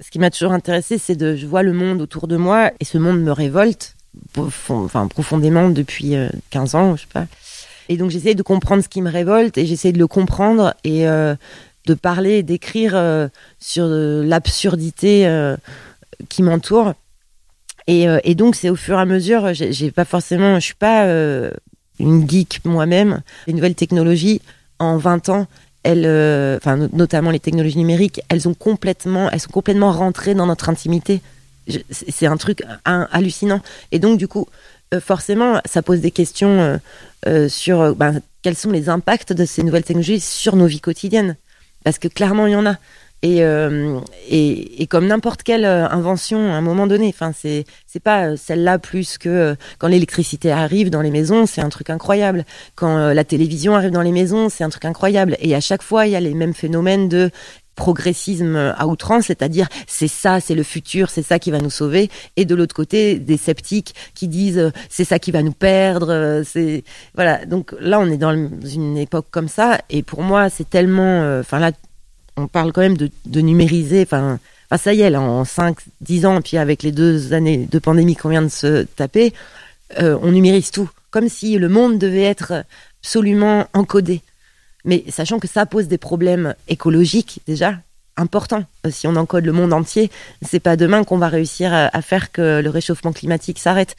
ce 0.00 0.10
qui 0.10 0.18
m'a 0.18 0.30
toujours 0.30 0.52
intéressé, 0.52 0.98
c'est 0.98 1.16
de, 1.16 1.36
je 1.36 1.46
vois 1.46 1.62
le 1.62 1.72
monde 1.72 2.00
autour 2.00 2.28
de 2.28 2.36
moi 2.36 2.70
et 2.80 2.84
ce 2.84 2.98
monde 2.98 3.20
me 3.20 3.32
révolte 3.32 3.94
profondément 4.32 5.68
depuis 5.68 6.14
15 6.50 6.74
euh, 6.74 6.78
ans, 6.78 6.96
je 6.96 7.02
sais 7.02 7.08
pas. 7.12 7.26
Et 7.88 7.96
donc 7.96 8.10
j'essaie 8.10 8.34
de 8.34 8.42
comprendre 8.42 8.82
ce 8.82 8.88
qui 8.88 9.00
me 9.00 9.10
révolte 9.10 9.56
et 9.56 9.64
j'essaie 9.64 9.92
de 9.92 9.98
le 9.98 10.06
comprendre 10.06 10.74
et 10.84 11.06
de 11.88 11.94
parler, 11.94 12.42
d'écrire 12.42 12.92
euh, 12.94 13.28
sur 13.58 13.86
l'absurdité 13.86 15.26
qui 16.28 16.42
m'entoure. 16.42 16.94
Et, 17.86 18.08
euh, 18.08 18.18
et, 18.24 18.34
donc 18.34 18.54
c'est 18.54 18.68
au 18.68 18.76
fur 18.76 18.98
et 18.98 19.00
à 19.00 19.06
mesure, 19.06 19.54
j'ai 19.54 19.90
pas 19.90 20.04
forcément, 20.04 20.56
je 20.56 20.64
suis 20.64 20.74
pas 20.74 21.06
une 21.98 22.28
geek 22.28 22.60
moi-même. 22.64 23.22
Les 23.46 23.52
nouvelles 23.52 23.74
technologies, 23.74 24.40
en 24.78 24.98
20 24.98 25.28
ans, 25.30 25.46
elles, 25.84 26.06
enfin 26.56 26.88
notamment 26.92 27.30
les 27.30 27.40
technologies 27.40 27.78
numériques, 27.78 28.20
elles 28.28 28.48
ont 28.48 28.54
complètement, 28.54 29.30
elles 29.30 29.40
sont 29.40 29.50
complètement 29.50 29.92
rentrées 29.92 30.34
dans 30.34 30.46
notre 30.46 30.68
intimité 30.68 31.22
c'est 31.90 32.26
un 32.26 32.36
truc 32.36 32.62
hallucinant. 32.84 33.60
Et 33.92 33.98
donc, 33.98 34.18
du 34.18 34.28
coup, 34.28 34.46
euh, 34.94 35.00
forcément, 35.00 35.60
ça 35.64 35.82
pose 35.82 36.00
des 36.00 36.10
questions 36.10 36.60
euh, 36.60 36.76
euh, 37.26 37.48
sur 37.48 37.94
ben, 37.94 38.20
quels 38.42 38.56
sont 38.56 38.70
les 38.70 38.88
impacts 38.88 39.32
de 39.32 39.44
ces 39.44 39.62
nouvelles 39.62 39.84
technologies 39.84 40.20
sur 40.20 40.56
nos 40.56 40.66
vies 40.66 40.80
quotidiennes? 40.80 41.36
Parce 41.84 41.98
que 41.98 42.08
clairement, 42.08 42.46
il 42.46 42.52
y 42.52 42.56
en 42.56 42.66
a. 42.66 42.76
Et, 43.22 43.42
euh, 43.42 43.98
et, 44.28 44.82
et, 44.82 44.86
comme 44.86 45.06
n'importe 45.06 45.42
quelle 45.42 45.64
invention 45.64 46.52
à 46.52 46.56
un 46.56 46.60
moment 46.60 46.86
donné, 46.86 47.08
enfin 47.08 47.32
c'est 47.34 47.64
c'est 47.86 48.02
pas 48.02 48.36
celle-là 48.36 48.78
plus 48.78 49.18
que 49.18 49.56
quand 49.78 49.88
l'électricité 49.88 50.52
arrive 50.52 50.90
dans 50.90 51.02
les 51.02 51.10
maisons, 51.10 51.46
c'est 51.46 51.60
un 51.60 51.68
truc 51.68 51.90
incroyable. 51.90 52.44
Quand 52.76 53.12
la 53.12 53.24
télévision 53.24 53.74
arrive 53.74 53.90
dans 53.90 54.02
les 54.02 54.12
maisons, 54.12 54.48
c'est 54.48 54.62
un 54.62 54.68
truc 54.68 54.84
incroyable. 54.84 55.36
Et 55.40 55.54
à 55.56 55.60
chaque 55.60 55.82
fois, 55.82 56.06
il 56.06 56.12
y 56.12 56.16
a 56.16 56.20
les 56.20 56.34
mêmes 56.34 56.54
phénomènes 56.54 57.08
de 57.08 57.30
progressisme 57.78 58.56
à 58.76 58.86
outrance, 58.88 59.26
c'est-à-dire 59.26 59.68
c'est 59.86 60.08
ça, 60.08 60.40
c'est 60.40 60.56
le 60.56 60.64
futur, 60.64 61.10
c'est 61.10 61.22
ça 61.22 61.38
qui 61.38 61.52
va 61.52 61.60
nous 61.60 61.70
sauver, 61.70 62.10
et 62.36 62.44
de 62.44 62.54
l'autre 62.56 62.74
côté 62.74 63.20
des 63.20 63.36
sceptiques 63.36 63.94
qui 64.14 64.26
disent 64.26 64.58
euh, 64.58 64.70
c'est 64.90 65.04
ça 65.04 65.20
qui 65.20 65.30
va 65.30 65.42
nous 65.42 65.52
perdre, 65.52 66.10
euh, 66.10 66.42
c'est 66.44 66.82
voilà. 67.14 67.46
Donc 67.46 67.74
là, 67.80 68.00
on 68.00 68.06
est 68.10 68.16
dans 68.16 68.34
une 68.34 68.98
époque 68.98 69.26
comme 69.30 69.48
ça, 69.48 69.78
et 69.90 70.02
pour 70.02 70.22
moi, 70.22 70.50
c'est 70.50 70.68
tellement, 70.68 71.22
euh, 71.22 71.40
enfin 71.40 71.60
là, 71.60 71.70
on 72.38 72.46
parle 72.48 72.72
quand 72.72 72.80
même 72.80 72.96
de, 72.96 73.40
numériser, 73.40 74.02
enfin. 74.02 74.38
Enfin, 74.70 74.82
ça 74.82 74.92
y 74.92 75.00
est, 75.00 75.08
là, 75.08 75.20
en 75.22 75.46
5, 75.46 75.78
10 76.02 76.26
ans, 76.26 76.42
puis 76.42 76.58
avec 76.58 76.82
les 76.82 76.92
deux 76.92 77.32
années 77.32 77.66
de 77.70 77.78
pandémie 77.78 78.16
qu'on 78.16 78.28
vient 78.28 78.42
de 78.42 78.48
se 78.48 78.82
taper, 78.82 79.32
euh, 79.98 80.18
on 80.20 80.30
numérise 80.30 80.70
tout. 80.70 80.90
Comme 81.10 81.30
si 81.30 81.56
le 81.56 81.70
monde 81.70 81.98
devait 81.98 82.24
être 82.24 82.64
absolument 83.00 83.66
encodé. 83.72 84.20
Mais 84.84 85.04
sachant 85.08 85.38
que 85.38 85.48
ça 85.48 85.64
pose 85.64 85.88
des 85.88 85.96
problèmes 85.96 86.54
écologiques 86.68 87.40
déjà 87.46 87.78
importants. 88.18 88.64
Euh, 88.86 88.90
si 88.90 89.06
on 89.06 89.16
encode 89.16 89.46
le 89.46 89.52
monde 89.52 89.72
entier, 89.72 90.10
c'est 90.42 90.60
pas 90.60 90.76
demain 90.76 91.04
qu'on 91.04 91.18
va 91.18 91.28
réussir 91.28 91.72
à, 91.72 92.02
faire 92.02 92.30
que 92.30 92.60
le 92.60 92.70
réchauffement 92.70 93.12
climatique 93.12 93.58
s'arrête. 93.58 93.96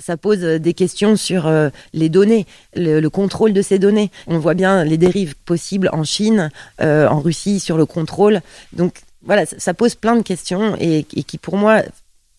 Ça 0.00 0.16
pose 0.16 0.42
euh, 0.42 0.58
des 0.58 0.74
questions 0.74 1.16
sur 1.16 1.46
euh, 1.46 1.70
les 1.92 2.08
données, 2.08 2.46
le, 2.74 3.00
le, 3.00 3.10
contrôle 3.10 3.52
de 3.52 3.62
ces 3.62 3.78
données. 3.78 4.10
On 4.26 4.38
voit 4.38 4.54
bien 4.54 4.84
les 4.84 4.98
dérives 4.98 5.36
possibles 5.44 5.88
en 5.92 6.02
Chine, 6.02 6.50
euh, 6.80 7.06
en 7.08 7.20
Russie 7.20 7.60
sur 7.60 7.76
le 7.76 7.86
contrôle. 7.86 8.40
Donc 8.72 8.96
voilà, 9.22 9.46
ça, 9.46 9.72
pose 9.72 9.94
plein 9.94 10.16
de 10.16 10.22
questions 10.22 10.76
et, 10.80 11.04
qui 11.04 11.38
pour 11.38 11.56
moi, 11.56 11.82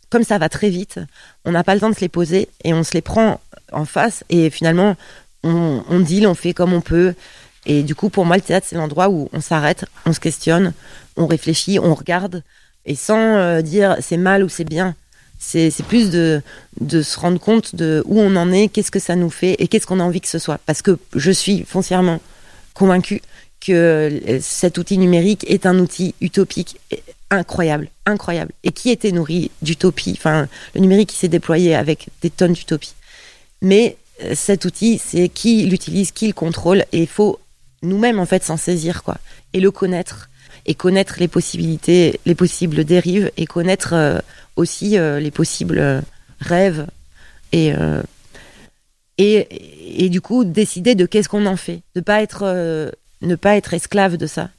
comme 0.10 0.24
ça 0.24 0.38
va 0.38 0.50
très 0.50 0.70
vite, 0.70 1.00
on 1.46 1.52
n'a 1.52 1.64
pas 1.64 1.74
le 1.76 1.80
temps 1.80 1.90
de 1.90 1.96
se 1.96 2.02
les 2.02 2.10
poser 2.10 2.50
et 2.64 2.74
on 2.74 2.84
se 2.84 2.94
les 2.94 3.02
prend 3.02 3.40
en 3.72 3.86
face 3.86 4.24
et 4.30 4.50
finalement 4.50 4.96
on, 5.44 5.82
on 5.90 6.00
deal, 6.00 6.28
on 6.28 6.36
fait 6.36 6.54
comme 6.54 6.74
on 6.74 6.82
peut. 6.82 7.16
Et 7.66 7.84
du 7.84 7.96
coup, 7.96 8.10
pour 8.10 8.26
moi, 8.26 8.36
le 8.36 8.44
théâtre, 8.44 8.68
c'est 8.70 8.76
l'endroit 8.76 9.10
où 9.10 9.30
on 9.34 9.42
s'arrête, 9.42 9.86
on 10.06 10.14
se 10.14 10.20
questionne, 10.20 10.74
on 11.18 11.26
réfléchit, 11.26 11.80
on 11.80 11.96
regarde, 11.96 12.44
et 12.86 12.96
sans 12.96 13.62
dire 13.62 13.98
c'est 14.02 14.18
mal 14.18 14.44
ou 14.44 14.50
c'est 14.50 14.66
bien. 14.66 14.94
C'est 15.48 15.86
plus 15.88 16.10
de, 16.10 16.42
de 16.82 17.02
se 17.02 17.20
rendre 17.20 17.40
compte 17.40 17.76
de 17.76 18.04
où 18.06 18.20
on 18.20 18.36
en 18.36 18.52
est, 18.52 18.68
qu'est-ce 18.68 18.92
que 18.92 19.00
ça 19.00 19.16
nous 19.16 19.30
fait 19.30 19.56
et 19.60 19.68
qu'est-ce 19.68 19.86
qu'on 19.88 20.00
a 20.00 20.04
envie 20.04 20.22
que 20.22 20.28
ce 20.28 20.40
soit. 20.40 20.60
Parce 20.66 20.82
que 20.82 20.98
je 21.16 21.32
suis 21.32 21.64
foncièrement 21.68 22.20
convaincue 22.74 23.22
que 23.66 23.72
euh, 23.72 24.40
cet 24.42 24.78
outil 24.78 24.98
numérique 24.98 25.46
est 25.48 25.66
un 25.66 25.80
outil 25.80 26.14
utopique 26.20 26.80
incroyable, 27.30 27.90
incroyable, 28.06 28.52
et 28.64 28.72
qui 28.72 28.90
était 28.90 29.12
nourri 29.12 29.52
d'utopie. 29.62 30.16
Enfin, 30.18 30.48
le 30.74 30.82
numérique 30.82 31.10
qui 31.10 31.18
s'est 31.18 31.28
déployé 31.28 31.76
avec 31.76 32.08
des 32.22 32.30
tonnes 32.30 32.54
d'utopie. 32.54 32.94
Mais 33.62 33.98
euh, 34.24 34.34
cet 34.36 34.66
outil, 34.66 35.02
c'est 35.04 35.30
qui 35.30 35.66
l'utilise, 35.66 36.12
qui 36.12 36.28
le 36.28 36.34
contrôle, 36.34 36.86
et 36.92 37.02
il 37.02 37.08
faut 37.08 37.40
nous-mêmes 37.86 38.20
en 38.20 38.26
fait 38.26 38.44
s'en 38.44 38.58
saisir 38.58 39.04
quoi. 39.04 39.18
Et 39.54 39.60
le 39.60 39.72
connaître. 39.72 40.30
Et 40.66 40.74
connaître 40.74 41.16
les 41.20 41.28
possibilités 41.28 42.20
les 42.26 42.36
possibles 42.36 42.84
dérives 42.84 43.32
et 43.38 43.46
connaître 43.46 43.94
euh, 43.94 44.20
aussi 44.56 44.98
euh, 44.98 45.20
les 45.20 45.32
possibles 45.32 45.78
euh, 45.78 46.02
rêves 46.40 46.88
et, 47.52 47.74
euh, 47.74 48.02
et 49.18 50.04
et 50.06 50.10
du 50.10 50.22
coup 50.22 50.44
décider 50.44 50.96
de 50.96 51.06
qu'est-ce 51.06 51.30
qu'on 51.30 51.46
en 51.46 51.58
fait. 51.58 51.82
De 51.96 52.02
pas 52.02 52.22
être 52.22 52.92
ne 53.22 53.36
pas 53.36 53.56
être 53.56 53.74
esclave 53.74 54.18
de 54.18 54.28
ça. 54.28 54.50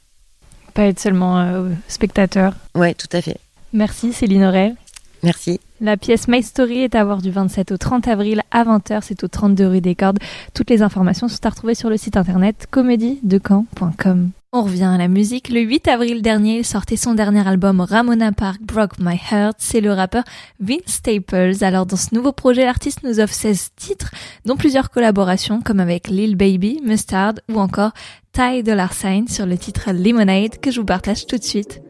Pas 0.73 0.83
être 0.85 0.99
seulement 0.99 1.67
spectateur. 1.87 2.53
Ouais 2.73 2.93
tout 2.93 3.09
à 3.11 3.21
fait. 3.21 3.37
Merci 3.73 4.13
Céline 4.13 4.45
Aurel. 4.45 4.75
Merci. 5.23 5.59
La 5.79 5.95
pièce 5.95 6.27
My 6.27 6.41
Story 6.41 6.79
est 6.79 6.95
à 6.95 7.03
voir 7.03 7.21
du 7.21 7.29
27 7.29 7.71
au 7.71 7.77
30 7.77 8.07
avril 8.07 8.41
à 8.49 8.63
20h. 8.63 8.99
C'est 9.03 9.23
au 9.23 9.27
32 9.27 9.67
rue 9.67 9.81
des 9.81 9.93
Cordes. 9.93 10.17
Toutes 10.55 10.69
les 10.69 10.81
informations 10.81 11.27
sont 11.27 11.45
à 11.45 11.49
retrouver 11.49 11.75
sur 11.75 11.89
le 11.89 11.97
site 11.97 12.17
internet 12.17 12.67
comédiedecamp.com. 12.71 14.31
On 14.53 14.63
revient 14.63 14.85
à 14.85 14.97
la 14.97 15.07
musique. 15.07 15.49
Le 15.49 15.59
8 15.59 15.87
avril 15.87 16.21
dernier, 16.23 16.59
il 16.59 16.65
sortait 16.65 16.95
son 16.95 17.13
dernier 17.13 17.47
album 17.47 17.81
Ramona 17.81 18.31
Park 18.31 18.59
Broke 18.61 18.97
My 18.99 19.19
Heart. 19.31 19.57
C'est 19.59 19.81
le 19.81 19.91
rappeur 19.91 20.23
Vince 20.59 20.79
Staples. 20.87 21.63
Alors, 21.63 21.85
dans 21.85 21.97
ce 21.97 22.15
nouveau 22.15 22.31
projet, 22.31 22.65
l'artiste 22.65 23.03
nous 23.03 23.19
offre 23.19 23.33
16 23.33 23.71
titres, 23.75 24.11
dont 24.45 24.55
plusieurs 24.55 24.89
collaborations, 24.89 25.61
comme 25.61 25.79
avec 25.79 26.07
Lil 26.07 26.35
Baby, 26.35 26.79
Mustard 26.83 27.33
ou 27.53 27.59
encore 27.59 27.91
Ty 28.31 28.63
Dollar 28.63 28.93
Sign 28.93 29.27
sur 29.27 29.45
le 29.45 29.57
titre 29.57 29.91
Lemonade 29.91 30.59
que 30.59 30.71
je 30.71 30.79
vous 30.79 30.85
partage 30.85 31.27
tout 31.27 31.37
de 31.37 31.43
suite. 31.43 31.81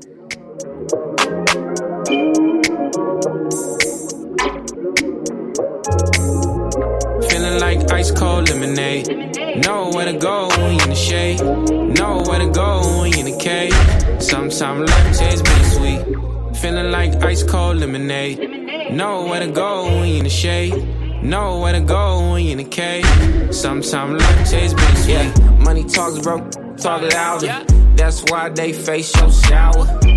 Feeling 7.29 7.60
like 7.62 7.89
ice 7.93 8.12
cold 8.12 8.49
lemonade. 8.49 9.07
Know 9.63 9.89
where 9.93 10.05
to 10.05 10.17
go 10.19 10.49
when 10.49 10.75
you 10.75 10.83
in 10.83 10.89
the 10.89 10.95
shade. 10.95 11.39
Know 11.39 12.23
where 12.27 12.39
to 12.39 12.49
go 12.49 12.81
when 12.99 13.13
you 13.13 13.19
in 13.19 13.25
the 13.31 13.38
cave. 13.39 13.73
Sometimes 14.21 14.89
life 14.89 15.17
tastes 15.17 15.41
bittersweet. 15.41 16.57
Feeling 16.57 16.91
like 16.91 17.23
ice 17.23 17.43
cold 17.43 17.77
lemonade. 17.77 18.91
Know 18.91 19.27
where 19.27 19.39
to 19.39 19.47
go 19.47 19.86
when 19.86 20.10
you 20.10 20.17
in 20.17 20.23
the 20.25 20.29
shade. 20.29 21.23
Know 21.23 21.60
where 21.62 21.71
to 21.71 21.79
go 21.79 22.31
when 22.31 22.43
you 22.43 22.51
in 22.51 22.57
the 22.57 22.65
cave. 22.65 23.05
Sometimes 23.55 24.21
life 24.21 24.49
tastes 24.49 24.73
bittersweet. 24.73 25.10
Yeah, 25.10 25.57
money 25.63 25.86
talks 25.86 26.19
broke, 26.19 26.51
talk 26.75 27.01
louder. 27.13 27.65
That's 27.95 28.23
why 28.29 28.49
they 28.49 28.73
face 28.73 29.15
your 29.15 29.31
sour. 29.31 30.16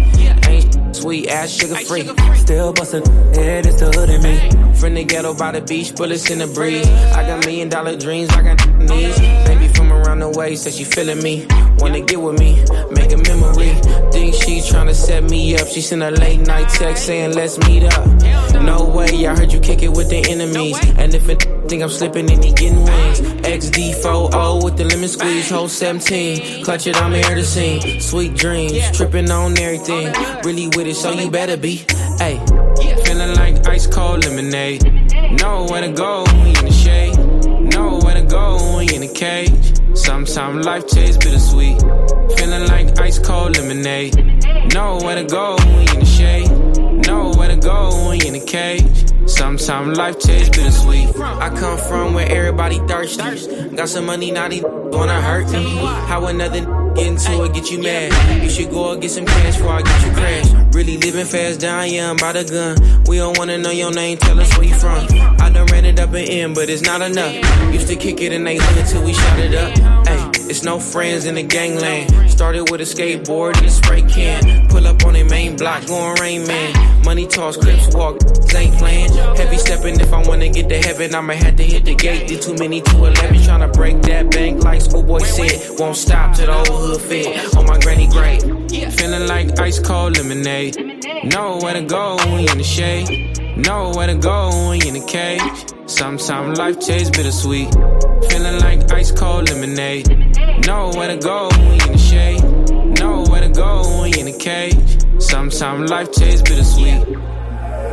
Sweet 1.00 1.28
ass 1.28 1.50
sugar 1.50 1.76
free. 1.76 2.06
Still 2.36 2.72
bustin', 2.74 3.02
yeah, 3.32 3.62
it's 3.64 3.80
the 3.80 3.90
hood 3.90 4.10
in 4.10 4.22
me. 4.22 4.74
From 4.74 4.94
the 4.94 5.04
ghetto 5.04 5.34
by 5.34 5.52
the 5.52 5.62
beach, 5.62 5.94
bullets 5.94 6.30
in 6.30 6.40
the 6.40 6.46
breeze. 6.46 6.86
I 6.88 7.26
got 7.26 7.44
million 7.46 7.68
dollar 7.70 7.96
dreams, 7.96 8.28
I 8.30 8.42
got 8.42 8.68
knees. 8.78 9.18
Baby 9.18 9.68
from 9.68 9.92
around 9.92 10.20
the 10.20 10.28
way, 10.28 10.56
said 10.56 10.74
she 10.74 10.84
feelin' 10.84 11.22
me. 11.22 11.46
Wanna 11.78 12.00
get 12.00 12.20
with 12.20 12.38
me, 12.38 12.62
make 12.90 13.12
a 13.12 13.16
memory. 13.16 13.72
Think 14.12 14.34
she 14.34 14.60
tryna 14.60 14.94
set 14.94 15.24
me 15.24 15.56
up. 15.56 15.68
She 15.68 15.80
sent 15.80 16.02
a 16.02 16.10
late 16.10 16.40
night 16.40 16.68
text 16.68 17.06
saying, 17.06 17.34
let's 17.34 17.56
meet 17.66 17.84
up. 17.84 18.06
No 18.62 18.84
way, 18.84 19.26
I 19.26 19.34
heard 19.34 19.52
you 19.52 19.60
kick 19.60 19.82
it 19.82 19.92
with 19.92 20.10
the 20.10 20.20
enemies. 20.30 20.78
And 20.98 21.14
if 21.14 21.28
it 21.28 21.42
think 21.70 21.82
I'm 21.84 21.88
slipping, 21.88 22.26
then 22.26 22.42
he 22.42 22.52
getting 22.52 22.82
wings. 22.82 23.20
XD4O 23.20 24.64
with 24.64 24.76
the 24.76 24.84
lemon 24.84 25.08
squeeze, 25.08 25.48
whole 25.48 25.68
17. 25.68 26.64
Clutch 26.64 26.86
it, 26.88 26.96
I'm 26.96 27.12
here 27.12 27.34
to 27.36 27.44
sing. 27.44 28.00
Sweet 28.00 28.34
dreams, 28.34 28.90
tripping 28.96 29.30
on 29.30 29.56
everything. 29.56 30.12
Really 30.44 30.66
with 30.66 30.88
it, 30.88 30.89
so 30.94 31.12
you 31.12 31.31
better 31.31 31.57
be. 31.57 31.85
Hey, 32.18 32.38
feeling 33.05 33.35
like 33.35 33.66
ice 33.66 33.87
cold 33.87 34.24
lemonade. 34.24 34.83
Nowhere 35.40 35.83
to 35.83 35.92
go 35.92 36.24
when 36.24 36.46
you 36.46 36.59
in 36.59 36.64
the 36.64 36.72
shade. 36.72 37.18
Nowhere 37.74 38.14
to 38.14 38.22
go 38.22 38.57
when 38.74 38.88
you 38.88 38.94
in 38.94 39.00
the 39.03 39.12
cage. 39.14 39.96
Sometimes 39.96 40.64
life 40.64 40.87
tastes 40.87 41.16
bittersweet. 41.16 41.81
Feeling 42.37 42.66
like 42.68 42.98
ice 43.00 43.18
cold 43.18 43.57
lemonade. 43.57 44.16
Nowhere 44.72 45.16
to 45.16 45.24
go 45.24 45.57
when 45.57 45.87
you 45.87 45.92
in 45.94 46.00
the 46.00 46.07
shade. 46.07 46.79
Nowhere 47.10 47.48
to 47.48 47.56
go 47.56 48.06
when 48.06 48.20
you 48.20 48.28
in 48.28 48.34
the 48.34 48.46
cage. 48.46 49.28
Sometimes 49.28 49.98
life 49.98 50.20
tastes 50.20 50.56
bittersweet. 50.56 51.08
I 51.18 51.48
come 51.48 51.76
from 51.76 52.14
where 52.14 52.30
everybody 52.30 52.78
thirsty. 52.86 53.68
Got 53.74 53.88
some 53.88 54.06
money, 54.06 54.30
now 54.30 54.46
they 54.46 54.60
wanna 54.64 55.20
hurt 55.20 55.50
me. 55.50 55.64
How 56.06 56.26
another 56.26 56.60
get 56.94 57.06
into 57.08 57.42
it, 57.44 57.52
get 57.52 57.68
you 57.68 57.82
mad. 57.82 58.42
You 58.44 58.48
should 58.48 58.70
go 58.70 58.96
get 58.96 59.10
some 59.10 59.26
cash 59.26 59.56
before 59.56 59.72
I 59.72 59.82
get 59.82 60.06
you 60.06 60.12
crash. 60.12 60.74
Really 60.74 60.98
living 60.98 61.26
fast, 61.26 61.58
down 61.58 61.90
young, 61.90 62.16
by 62.16 62.30
the 62.30 62.44
gun. 62.44 63.02
We 63.06 63.16
don't 63.16 63.36
wanna 63.36 63.58
know 63.58 63.70
your 63.70 63.92
name, 63.92 64.16
tell 64.16 64.38
us 64.38 64.56
where 64.56 64.68
you 64.68 64.74
from. 64.74 65.04
I 65.40 65.50
done 65.50 65.66
ran 65.66 65.84
it 65.84 65.98
up 65.98 66.10
and 66.10 66.28
in, 66.28 66.54
but 66.54 66.70
it's 66.70 66.82
not 66.82 67.02
enough. 67.02 67.34
Used 67.74 67.88
to 67.88 67.96
kick 67.96 68.20
it 68.20 68.32
and 68.32 68.46
they 68.46 68.56
hood 68.56 68.86
till 68.86 69.02
we 69.04 69.14
shot 69.14 69.38
it 69.40 69.54
up. 69.56 69.99
It's 70.50 70.64
no 70.64 70.80
friends 70.80 71.26
in 71.26 71.36
the 71.36 71.44
gangland. 71.44 72.28
Started 72.28 72.72
with 72.72 72.80
a 72.80 72.84
skateboard 72.84 73.56
and 73.58 73.66
a 73.66 73.70
spray 73.70 74.02
can. 74.02 74.66
Pull 74.66 74.84
up 74.84 75.04
on 75.04 75.12
the 75.12 75.22
main 75.22 75.56
block, 75.56 75.86
going 75.86 76.16
rain 76.20 76.44
man. 76.44 77.04
Money 77.04 77.28
toss, 77.28 77.56
clips 77.56 77.94
walk, 77.94 78.18
ain't 78.52 78.74
playing. 78.74 79.12
Heavy 79.36 79.58
stepping, 79.58 80.00
if 80.00 80.12
I 80.12 80.20
wanna 80.26 80.48
get 80.48 80.68
to 80.68 80.78
heaven, 80.78 81.14
I'ma 81.14 81.34
have 81.34 81.54
to 81.54 81.62
hit 81.62 81.84
the 81.84 81.94
gate. 81.94 82.26
Did 82.26 82.42
too 82.42 82.56
many 82.56 82.80
to 82.80 82.96
11, 82.96 83.36
tryna 83.36 83.72
break 83.72 84.02
that 84.02 84.32
bank 84.32 84.64
like 84.64 84.80
schoolboy 84.80 85.20
said. 85.20 85.78
Won't 85.78 85.96
stop 85.96 86.34
till 86.34 86.46
the 86.46 86.52
whole 86.52 86.78
hood 86.78 87.00
fit 87.00 87.56
on 87.56 87.66
my 87.66 87.78
granny 87.78 88.08
grave. 88.08 88.42
Feeling 88.94 89.28
like 89.28 89.56
ice 89.60 89.78
cold 89.78 90.16
lemonade. 90.16 90.76
Nowhere 91.32 91.74
to 91.74 91.82
go 91.82 92.18
you 92.26 92.48
in 92.50 92.58
the 92.58 92.64
shade. 92.64 93.39
Nowhere 93.56 94.06
to 94.06 94.14
go 94.14 94.68
when 94.68 94.80
you 94.80 94.88
in 94.88 94.94
the 94.94 95.06
cage. 95.06 95.42
Sometimes 95.86 96.58
life 96.58 96.78
tastes 96.78 97.10
bittersweet. 97.10 97.72
Feeling 98.28 98.58
like 98.60 98.90
ice 98.92 99.12
cold 99.12 99.48
lemonade. 99.48 100.08
Nowhere 100.66 101.08
to 101.08 101.16
go 101.16 101.48
when 101.48 101.66
you 101.66 101.86
in 101.86 101.92
the 101.92 101.98
shade. 101.98 102.42
Nowhere 102.98 103.40
to 103.40 103.48
go 103.48 104.00
when 104.00 104.12
you 104.12 104.20
in 104.20 104.26
the 104.26 104.38
cage. 104.38 104.76
Sometimes 105.22 105.90
life 105.90 106.10
tastes 106.12 106.42
bittersweet. 106.42 107.18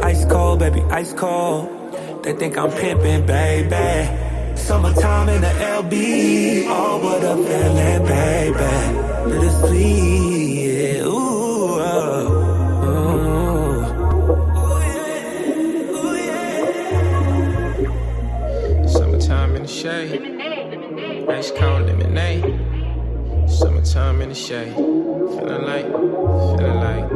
Ice 0.04 0.26
cold, 0.26 0.60
baby, 0.60 0.82
ice 0.91 1.13
cold. 1.13 2.24
They 2.24 2.34
think 2.34 2.58
I'm 2.58 2.72
pimping, 2.72 3.26
baby. 3.26 4.58
Summertime 4.58 5.30
in 5.30 5.41
the 5.41 5.48
LB. 5.48 6.65
Oh, 6.67 6.98
what 7.04 7.24
a 7.24 7.36
feeling, 7.36 8.06
baby. 8.06 9.32
Bittersweet, 9.32 10.37
Ice 21.38 21.52
cold 21.52 21.86
lemonade. 21.86 22.41
Summertime 23.47 24.21
in 24.21 24.30
the 24.30 24.34
shade. 24.34 24.73
Feeling 24.73 25.65
like, 25.65 25.86
feeling 25.86 26.80
like. 26.88 27.12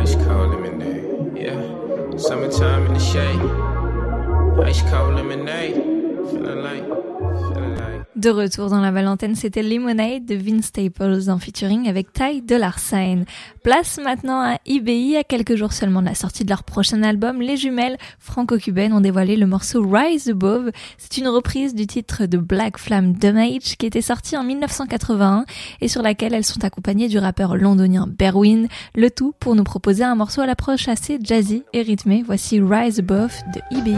Ice 0.00 0.14
cold 0.24 0.50
lemonade. 0.50 1.36
Yeah. 1.36 2.16
Summertime 2.16 2.86
in 2.86 2.94
the 2.94 3.00
shade. 3.00 3.40
Ice 4.64 4.82
cold 4.82 5.16
lemonade. 5.16 5.74
Feeling 6.30 6.62
like, 6.62 6.84
feeling. 6.84 7.61
De 8.16 8.30
retour 8.30 8.68
dans 8.68 8.80
la 8.80 8.90
Valentine, 8.90 9.34
c'était 9.34 9.62
Lemonade 9.62 10.24
de 10.26 10.34
Vince 10.34 10.66
Staples 10.66 11.28
en 11.28 11.38
featuring 11.38 11.88
avec 11.88 12.12
Ty 12.12 12.42
Dolla 12.42 12.72
Sign. 12.76 13.24
Place 13.62 13.98
maintenant 14.02 14.40
à 14.40 14.58
IBI, 14.66 15.16
à 15.16 15.24
quelques 15.24 15.56
jours 15.56 15.72
seulement 15.72 16.00
de 16.00 16.06
la 16.06 16.14
sortie 16.14 16.44
de 16.44 16.50
leur 16.50 16.62
prochain 16.62 17.02
album, 17.02 17.40
les 17.40 17.56
jumelles 17.56 17.96
franco-cubaines 18.18 18.92
ont 18.92 19.00
dévoilé 19.00 19.36
le 19.36 19.46
morceau 19.46 19.82
Rise 19.88 20.28
Above. 20.28 20.70
C'est 20.98 21.18
une 21.18 21.28
reprise 21.28 21.74
du 21.74 21.86
titre 21.86 22.26
de 22.26 22.38
Black 22.38 22.78
Flam 22.78 23.12
Damage 23.14 23.76
qui 23.78 23.86
était 23.86 24.02
sorti 24.02 24.36
en 24.36 24.44
1981 24.44 25.44
et 25.80 25.88
sur 25.88 26.02
laquelle 26.02 26.34
elles 26.34 26.44
sont 26.44 26.64
accompagnées 26.64 27.08
du 27.08 27.18
rappeur 27.18 27.56
londonien 27.56 28.06
Berwin, 28.06 28.68
le 28.94 29.10
tout 29.10 29.34
pour 29.40 29.54
nous 29.54 29.64
proposer 29.64 30.04
un 30.04 30.14
morceau 30.14 30.40
à 30.42 30.46
l'approche 30.46 30.88
assez 30.88 31.18
jazzy 31.22 31.64
et 31.72 31.82
rythmé. 31.82 32.22
Voici 32.24 32.60
Rise 32.60 32.98
Above 32.98 33.34
de 33.54 33.76
IBI. 33.76 33.96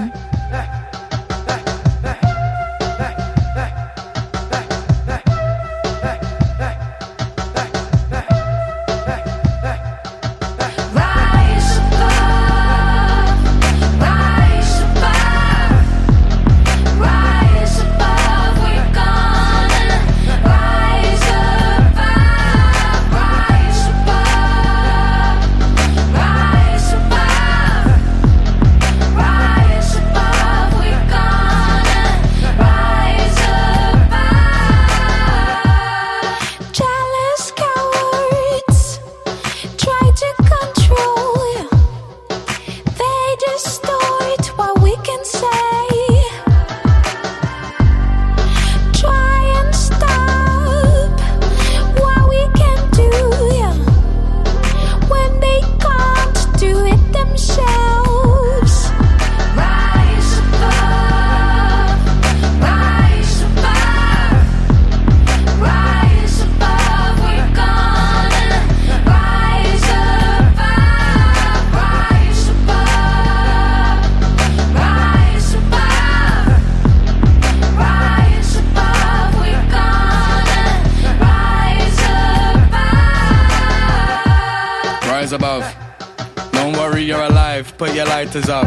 Don't 86.54 86.72
worry, 86.74 87.02
you're 87.02 87.22
alive. 87.22 87.76
Put 87.78 87.94
your 87.94 88.06
lighters 88.06 88.48
up. 88.48 88.66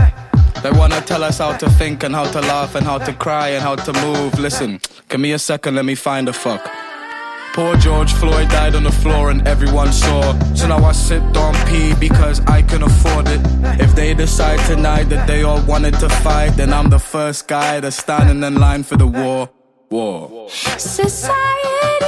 They 0.63 0.71
wanna 0.71 1.01
tell 1.01 1.23
us 1.23 1.37
how 1.37 1.55
to 1.57 1.69
think 1.71 2.03
and 2.03 2.13
how 2.15 2.25
to 2.31 2.41
laugh 2.41 2.75
and 2.75 2.85
how 2.85 2.97
to 2.97 3.13
cry 3.13 3.49
and 3.49 3.63
how 3.63 3.75
to 3.75 3.93
move. 4.05 4.39
Listen, 4.39 4.79
give 5.09 5.19
me 5.19 5.31
a 5.33 5.39
second, 5.39 5.75
let 5.75 5.85
me 5.85 5.95
find 5.95 6.27
a 6.27 6.33
fuck. 6.33 6.67
Poor 7.53 7.75
George 7.77 8.13
Floyd 8.13 8.49
died 8.49 8.75
on 8.75 8.83
the 8.83 8.91
floor 8.91 9.31
and 9.31 9.47
everyone 9.47 9.91
saw. 9.91 10.21
So 10.53 10.67
now 10.67 10.83
I 10.85 10.91
sit 10.91 11.23
on 11.35 11.53
pee 11.67 11.93
because 11.99 12.39
I 12.45 12.61
can 12.61 12.83
afford 12.83 13.27
it. 13.27 13.41
If 13.81 13.95
they 13.95 14.13
decide 14.13 14.59
tonight 14.67 15.05
that 15.05 15.25
they 15.25 15.41
all 15.41 15.61
wanted 15.65 15.95
to 15.99 16.09
fight, 16.09 16.51
then 16.51 16.71
I'm 16.71 16.89
the 16.91 16.99
first 16.99 17.47
guy 17.47 17.79
that's 17.79 17.97
standing 17.97 18.43
in 18.43 18.55
line 18.61 18.83
for 18.83 18.95
the 18.95 19.07
war. 19.07 19.49
War. 19.89 20.49
Society's 20.49 22.06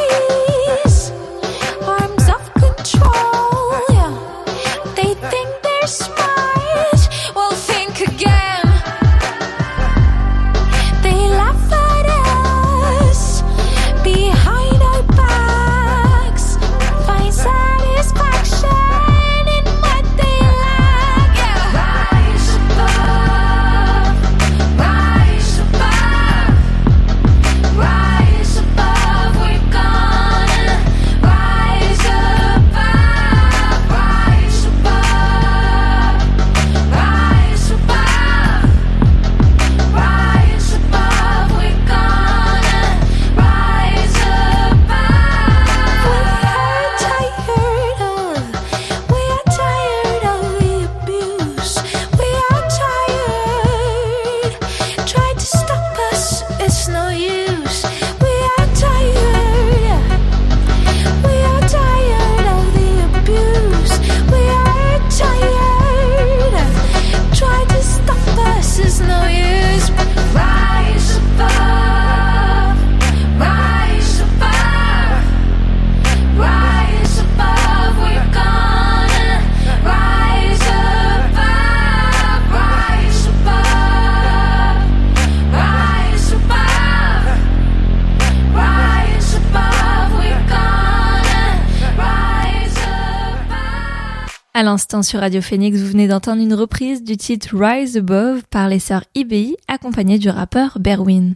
À 94.60 94.64
l'instant 94.64 95.04
sur 95.04 95.22
Radio 95.22 95.42
Phoenix, 95.42 95.80
vous 95.80 95.88
venez 95.88 96.10
d'entendre 96.10 96.42
une 96.42 96.54
reprise 96.54 97.02
du 97.02 97.16
titre 97.16 97.56
Rise 97.58 97.96
Above 97.96 98.44
par 98.50 98.68
les 98.68 98.80
sœurs 98.80 99.06
IBI 99.16 99.56
accompagnées 99.70 100.20
du 100.20 100.28
rappeur 100.28 100.80
Berwin. 100.82 101.36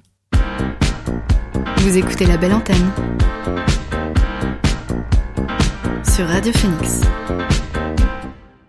Vous 1.78 1.98
écoutez 1.98 2.26
la 2.26 2.36
belle 2.36 2.52
antenne 2.52 2.92
sur 6.04 6.28
Radio 6.28 6.52
Phoenix. 6.52 7.00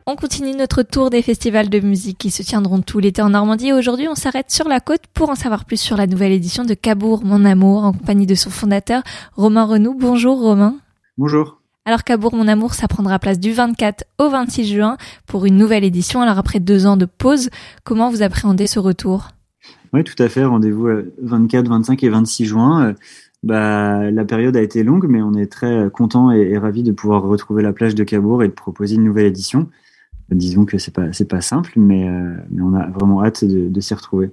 On 0.07 0.15
continue 0.15 0.55
notre 0.55 0.85
tour 0.85 1.11
des 1.11 1.23
festivals 1.23 1.69
de 1.69 1.81
musique 1.81 2.19
qui 2.19 2.31
se 2.31 2.45
tiendront 2.45 2.81
tout 2.81 3.01
l'été 3.01 3.23
en 3.23 3.31
Normandie. 3.31 3.73
Aujourd'hui, 3.73 4.07
on 4.07 4.15
s'arrête 4.15 4.53
sur 4.53 4.69
la 4.69 4.79
côte 4.79 5.09
pour 5.15 5.31
en 5.31 5.35
savoir 5.35 5.65
plus 5.65 5.81
sur 5.81 5.97
la 5.97 6.07
nouvelle 6.07 6.31
édition 6.31 6.65
de 6.65 6.75
Cabourg, 6.75 7.25
mon 7.25 7.45
amour, 7.45 7.83
en 7.83 7.93
compagnie 7.93 8.27
de 8.27 8.37
son 8.37 8.51
fondateur, 8.51 9.03
Romain 9.33 9.65
Renou. 9.65 9.97
Bonjour 9.99 10.39
Romain. 10.39 10.77
Bonjour. 11.19 11.64
Alors 11.87 12.03
Cabourg 12.03 12.35
Mon 12.35 12.49
Amour, 12.49 12.73
ça 12.73 12.89
prendra 12.89 13.19
place 13.19 13.39
du 13.39 13.53
24 13.53 14.05
au 14.19 14.31
26 14.31 14.65
juin 14.65 14.97
pour 15.27 15.45
une 15.45 15.57
nouvelle 15.57 15.85
édition. 15.85 16.23
Alors 16.23 16.39
après 16.39 16.59
deux 16.59 16.87
ans 16.87 16.97
de 16.97 17.05
pause, 17.05 17.51
comment 17.85 18.09
vous 18.11 18.23
appréhendez 18.23 18.67
ce 18.67 18.79
retour? 18.79 19.29
Oui, 19.93 20.03
tout 20.03 20.21
à 20.23 20.31
fait. 20.31 20.45
Rendez-vous 20.45 20.89
24, 21.23 21.69
25 21.69 22.03
et 22.03 22.09
26 22.09 22.47
juin. 22.47 22.87
Euh, 22.87 22.95
bah, 23.43 24.11
la 24.11 24.25
période 24.25 24.57
a 24.57 24.63
été 24.63 24.83
longue, 24.83 25.07
mais 25.07 25.21
on 25.21 25.35
est 25.35 25.53
très 25.53 25.91
content 25.91 26.33
et, 26.33 26.41
et 26.53 26.57
ravi 26.57 26.83
de 26.83 26.93
pouvoir 26.93 27.23
retrouver 27.23 27.63
la 27.63 27.75
plage 27.75 27.95
de 27.95 28.03
Cabourg 28.03 28.43
et 28.43 28.49
de 28.49 28.55
proposer 28.55 28.95
une 28.95 29.05
nouvelle 29.05 29.27
édition. 29.27 29.69
Disons 30.31 30.65
que 30.65 30.79
c'est 30.79 30.95
pas 30.95 31.13
c'est 31.13 31.29
pas 31.29 31.43
simple, 31.43 31.73
mais, 31.77 32.09
euh, 32.09 32.35
on 32.59 32.73
a 32.73 32.87
vraiment 32.87 33.23
hâte 33.23 33.45
de 33.45 33.81
s'y 33.81 33.93
retrouver. 33.93 34.31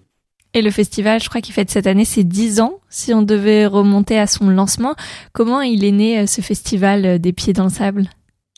Et 0.54 0.62
le 0.62 0.70
festival, 0.70 1.22
je 1.22 1.30
crois 1.30 1.40
qu'il 1.40 1.54
fête 1.54 1.70
cette 1.70 1.88
année 1.88 2.04
ses 2.04 2.24
10 2.24 2.60
ans. 2.60 2.80
Si 2.90 3.14
on 3.14 3.22
devait 3.22 3.66
remonter 3.66 4.20
à 4.20 4.28
son 4.28 4.50
lancement, 4.50 4.96
comment 5.32 5.62
il 5.62 5.86
est 5.86 5.92
né 5.92 6.20
euh, 6.20 6.26
ce 6.26 6.42
festival 6.42 7.06
euh, 7.06 7.18
des 7.18 7.32
pieds 7.32 7.54
dans 7.54 7.64
le 7.64 7.70
sable? 7.70 8.10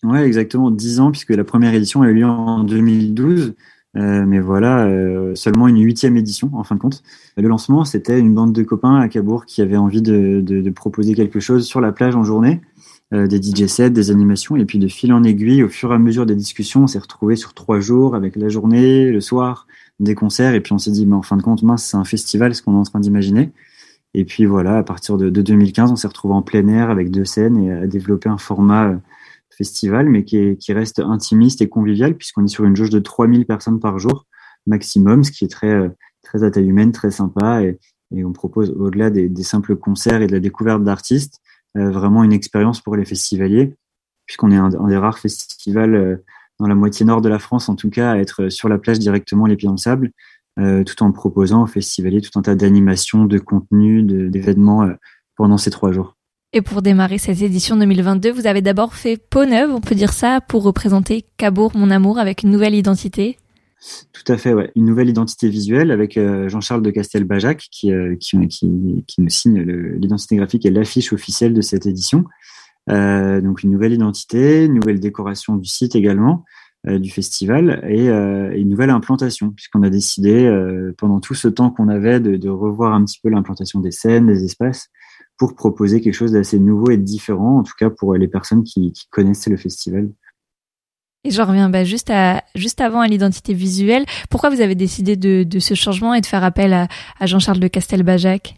Ouais, 0.03 0.25
exactement, 0.25 0.71
10 0.71 0.99
ans, 0.99 1.11
puisque 1.11 1.29
la 1.29 1.43
première 1.43 1.73
édition 1.73 2.01
a 2.01 2.09
eu 2.09 2.15
lieu 2.15 2.25
en 2.25 2.63
2012. 2.63 3.53
Euh, 3.95 4.25
mais 4.25 4.39
voilà, 4.39 4.89
seulement 5.35 5.67
une 5.67 5.79
huitième 5.79 6.17
édition 6.17 6.49
en 6.53 6.63
fin 6.63 6.73
de 6.73 6.79
compte. 6.79 7.03
Le 7.37 7.47
lancement, 7.47 7.85
c'était 7.85 8.19
une 8.19 8.33
bande 8.33 8.51
de 8.51 8.63
copains 8.63 8.95
à 8.95 9.07
Cabourg 9.07 9.45
qui 9.45 9.61
avaient 9.61 9.77
envie 9.77 10.01
de, 10.01 10.69
proposer 10.71 11.13
quelque 11.13 11.39
chose 11.39 11.67
sur 11.67 11.79
la 11.79 11.91
plage 11.91 12.15
en 12.15 12.23
journée, 12.23 12.59
des 13.11 13.39
DJ 13.39 13.67
sets, 13.67 13.91
des 13.91 14.09
animations, 14.09 14.55
et 14.55 14.65
puis 14.65 14.79
de 14.79 14.87
fil 14.87 15.13
en 15.13 15.23
aiguille, 15.23 15.61
au 15.61 15.69
fur 15.69 15.91
et 15.91 15.95
à 15.95 15.99
mesure 15.99 16.25
des 16.25 16.35
discussions, 16.35 16.83
on 16.83 16.87
s'est 16.87 16.97
retrouvé 16.97 17.35
sur 17.35 17.53
trois 17.53 17.79
jours 17.79 18.15
avec 18.15 18.35
la 18.35 18.49
journée, 18.49 19.11
le 19.11 19.21
soir, 19.21 19.67
des 20.03 20.15
concerts, 20.15 20.53
et 20.53 20.61
puis 20.61 20.73
on 20.73 20.77
s'est 20.77 20.91
dit, 20.91 21.05
mais 21.05 21.15
en 21.15 21.21
fin 21.21 21.37
de 21.37 21.41
compte, 21.41 21.63
mince, 21.63 21.83
c'est 21.83 21.97
un 21.97 22.03
festival, 22.03 22.53
ce 22.55 22.61
qu'on 22.61 22.73
est 22.73 22.79
en 22.79 22.83
train 22.83 22.99
d'imaginer. 22.99 23.51
Et 24.13 24.25
puis 24.25 24.45
voilà, 24.45 24.77
à 24.77 24.83
partir 24.83 25.17
de, 25.17 25.29
de 25.29 25.41
2015, 25.41 25.91
on 25.91 25.95
s'est 25.95 26.07
retrouvé 26.07 26.33
en 26.33 26.41
plein 26.41 26.67
air 26.67 26.89
avec 26.89 27.09
deux 27.09 27.25
scènes 27.25 27.57
et 27.57 27.71
à 27.71 27.87
développer 27.87 28.29
un 28.29 28.37
format 28.37 28.89
euh, 28.89 28.97
festival, 29.49 30.07
mais 30.09 30.23
qui, 30.23 30.37
est, 30.37 30.57
qui 30.57 30.73
reste 30.73 30.99
intimiste 30.99 31.61
et 31.61 31.69
convivial, 31.69 32.15
puisqu'on 32.15 32.45
est 32.45 32.49
sur 32.49 32.65
une 32.65 32.75
jauge 32.75 32.89
de 32.89 32.99
3000 32.99 33.45
personnes 33.45 33.79
par 33.79 33.99
jour 33.99 34.25
maximum, 34.65 35.23
ce 35.23 35.31
qui 35.31 35.45
est 35.45 35.49
très, 35.49 35.67
euh, 35.67 35.89
très 36.21 36.43
à 36.43 36.51
taille 36.51 36.67
humaine, 36.67 36.91
très 36.91 37.11
sympa. 37.11 37.63
Et, 37.63 37.79
on 38.23 38.31
propose, 38.31 38.69
au-delà 38.69 39.09
des, 39.09 39.43
simples 39.43 39.75
concerts 39.75 40.21
et 40.21 40.27
de 40.27 40.33
la 40.33 40.39
découverte 40.39 40.83
d'artistes, 40.83 41.39
euh, 41.77 41.89
vraiment 41.89 42.23
une 42.23 42.31
expérience 42.31 42.79
pour 42.79 42.95
les 42.95 43.05
festivaliers, 43.05 43.75
puisqu'on 44.27 44.51
est 44.51 44.57
un, 44.57 44.69
des 44.69 44.97
rares 44.97 45.17
festivals 45.17 46.21
dans 46.59 46.67
la 46.67 46.75
moitié 46.75 47.05
nord 47.05 47.21
de 47.21 47.29
la 47.29 47.39
France, 47.39 47.69
en 47.69 47.75
tout 47.75 47.89
cas, 47.89 48.11
à 48.11 48.17
être 48.17 48.49
sur 48.49 48.69
la 48.69 48.77
plage 48.77 48.99
directement 48.99 49.45
les 49.45 49.55
pieds 49.55 49.67
dans 49.67 49.73
le 49.73 49.77
sable, 49.77 50.11
euh, 50.59 50.83
tout 50.83 51.01
en 51.03 51.11
proposant 51.11 51.63
aux 51.63 51.67
festivaliers 51.67 52.21
tout 52.21 52.37
un 52.37 52.41
tas 52.41 52.55
d'animations, 52.55 53.25
de 53.25 53.39
contenus, 53.39 54.03
d'événements 54.05 54.83
euh, 54.83 54.93
pendant 55.35 55.57
ces 55.57 55.71
trois 55.71 55.91
jours. 55.91 56.15
Et 56.55 56.61
pour 56.61 56.83
démarrer 56.83 57.17
cette 57.17 57.41
édition 57.41 57.75
2022, 57.75 58.31
vous 58.31 58.45
avez 58.45 58.61
d'abord 58.61 58.93
fait 58.93 59.17
peau 59.17 59.45
neuve, 59.45 59.71
on 59.71 59.81
peut 59.81 59.95
dire 59.95 60.13
ça, 60.13 60.39
pour 60.39 60.61
représenter 60.61 61.25
Cabourg, 61.37 61.71
mon 61.73 61.89
amour, 61.89 62.19
avec 62.19 62.43
une 62.43 62.51
nouvelle 62.51 62.75
identité. 62.75 63.37
Tout 64.13 64.31
à 64.31 64.37
fait, 64.37 64.53
ouais. 64.53 64.71
une 64.75 64.85
nouvelle 64.85 65.09
identité 65.09 65.49
visuelle 65.49 65.91
avec 65.91 66.15
euh, 66.17 66.47
Jean-Charles 66.47 66.83
de 66.83 66.91
Castelbajac 66.91 67.67
qui, 67.69 67.91
euh, 67.91 68.15
qui, 68.17 68.37
qui, 68.47 69.03
qui, 69.07 69.21
nous 69.21 69.29
signe 69.29 69.61
l'identité 69.61 70.37
graphique 70.37 70.65
et 70.65 70.69
l'affiche 70.69 71.11
officielle 71.11 71.53
de 71.53 71.61
cette 71.61 71.85
édition. 71.85 72.23
Euh, 72.89 73.41
donc 73.41 73.63
une 73.63 73.71
nouvelle 73.71 73.93
identité, 73.93 74.65
une 74.65 74.73
nouvelle 74.73 74.99
décoration 74.99 75.55
du 75.55 75.67
site 75.67 75.95
également, 75.95 76.43
euh, 76.87 76.99
du 76.99 77.09
festival 77.09 77.81
et, 77.87 78.09
euh, 78.09 78.51
et, 78.53 78.59
une 78.59 78.69
nouvelle 78.69 78.89
implantation 78.89 79.51
puisqu'on 79.51 79.83
a 79.83 79.89
décidé 79.89 80.51
pendant 80.97 81.19
tout 81.19 81.33
ce 81.33 81.47
temps 81.47 81.69
qu'on 81.69 81.87
avait 81.87 82.19
de, 82.19 82.35
de, 82.35 82.49
revoir 82.49 82.93
un 82.93 83.05
petit 83.05 83.19
peu 83.23 83.29
l'implantation 83.29 83.79
des 83.79 83.91
scènes, 83.91 84.27
des 84.27 84.43
espaces 84.43 84.89
pour 85.37 85.55
proposer 85.55 86.01
quelque 86.01 86.13
chose 86.13 86.33
d'assez 86.33 86.59
nouveau 86.59 86.91
et 86.91 86.97
différent, 86.97 87.59
en 87.59 87.63
tout 87.63 87.73
cas 87.79 87.89
pour 87.89 88.15
les 88.15 88.27
personnes 88.27 88.63
qui, 88.63 88.91
qui 88.91 89.07
connaissaient 89.09 89.49
le 89.49 89.57
festival. 89.57 90.09
Et 91.25 91.31
je 91.31 91.41
reviens 91.41 91.69
bah, 91.69 91.85
juste, 91.85 92.09
à, 92.09 92.43
juste 92.53 92.81
avant 92.81 92.99
à 92.99 93.07
l'identité 93.07 93.53
visuelle. 93.53 94.05
Pourquoi 94.29 94.49
vous 94.49 94.59
avez 94.59 94.75
décidé 94.75 95.15
de, 95.15 95.43
de, 95.43 95.59
ce 95.59 95.73
changement 95.73 96.13
et 96.13 96.21
de 96.21 96.25
faire 96.25 96.43
appel 96.43 96.73
à, 96.73 96.87
à 97.19 97.25
Jean-Charles 97.25 97.59
de 97.59 97.69
Castelbajac? 97.69 98.57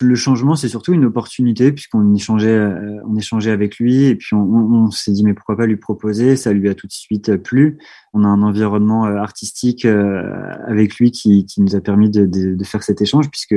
Le 0.00 0.14
changement, 0.14 0.56
c'est 0.56 0.68
surtout 0.68 0.92
une 0.92 1.04
opportunité 1.04 1.72
puisqu'on 1.72 2.14
échangeait, 2.14 2.48
euh, 2.48 3.00
on 3.08 3.16
échangeait 3.16 3.50
avec 3.50 3.78
lui 3.78 4.04
et 4.04 4.14
puis 4.14 4.34
on, 4.34 4.42
on, 4.42 4.90
s'est 4.90 5.12
dit 5.12 5.24
mais 5.24 5.34
pourquoi 5.34 5.56
pas 5.56 5.66
lui 5.66 5.76
proposer? 5.76 6.36
Ça 6.36 6.52
lui 6.52 6.68
a 6.68 6.74
tout 6.74 6.86
de 6.86 6.92
suite 6.92 7.36
plu. 7.36 7.78
On 8.12 8.24
a 8.24 8.28
un 8.28 8.42
environnement 8.42 9.06
euh, 9.06 9.16
artistique 9.16 9.84
euh, 9.84 10.52
avec 10.66 10.96
lui 10.96 11.10
qui, 11.10 11.46
qui 11.46 11.62
nous 11.62 11.76
a 11.76 11.80
permis 11.80 12.10
de, 12.10 12.26
de, 12.26 12.54
de 12.54 12.64
faire 12.64 12.82
cet 12.82 13.00
échange 13.00 13.30
puisque 13.30 13.54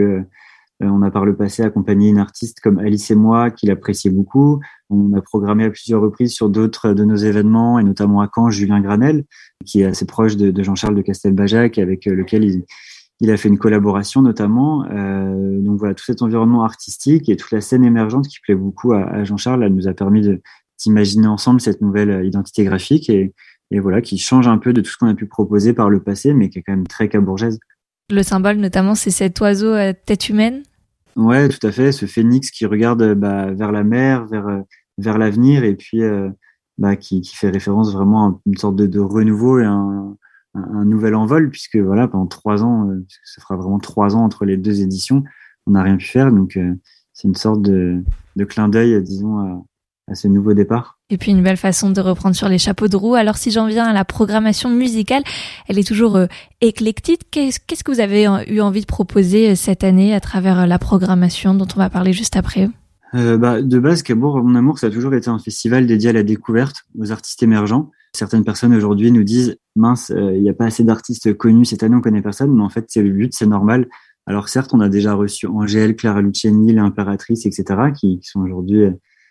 euh, 0.81 0.87
on 0.87 1.01
a 1.01 1.11
par 1.11 1.25
le 1.25 1.35
passé 1.35 1.63
accompagné 1.63 2.09
une 2.09 2.19
artiste 2.19 2.61
comme 2.61 2.79
Alice 2.79 3.11
et 3.11 3.15
moi, 3.15 3.51
qui 3.51 3.65
l'appréciait 3.67 4.11
beaucoup. 4.11 4.61
On 4.89 5.13
a 5.13 5.21
programmé 5.21 5.65
à 5.65 5.69
plusieurs 5.69 6.01
reprises 6.01 6.33
sur 6.33 6.49
d'autres 6.49 6.93
de 6.93 7.03
nos 7.03 7.17
événements, 7.17 7.79
et 7.79 7.83
notamment 7.83 8.21
à 8.21 8.29
Caen, 8.33 8.49
Julien 8.49 8.79
Granel, 8.79 9.25
qui 9.65 9.81
est 9.81 9.85
assez 9.85 10.05
proche 10.05 10.37
de, 10.37 10.63
Jean-Charles 10.63 10.95
de 10.95 11.01
Castelbajac, 11.01 11.77
avec 11.77 12.07
euh, 12.07 12.15
lequel 12.15 12.43
il, 12.45 12.63
il, 13.19 13.31
a 13.31 13.37
fait 13.37 13.49
une 13.49 13.57
collaboration 13.57 14.21
notamment. 14.21 14.85
Euh, 14.91 15.59
donc 15.61 15.79
voilà, 15.79 15.93
tout 15.93 16.05
cet 16.05 16.21
environnement 16.21 16.63
artistique 16.63 17.29
et 17.29 17.35
toute 17.35 17.51
la 17.51 17.61
scène 17.61 17.83
émergente 17.83 18.27
qui 18.27 18.39
plaît 18.39 18.55
beaucoup 18.55 18.93
à, 18.93 19.03
à 19.03 19.23
Jean-Charles, 19.23 19.63
elle 19.63 19.75
nous 19.75 19.87
a 19.87 19.93
permis 19.93 20.21
de 20.21 20.41
d'imaginer 20.79 21.27
ensemble 21.27 21.59
cette 21.59 21.81
nouvelle 21.81 22.25
identité 22.25 22.63
graphique 22.63 23.09
et, 23.09 23.33
et 23.71 23.79
voilà, 23.79 24.01
qui 24.01 24.17
change 24.17 24.47
un 24.47 24.57
peu 24.57 24.73
de 24.73 24.81
tout 24.81 24.91
ce 24.91 24.97
qu'on 24.97 25.07
a 25.07 25.13
pu 25.13 25.25
proposer 25.25 25.73
par 25.73 25.89
le 25.89 26.01
passé, 26.01 26.33
mais 26.33 26.49
qui 26.49 26.59
est 26.59 26.63
quand 26.63 26.73
même 26.73 26.87
très 26.87 27.09
cabourgeaise. 27.09 27.59
Le 28.09 28.23
symbole, 28.23 28.57
notamment, 28.57 28.95
c'est 28.95 29.11
cet 29.11 29.39
oiseau 29.39 29.73
à 29.73 29.93
tête 29.93 30.29
humaine? 30.29 30.63
Ouais, 31.15 31.49
tout 31.49 31.65
à 31.67 31.71
fait. 31.71 31.91
Ce 31.91 32.05
phénix 32.05 32.49
qui 32.49 32.65
regarde 32.65 33.13
bah, 33.13 33.51
vers 33.51 33.71
la 33.71 33.83
mer, 33.83 34.25
vers, 34.25 34.63
vers 34.97 35.17
l'avenir, 35.17 35.63
et 35.63 35.75
puis 35.75 36.01
euh, 36.01 36.29
bah, 36.77 36.95
qui, 36.95 37.21
qui, 37.21 37.35
fait 37.35 37.49
référence 37.49 37.93
vraiment 37.93 38.27
à 38.27 38.39
une 38.45 38.57
sorte 38.57 38.75
de, 38.75 38.87
de 38.87 38.99
renouveau 38.99 39.59
et 39.59 39.65
un, 39.65 40.15
un, 40.55 40.61
un, 40.61 40.85
nouvel 40.85 41.15
envol, 41.15 41.49
puisque 41.49 41.77
voilà, 41.77 42.07
pendant 42.07 42.27
trois 42.27 42.63
ans, 42.63 42.89
euh, 42.89 43.05
ça 43.23 43.41
fera 43.41 43.55
vraiment 43.55 43.79
trois 43.79 44.15
ans 44.15 44.23
entre 44.23 44.45
les 44.45 44.57
deux 44.57 44.81
éditions, 44.81 45.23
on 45.67 45.71
n'a 45.71 45.83
rien 45.83 45.97
pu 45.97 46.05
faire. 46.05 46.31
Donc, 46.31 46.57
euh, 46.57 46.73
c'est 47.13 47.27
une 47.27 47.35
sorte 47.35 47.61
de, 47.61 48.03
de 48.35 48.45
clin 48.45 48.69
d'œil, 48.69 49.01
disons, 49.03 49.39
à, 49.39 49.63
à 50.09 50.15
ce 50.15 50.27
nouveau 50.27 50.53
départ. 50.53 50.99
Et 51.09 51.17
puis 51.17 51.31
une 51.31 51.41
belle 51.41 51.57
façon 51.57 51.89
de 51.89 52.01
reprendre 52.01 52.35
sur 52.35 52.49
les 52.49 52.57
chapeaux 52.57 52.87
de 52.87 52.95
roue. 52.95 53.15
Alors 53.15 53.37
si 53.37 53.51
j'en 53.51 53.67
viens 53.67 53.85
à 53.85 53.93
la 53.93 54.05
programmation 54.05 54.69
musicale, 54.69 55.23
elle 55.67 55.79
est 55.79 55.87
toujours 55.87 56.15
euh, 56.15 56.27
éclectique. 56.61 57.27
Qu'est-ce, 57.31 57.83
que 57.83 57.91
vous 57.91 57.99
avez 57.99 58.27
eu 58.47 58.61
envie 58.61 58.81
de 58.81 58.85
proposer 58.85 59.55
cette 59.55 59.83
année 59.83 60.13
à 60.13 60.19
travers 60.19 60.67
la 60.67 60.79
programmation 60.79 61.53
dont 61.53 61.67
on 61.75 61.79
va 61.79 61.89
parler 61.89 62.13
juste 62.13 62.35
après 62.35 62.69
euh, 63.15 63.37
bah, 63.37 63.61
De 63.61 63.79
base, 63.79 64.03
Cabourg, 64.03 64.43
mon 64.43 64.55
amour, 64.55 64.79
ça 64.79 64.87
a 64.87 64.89
toujours 64.89 65.13
été 65.13 65.29
un 65.29 65.39
festival 65.39 65.87
dédié 65.87 66.09
à 66.09 66.13
la 66.13 66.23
découverte, 66.23 66.85
aux 66.97 67.11
artistes 67.11 67.41
émergents. 67.41 67.91
Certaines 68.13 68.43
personnes 68.43 68.73
aujourd'hui 68.73 69.11
nous 69.11 69.23
disent 69.23 69.57
mince, 69.75 70.09
il 70.09 70.17
euh, 70.17 70.39
n'y 70.39 70.49
a 70.49 70.53
pas 70.53 70.65
assez 70.65 70.83
d'artistes 70.83 71.35
connus 71.35 71.65
cette 71.65 71.83
année, 71.83 71.95
on 71.95 72.01
connaît 72.01 72.21
personne, 72.21 72.53
mais 72.55 72.63
en 72.63 72.69
fait 72.69 72.85
c'est 72.87 73.03
le 73.03 73.11
but, 73.11 73.33
c'est 73.33 73.45
normal. 73.45 73.87
Alors 74.25 74.49
certes, 74.49 74.73
on 74.73 74.79
a 74.79 74.89
déjà 74.89 75.13
reçu 75.13 75.47
Angèle, 75.47 75.95
Clara 75.95 76.21
Luciani, 76.21 76.73
l'impératrice, 76.73 77.45
etc., 77.45 77.91
qui, 77.95 78.19
sont 78.21 78.41
aujourd'hui 78.41 78.85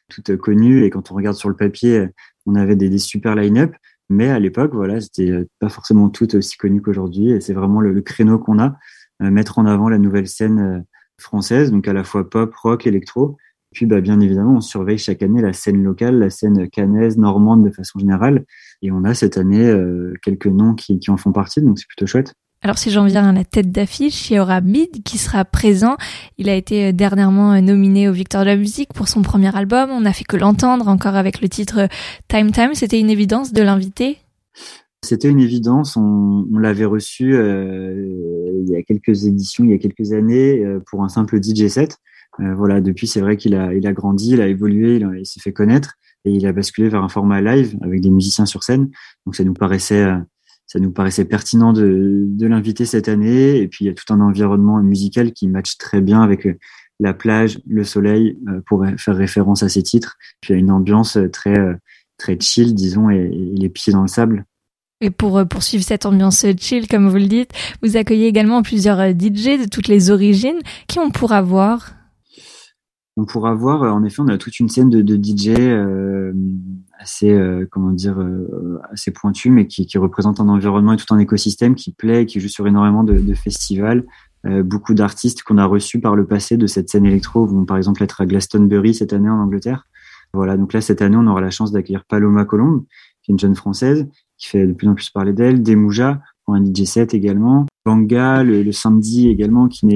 toutes 0.09 0.37
connues 0.37 0.85
et 0.85 0.91
quand 0.91 1.13
on 1.13 1.15
regarde 1.15 1.37
sur 1.37 1.49
le 1.49 1.55
papier, 1.55 2.09
on 2.47 2.55
avait 2.55 2.77
des, 2.77 2.99
super 2.99 3.35
line-up. 3.35 3.75
Mais 4.11 4.29
à 4.31 4.39
l'époque, 4.39 4.73
voilà, 4.75 5.01
c'était 5.01 5.47
pas 5.59 5.69
forcément 5.69 6.09
toutes 6.09 6.35
aussi 6.35 6.57
connues 6.57 6.81
qu'aujourd'hui. 6.81 7.31
Et 7.31 7.41
c'est 7.41 7.53
vraiment 7.53 7.81
le, 7.81 8.01
créneau 8.01 8.39
qu'on 8.39 8.59
a, 8.59 8.77
euh, 9.23 9.31
mettre 9.31 9.59
en 9.59 9.67
avant 9.67 9.89
la 9.89 9.99
nouvelle 9.99 10.29
scène 10.29 10.59
euh, 10.59 10.81
française, 11.19 11.71
donc 11.71 11.87
à 11.89 11.93
la 11.93 12.05
fois 12.05 12.29
pop, 12.29 12.55
rock, 12.55 12.87
électro. 12.87 13.37
Puis, 13.73 13.87
bah, 13.87 14.01
bien 14.01 14.21
évidemment, 14.21 14.57
on 14.57 14.61
surveille 14.61 14.99
chaque 14.99 15.23
année 15.23 15.43
la 15.43 15.53
scène 15.53 15.83
locale, 15.83 16.19
la 16.19 16.31
scène 16.31 16.69
canaise, 16.69 17.19
normande 17.19 17.65
de 17.65 17.71
façon 17.71 17.99
générale. 17.99 18.45
Et 18.83 18.91
on 18.91 19.05
a 19.05 19.15
cette 19.15 19.37
année 19.37 19.67
euh, 19.67 20.15
quelques 20.23 20.47
noms 20.47 20.75
qui, 20.75 20.99
qui 20.99 21.11
en 21.11 21.17
font 21.17 21.33
partie, 21.33 21.61
donc 21.61 21.79
c'est 21.79 21.89
plutôt 21.89 22.07
chouette. 22.07 22.35
Alors 22.61 22.77
si 22.77 22.91
j'en 22.91 23.05
viens 23.05 23.29
à 23.29 23.33
la 23.33 23.45
tête 23.45 23.71
d'affiche, 23.71 24.31
il 24.31 24.35
y 24.35 24.41
aura 24.41 24.61
Mid 24.61 25.05
qui 25.05 25.17
sera 25.17 25.45
présent. 25.45 25.97
Il 26.39 26.49
a 26.49 26.57
été 26.57 26.93
dernièrement 26.93 27.61
nominé 27.61 28.09
aux 28.09 28.13
Victoires 28.13 28.43
de 28.43 28.49
la 28.49 28.57
musique 28.57 28.93
pour 28.93 29.07
son 29.07 29.23
premier 29.23 29.55
album. 29.57 29.91
On 29.91 30.01
n'a 30.01 30.13
fait 30.13 30.25
que 30.25 30.37
l'entendre 30.37 30.89
encore 30.89 31.15
avec 31.15 31.41
le 31.41 31.49
titre 31.49 31.89
Time 32.27 32.51
Time. 32.51 32.75
C'était 32.75 32.99
une 32.99 33.11
évidence 33.11 33.53
de 33.53 33.63
l'inviter? 33.63 34.19
C'était 35.05 35.29
une 35.29 35.39
évidence. 35.39 35.97
On, 35.97 36.49
on 36.53 36.59
l'avait 36.59 36.85
reçu 36.85 37.35
euh, 37.35 37.95
il 38.61 38.69
y 38.69 38.75
a 38.75 38.83
quelques 38.83 39.25
éditions, 39.25 39.63
il 39.63 39.71
y 39.71 39.75
a 39.75 39.79
quelques 39.79 40.13
années, 40.13 40.65
euh, 40.65 40.81
pour 40.85 41.05
un 41.05 41.09
simple 41.09 41.41
DJ 41.41 41.69
set. 41.69 41.99
Voilà, 42.39 42.81
depuis, 42.81 43.07
c'est 43.07 43.21
vrai 43.21 43.37
qu'il 43.37 43.55
a, 43.55 43.75
il 43.75 43.87
a 43.87 43.93
grandi, 43.93 44.33
il 44.33 44.41
a 44.41 44.47
évolué, 44.47 45.01
il, 45.19 45.27
s'est 45.27 45.41
fait 45.41 45.53
connaître 45.53 45.95
et 46.25 46.31
il 46.31 46.47
a 46.47 46.53
basculé 46.53 46.89
vers 46.89 47.03
un 47.03 47.09
format 47.09 47.41
live 47.41 47.77
avec 47.83 48.01
des 48.01 48.11
musiciens 48.11 48.47
sur 48.47 48.63
scène. 48.63 48.91
Donc 49.27 49.37
ça 49.37 49.45
nous 49.45 49.55
paraissait, 49.55 50.07
ça 50.67 50.79
nous 50.79 50.91
paraissait 50.91 51.25
pertinent 51.25 51.73
de, 51.73 52.29
l'inviter 52.41 52.85
cette 52.85 53.09
année. 53.09 53.59
Et 53.59 53.69
puis 53.69 53.85
il 53.85 53.89
y 53.89 53.91
a 53.91 53.95
tout 53.95 54.13
un 54.13 54.21
environnement 54.21 54.83
musical 54.83 55.33
qui 55.33 55.49
matche 55.49 55.79
très 55.79 56.01
bien 56.01 56.23
avec 56.23 56.47
la 57.01 57.15
plage, 57.15 57.61
le 57.67 57.85
soleil, 57.85 58.39
pour 58.67 58.85
faire 58.97 59.17
référence 59.17 59.63
à 59.63 59.69
ces 59.69 59.83
titres. 59.83 60.17
Puis 60.41 60.53
il 60.53 60.57
y 60.57 60.57
a 60.57 60.61
une 60.61 60.71
ambiance 60.71 61.19
très 61.33 61.59
très 62.19 62.39
chill, 62.39 62.75
disons, 62.75 63.09
et, 63.09 63.31
les 63.31 63.69
pieds 63.71 63.93
dans 63.93 64.03
le 64.03 64.09
sable. 64.09 64.45
Et 65.01 65.11
pour 65.11 65.39
euh, 65.39 65.45
poursuivre 65.45 65.85
cette 65.85 66.05
ambiance 66.05 66.45
chill, 66.59 66.89
comme 66.89 67.09
vous 67.09 67.17
le 67.17 67.27
dites, 67.27 67.53
vous 67.83 67.97
accueillez 67.97 68.27
également 68.27 68.63
plusieurs 68.63 68.99
euh, 68.99 69.13
DJ 69.13 69.63
de 69.63 69.69
toutes 69.69 69.89
les 69.89 70.11
origines. 70.11 70.59
Qui 70.89 70.99
on 70.99 71.11
pourra 71.11 71.41
voir 71.41 71.95
On 73.19 73.25
pourra 73.25 73.53
voir, 73.53 73.83
euh, 73.83 73.91
en 73.91 74.05
effet, 74.05 74.21
on 74.21 74.29
a 74.29 74.39
toute 74.39 74.59
une 74.61 74.69
scène 74.69 74.89
de, 74.89 75.03
de 75.03 75.17
DJ 75.17 75.51
assez, 76.99 77.39
comment 77.71 77.93
dire, 77.93 78.19
assez 78.91 79.13
pointue, 79.13 79.51
mais 79.51 79.67
qui, 79.67 79.87
qui, 79.87 79.99
représente 79.99 80.41
un 80.41 80.49
environnement 80.49 80.95
et 80.95 80.97
tout 80.97 81.13
un 81.15 81.19
écosystème 81.19 81.75
qui 81.75 81.93
plaît, 81.93 82.27
qui 82.27 82.41
joue 82.41 82.49
sur 82.49 82.67
énormément 82.67 83.05
de, 83.05 83.19
de 83.19 83.35
festivals. 83.35 84.05
beaucoup 84.45 84.95
d'artistes 84.95 85.43
qu'on 85.43 85.59
a 85.59 85.65
reçus 85.65 86.01
par 86.01 86.17
le 86.17 86.27
passé 86.27 86.57
de 86.57 86.67
cette 86.67 86.91
scène 86.91 87.07
électro 87.07 87.47
vont 87.47 87.65
par 87.65 87.77
exemple 87.77 88.03
être 88.03 88.21
à 88.21 88.27
Glastonbury 88.27 88.95
cette 88.95 89.13
année 89.13 89.31
en 89.31 89.39
Angleterre. 89.41 89.85
Voilà, 90.33 90.57
donc 90.57 90.73
là, 90.73 90.81
cette 90.81 91.03
année, 91.03 91.17
on 91.17 91.27
aura 91.27 91.41
la 91.41 91.51
chance 91.51 91.73
d'accueillir 91.73 92.05
Paloma 92.05 92.45
Colombe, 92.45 92.85
qui 93.23 93.31
est 93.31 93.35
une 93.35 93.39
jeune 93.39 93.55
française, 93.55 94.07
qui 94.37 94.49
fait 94.49 94.67
de 94.67 94.73
plus 94.73 94.89
en 94.89 94.95
plus 94.95 95.11
parler 95.11 95.33
d'elle, 95.33 95.63
Demouja, 95.63 96.21
pour 96.49 96.55
un 96.55 96.65
DJ 96.65 96.85
set 96.85 97.13
également, 97.13 97.67
Banga, 97.85 98.43
le, 98.43 98.73
samedi 98.73 99.29
également, 99.29 99.69
qui, 99.69 99.87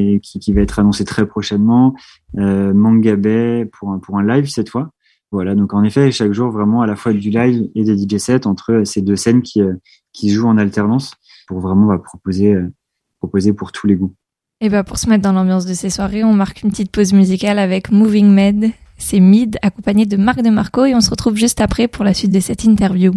va 0.52 0.60
être 0.60 0.78
annoncé 0.78 1.06
très 1.06 1.26
prochainement, 1.26 1.94
euh, 2.36 2.74
Mangabé 2.74 3.64
pour 3.72 3.90
un, 3.90 3.98
pour 3.98 4.18
un 4.18 4.22
live 4.22 4.50
cette 4.50 4.68
fois. 4.68 4.90
Voilà, 5.30 5.54
donc 5.54 5.72
en 5.72 5.82
effet, 5.82 6.12
chaque 6.12 6.34
jour, 6.34 6.50
vraiment 6.50 6.82
à 6.82 6.86
la 6.86 6.94
fois 6.94 7.14
du 7.14 7.30
live 7.30 7.70
et 7.74 7.84
des 7.84 7.96
DJ 7.96 8.18
sets 8.18 8.46
entre 8.46 8.82
ces 8.84 9.00
deux 9.00 9.16
scènes 9.16 9.40
qui, 9.40 9.62
euh, 9.62 9.72
qui 10.12 10.28
jouent 10.28 10.46
en 10.46 10.58
alternance 10.58 11.14
pour 11.48 11.60
vraiment 11.60 11.86
bah, 11.86 11.96
proposer, 11.96 12.52
euh, 12.52 12.70
proposer 13.18 13.54
pour 13.54 13.72
tous 13.72 13.86
les 13.86 13.96
goûts. 13.96 14.12
Et 14.60 14.68
bah 14.68 14.84
pour 14.84 14.98
se 14.98 15.08
mettre 15.08 15.22
dans 15.22 15.32
l'ambiance 15.32 15.64
de 15.64 15.72
ces 15.72 15.88
soirées, 15.88 16.22
on 16.22 16.34
marque 16.34 16.64
une 16.64 16.70
petite 16.70 16.90
pause 16.90 17.14
musicale 17.14 17.58
avec 17.58 17.90
Moving 17.90 18.28
Med 18.28 18.72
c'est 18.98 19.20
Mid 19.20 19.58
accompagné 19.62 20.04
de 20.04 20.18
Marc 20.18 20.42
de 20.42 20.50
Marco 20.50 20.84
et 20.84 20.94
on 20.94 21.00
se 21.00 21.10
retrouve 21.10 21.36
juste 21.36 21.62
après 21.62 21.88
pour 21.88 22.04
la 22.04 22.12
suite 22.12 22.30
de 22.30 22.40
cette 22.40 22.64
interview. 22.64 23.12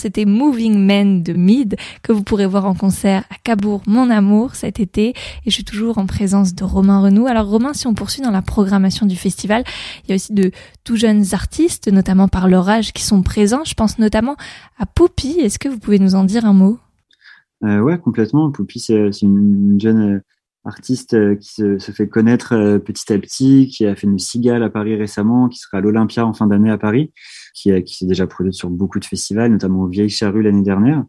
C'était 0.00 0.24
Moving 0.24 0.78
Men 0.78 1.22
de 1.22 1.32
Mid, 1.32 1.76
que 2.02 2.12
vous 2.12 2.22
pourrez 2.22 2.46
voir 2.46 2.66
en 2.66 2.74
concert 2.74 3.24
à 3.30 3.36
Cabourg, 3.44 3.82
mon 3.86 4.10
amour, 4.10 4.54
cet 4.54 4.80
été. 4.80 5.10
Et 5.10 5.14
je 5.46 5.50
suis 5.50 5.64
toujours 5.64 5.98
en 5.98 6.06
présence 6.06 6.54
de 6.54 6.64
Romain 6.64 7.00
Renou. 7.00 7.26
Alors 7.26 7.46
Romain, 7.46 7.74
si 7.74 7.86
on 7.86 7.94
poursuit 7.94 8.22
dans 8.22 8.30
la 8.30 8.42
programmation 8.42 9.06
du 9.06 9.16
festival, 9.16 9.64
il 10.04 10.10
y 10.10 10.12
a 10.12 10.14
aussi 10.16 10.32
de 10.32 10.50
tout 10.84 10.96
jeunes 10.96 11.24
artistes, 11.32 11.88
notamment 11.88 12.28
par 12.28 12.48
leur 12.48 12.68
âge, 12.68 12.92
qui 12.92 13.02
sont 13.02 13.22
présents. 13.22 13.64
Je 13.64 13.74
pense 13.74 13.98
notamment 13.98 14.36
à 14.78 14.86
Poupy. 14.86 15.38
Est-ce 15.40 15.58
que 15.58 15.68
vous 15.68 15.78
pouvez 15.78 15.98
nous 15.98 16.14
en 16.14 16.24
dire 16.24 16.44
un 16.44 16.54
mot? 16.54 16.78
Euh, 17.64 17.80
Ouais, 17.80 17.98
complètement. 17.98 18.50
Poupy, 18.50 18.80
c'est 18.80 19.22
une 19.22 19.78
jeune 19.80 20.16
euh, 20.16 20.20
artiste 20.70 21.14
euh, 21.14 21.34
qui 21.34 21.48
se, 21.52 21.78
fait 21.92 22.08
connaître 22.08 22.54
euh, 22.54 22.78
petit 22.78 23.12
à 23.12 23.18
petit, 23.18 23.66
qui 23.66 23.86
a 23.86 23.96
fait 23.96 24.06
une 24.06 24.20
cigale 24.20 24.62
à 24.62 24.70
Paris 24.70 24.94
récemment, 24.94 25.48
qui 25.48 25.58
sera 25.58 25.78
à 25.78 25.80
l'Olympia 25.80 26.24
en 26.24 26.32
fin 26.32 26.46
d'année 26.46 26.70
à 26.70 26.78
Paris, 26.78 27.12
qui, 27.54 27.72
s'est 27.86 28.06
déjà 28.06 28.26
produite 28.28 28.54
sur 28.54 28.70
beaucoup 28.70 29.00
de 29.00 29.04
festivals, 29.04 29.50
notamment 29.50 29.82
au 29.82 29.88
Vieille 29.88 30.08
Charrue 30.08 30.42
l'année 30.42 30.62
dernière. 30.62 31.04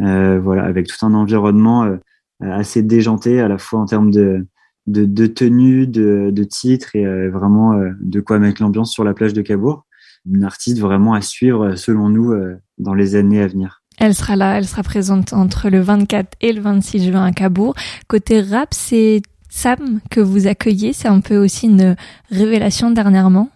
Euh, 0.00 0.40
voilà, 0.40 0.64
avec 0.64 0.86
tout 0.86 1.04
un 1.04 1.12
environnement 1.12 1.98
assez 2.40 2.82
déjanté 2.82 3.40
à 3.40 3.48
la 3.48 3.58
fois 3.58 3.80
en 3.80 3.84
termes 3.84 4.10
de, 4.10 4.46
de, 4.86 5.04
de 5.04 5.26
tenue, 5.26 5.86
de 5.86 6.44
titres 6.44 6.96
et 6.96 7.28
vraiment 7.28 7.78
de 8.00 8.20
quoi 8.20 8.38
mettre 8.38 8.62
l'ambiance 8.62 8.90
sur 8.90 9.04
la 9.04 9.14
plage 9.14 9.34
de 9.34 9.42
Cabourg. 9.42 9.84
Une 10.26 10.44
artiste 10.44 10.80
vraiment 10.80 11.12
à 11.12 11.20
suivre 11.20 11.76
selon 11.76 12.08
nous 12.08 12.34
dans 12.78 12.94
les 12.94 13.14
années 13.14 13.42
à 13.42 13.46
venir. 13.46 13.81
Elle 14.04 14.16
sera 14.16 14.34
là, 14.34 14.58
elle 14.58 14.66
sera 14.66 14.82
présente 14.82 15.32
entre 15.32 15.70
le 15.70 15.80
24 15.80 16.36
et 16.40 16.52
le 16.52 16.60
26 16.60 17.12
juin 17.12 17.24
à 17.24 17.30
Cabourg. 17.30 17.76
Côté 18.08 18.40
rap, 18.40 18.70
c'est 18.74 19.22
Sam 19.48 20.00
que 20.10 20.18
vous 20.18 20.48
accueillez. 20.48 20.92
C'est 20.92 21.06
un 21.06 21.20
peu 21.20 21.36
aussi 21.36 21.66
une 21.66 21.94
révélation 22.28 22.90
dernièrement. 22.90 23.48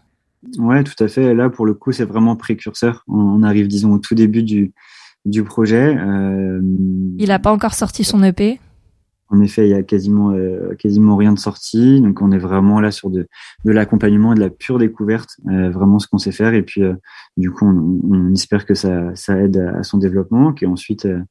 Ouais, 0.59 0.85
tout 0.85 1.03
à 1.03 1.09
fait. 1.09 1.35
Là, 1.35 1.51
pour 1.51 1.67
le 1.67 1.75
coup, 1.75 1.91
c'est 1.91 2.05
vraiment 2.05 2.37
précurseur. 2.37 3.03
On 3.09 3.43
arrive, 3.43 3.67
disons, 3.67 3.95
au 3.95 3.99
tout 3.99 4.15
début 4.15 4.45
du, 4.45 4.73
du 5.25 5.43
projet. 5.43 5.97
Euh, 5.99 6.61
il 7.19 7.27
n'a 7.27 7.41
pas 7.41 7.51
encore 7.51 7.75
sorti 7.75 8.05
son 8.05 8.23
EP. 8.23 8.61
En 9.29 9.41
effet, 9.41 9.67
il 9.67 9.71
y 9.71 9.75
a 9.75 9.83
quasiment 9.83 10.31
euh, 10.31 10.75
quasiment 10.75 11.17
rien 11.17 11.33
de 11.33 11.39
sorti, 11.39 12.01
donc 12.01 12.23
on 12.23 12.31
est 12.31 12.39
vraiment 12.39 12.81
là 12.81 12.93
sur 12.93 13.11
de, 13.11 13.27
de 13.65 13.73
l'accompagnement 13.73 14.33
et 14.33 14.37
de 14.37 14.41
la 14.41 14.51
pure 14.51 14.79
découverte, 14.79 15.37
euh, 15.49 15.71
vraiment 15.71 15.99
ce 15.99 16.07
qu'on 16.07 16.19
sait 16.19 16.33
faire. 16.33 16.55
Et 16.55 16.63
puis 16.63 16.83
euh, 16.83 16.95
du 17.37 17.51
coup, 17.51 17.67
on, 17.67 18.33
espère 18.33 18.67
que 18.67 18.75
ça, 18.75 19.15
ça 19.15 19.37
aide 19.41 19.57
à, 19.57 19.83
son 19.83 19.99
développement, 19.99 20.53
qu'ensuite 20.53 21.07
euh, 21.07 21.25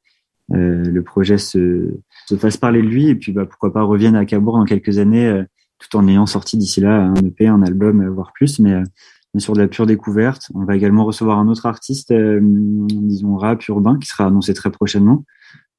le 0.50 1.02
projet 1.02 1.38
se, 1.38 1.90
se 2.26 2.36
fasse 2.36 2.58
parler 2.58 2.82
de 2.82 2.86
lui, 2.86 3.08
et 3.08 3.14
puis 3.14 3.32
bah, 3.32 3.46
pourquoi 3.46 3.72
pas 3.72 3.82
revienne 3.82 4.14
à 4.14 4.26
Cabourg 4.26 4.58
dans 4.58 4.66
quelques 4.66 4.98
années, 4.98 5.44
tout 5.78 5.96
en 5.96 6.06
ayant 6.06 6.26
sorti 6.26 6.58
d'ici 6.58 6.80
là 6.80 7.00
un 7.00 7.14
EP, 7.14 7.46
un 7.46 7.62
album, 7.62 8.06
voire 8.08 8.32
plus, 8.34 8.58
mais 8.58 8.74
sur 9.38 9.54
de 9.54 9.60
la 9.60 9.68
pure 9.68 9.86
découverte. 9.86 10.50
On 10.54 10.64
va 10.64 10.76
également 10.76 11.04
recevoir 11.04 11.38
un 11.38 11.48
autre 11.48 11.66
artiste, 11.66 12.12
disons 12.12 13.36
rap 13.36 13.66
urbain, 13.68 13.98
qui 13.98 14.08
sera 14.08 14.26
annoncé 14.26 14.54
très 14.54 14.70
prochainement 14.70 15.24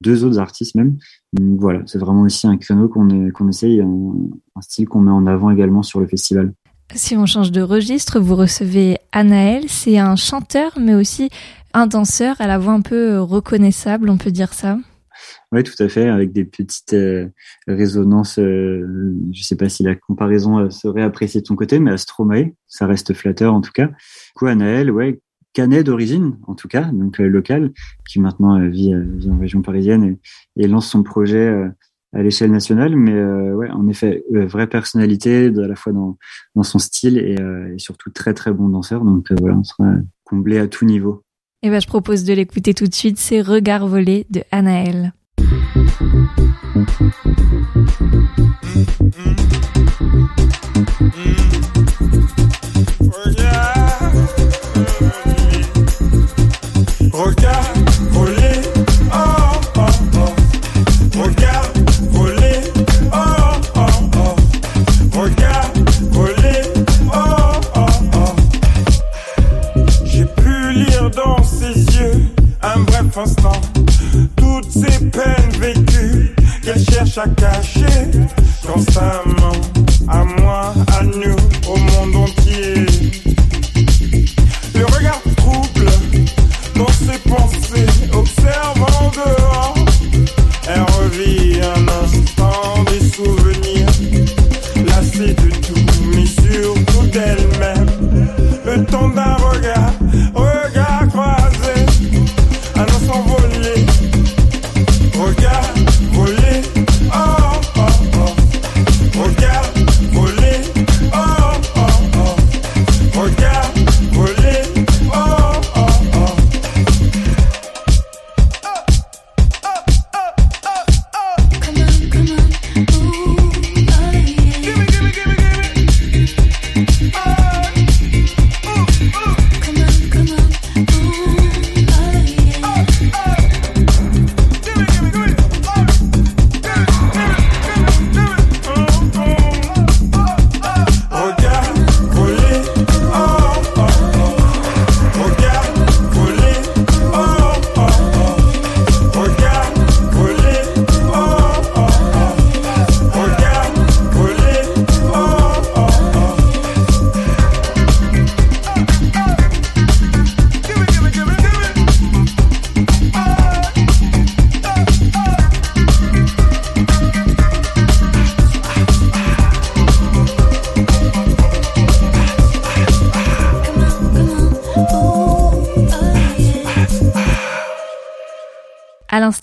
deux 0.02 0.24
autres 0.24 0.40
artistes 0.40 0.76
même. 0.76 0.98
Donc 1.34 1.60
voilà, 1.60 1.82
c'est 1.86 1.98
vraiment 1.98 2.22
aussi 2.22 2.48
un 2.48 2.58
créneau 2.58 2.88
qu'on 2.88 3.32
qu'on 3.32 3.50
essaye, 3.50 3.82
un, 3.82 4.14
un 4.56 4.62
style 4.62 4.88
qu'on 4.88 5.02
met 5.02 5.12
en 5.12 5.28
avant 5.28 5.50
également 5.50 5.84
sur 5.84 6.00
le 6.00 6.08
festival. 6.08 6.54
Si 6.96 7.18
on 7.18 7.26
change 7.26 7.52
de 7.52 7.62
registre, 7.62 8.20
vous 8.20 8.36
recevez 8.36 8.98
Anaël, 9.12 9.66
c'est 9.68 9.98
un 9.98 10.16
chanteur 10.16 10.78
mais 10.80 10.96
aussi 10.96 11.30
un 11.74 11.88
danseur 11.88 12.40
à 12.40 12.48
la 12.48 12.58
voix 12.58 12.74
un 12.74 12.82
peu 12.82 13.20
reconnaissable, 13.20 14.10
on 14.10 14.18
peut 14.18 14.32
dire 14.32 14.54
ça. 14.54 14.78
Oui, 15.52 15.64
tout 15.64 15.82
à 15.82 15.88
fait, 15.88 16.08
avec 16.08 16.32
des 16.32 16.46
petites 16.46 16.94
euh, 16.94 17.30
résonances. 17.68 18.40
Euh, 18.40 19.16
je 19.32 19.40
ne 19.40 19.44
sais 19.44 19.56
pas 19.56 19.70
si 19.70 19.84
la 19.84 19.96
comparaison 19.96 20.60
euh, 20.60 20.70
serait 20.70 21.02
appréciée 21.02 21.42
de 21.42 21.46
ton 21.46 21.56
côté, 21.56 21.80
mais 21.80 21.92
à 21.92 21.98
Stromae, 21.98 22.54
ça 22.68 22.86
reste 22.86 23.14
flatteur 23.14 23.54
en 23.54 23.62
tout 23.62 23.72
cas. 23.72 23.88
Du 23.88 23.94
coup, 24.36 24.48
Anaël, 24.48 24.92
ouais, 24.92 25.20
canet 25.58 25.84
d'origine, 25.84 26.38
en 26.46 26.54
tout 26.54 26.68
cas, 26.68 26.84
donc 26.84 27.20
euh, 27.20 27.28
local, 27.28 27.72
qui 28.08 28.20
maintenant 28.20 28.60
euh, 28.60 28.68
vit, 28.68 28.94
euh, 28.94 29.04
vit, 29.16 29.32
en 29.32 29.40
région 29.40 29.64
parisienne 29.64 30.04
et, 30.56 30.64
et 30.64 30.68
lance 30.68 30.88
son 30.88 31.02
projet 31.02 31.48
à 32.14 32.22
l'échelle 32.22 32.52
nationale. 32.52 32.96
Mais 32.96 33.20
ouais, 33.54 33.72
en 33.72 33.88
effet, 33.88 34.24
vraie 34.32 34.68
personnalité, 34.68 35.48
à 35.48 35.68
la 35.68 35.76
fois 35.76 35.94
dans, 35.94 36.16
dans 36.54 36.62
son 36.62 36.78
style 36.78 37.18
et, 37.18 37.38
et, 37.74 37.80
surtout 37.80 38.12
très 38.12 38.36
très 38.36 38.52
bon 38.52 38.70
danseur. 38.70 39.04
Donc 39.04 39.32
voilà, 39.40 39.58
on 39.58 39.64
sera 39.64 39.96
comblé 40.24 40.60
à 40.60 40.68
tout 40.68 40.86
niveau. 40.86 41.24
Et 41.64 41.72
ben, 41.72 41.82
je 41.82 41.88
propose 41.88 42.24
de 42.24 42.34
l'écouter 42.34 42.76
tout 42.76 42.86
de 42.86 42.94
suite. 42.94 43.18
C'est 43.18 43.42
Regard 43.42 43.88
volé 43.88 44.28
de 44.30 44.44
Anaël. 44.52 45.14
Cherche 77.18 77.26
à 77.26 77.30
cacher 77.30 78.12
constamment 78.66 79.52
à 80.08 80.24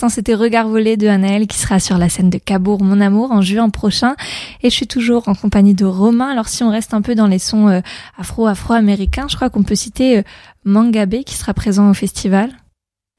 l'instant, 0.04 0.14
c'était 0.14 0.34
Regard 0.34 0.68
volé 0.68 0.96
de 0.96 1.06
Anaël 1.06 1.46
qui 1.46 1.58
sera 1.58 1.80
sur 1.80 1.98
la 1.98 2.08
scène 2.08 2.30
de 2.30 2.38
Cabourg, 2.38 2.82
mon 2.82 3.00
amour, 3.00 3.32
en 3.32 3.40
juin 3.40 3.70
prochain. 3.70 4.14
Et 4.62 4.70
je 4.70 4.74
suis 4.74 4.86
toujours 4.86 5.28
en 5.28 5.34
compagnie 5.34 5.74
de 5.74 5.84
Romain. 5.84 6.28
Alors, 6.28 6.48
si 6.48 6.62
on 6.62 6.70
reste 6.70 6.94
un 6.94 7.02
peu 7.02 7.14
dans 7.14 7.26
les 7.26 7.38
sons 7.38 7.68
euh, 7.68 7.80
afro-afro-américains, 8.18 9.26
je 9.28 9.36
crois 9.36 9.50
qu'on 9.50 9.62
peut 9.62 9.74
citer 9.74 10.18
euh, 10.18 10.22
Mangabé 10.64 11.24
qui 11.24 11.34
sera 11.34 11.54
présent 11.54 11.90
au 11.90 11.94
festival. 11.94 12.50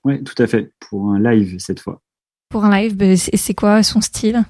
Oui, 0.04 0.24
tout 0.24 0.42
à 0.42 0.48
fait, 0.48 0.72
pour 0.80 1.12
un 1.12 1.20
live 1.20 1.56
cette 1.58 1.80
fois. 1.80 2.02
Pour 2.50 2.66
un 2.66 2.80
live, 2.80 2.96
bah, 2.96 3.16
c'est 3.16 3.54
quoi 3.56 3.82
son 3.82 4.02
style? 4.02 4.44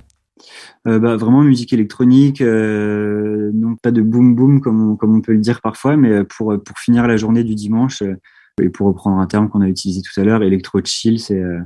Euh, 0.87 0.99
bah, 0.99 1.15
vraiment 1.15 1.41
musique 1.41 1.71
électronique, 1.71 2.41
euh, 2.41 3.51
non 3.53 3.77
pas 3.81 3.91
de 3.91 4.01
boom 4.01 4.35
boom 4.35 4.59
comme 4.59 4.91
on, 4.91 4.95
comme 4.97 5.15
on 5.15 5.21
peut 5.21 5.31
le 5.31 5.39
dire 5.39 5.61
parfois, 5.61 5.95
mais 5.95 6.25
pour, 6.25 6.61
pour 6.61 6.77
finir 6.77 7.07
la 7.07 7.15
journée 7.15 7.45
du 7.45 7.55
dimanche, 7.55 8.01
euh, 8.01 8.19
et 8.61 8.69
pour 8.69 8.87
reprendre 8.87 9.19
un 9.19 9.27
terme 9.27 9.49
qu'on 9.49 9.61
a 9.61 9.67
utilisé 9.67 10.01
tout 10.01 10.19
à 10.19 10.23
l'heure, 10.23 10.43
électro 10.43 10.79
chill, 10.83 11.19
c'est 11.19 11.39
euh, 11.39 11.59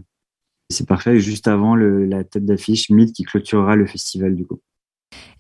c'est 0.70 0.88
parfait. 0.88 1.20
Juste 1.20 1.48
avant 1.48 1.76
le, 1.76 2.06
la 2.06 2.24
tête 2.24 2.46
d'affiche 2.46 2.90
Mythe 2.90 3.14
qui 3.14 3.24
clôturera 3.24 3.76
le 3.76 3.86
festival 3.86 4.36
du 4.36 4.46
coup. 4.46 4.60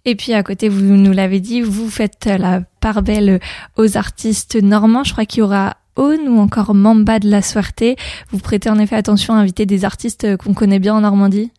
Et 0.05 0.15
puis 0.15 0.33
à 0.33 0.43
côté, 0.43 0.69
vous 0.69 0.81
nous 0.81 1.11
l'avez 1.11 1.39
dit, 1.39 1.61
vous 1.61 1.89
faites 1.89 2.25
la 2.25 2.61
part 2.81 3.03
belle 3.03 3.39
aux 3.77 3.97
artistes 3.97 4.55
normands. 4.55 5.03
Je 5.03 5.11
crois 5.11 5.25
qu'il 5.25 5.39
y 5.39 5.43
aura 5.43 5.77
Aune 5.95 6.29
ou 6.29 6.37
encore 6.37 6.73
Mamba 6.73 7.19
de 7.19 7.29
la 7.29 7.41
Suerte. 7.41 7.83
Vous 8.31 8.39
prêtez 8.39 8.69
en 8.69 8.79
effet 8.79 8.95
attention 8.95 9.33
à 9.33 9.37
inviter 9.37 9.65
des 9.65 9.83
artistes 9.83 10.37
qu'on 10.37 10.53
connaît 10.53 10.79
bien 10.79 10.95
en 10.95 11.01
Normandie 11.01 11.51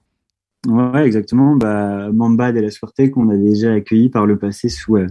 Ouais, 0.67 1.07
exactement. 1.07 1.57
Bah, 1.57 2.11
Mamba 2.13 2.53
de 2.53 2.61
la 2.61 2.71
Suerte 2.71 3.11
qu'on 3.11 3.29
a 3.29 3.37
déjà 3.37 3.73
accueilli 3.73 4.09
par 4.09 4.27
le 4.27 4.39
passé 4.39 4.69
sous 4.69 4.97
euh, 4.97 5.07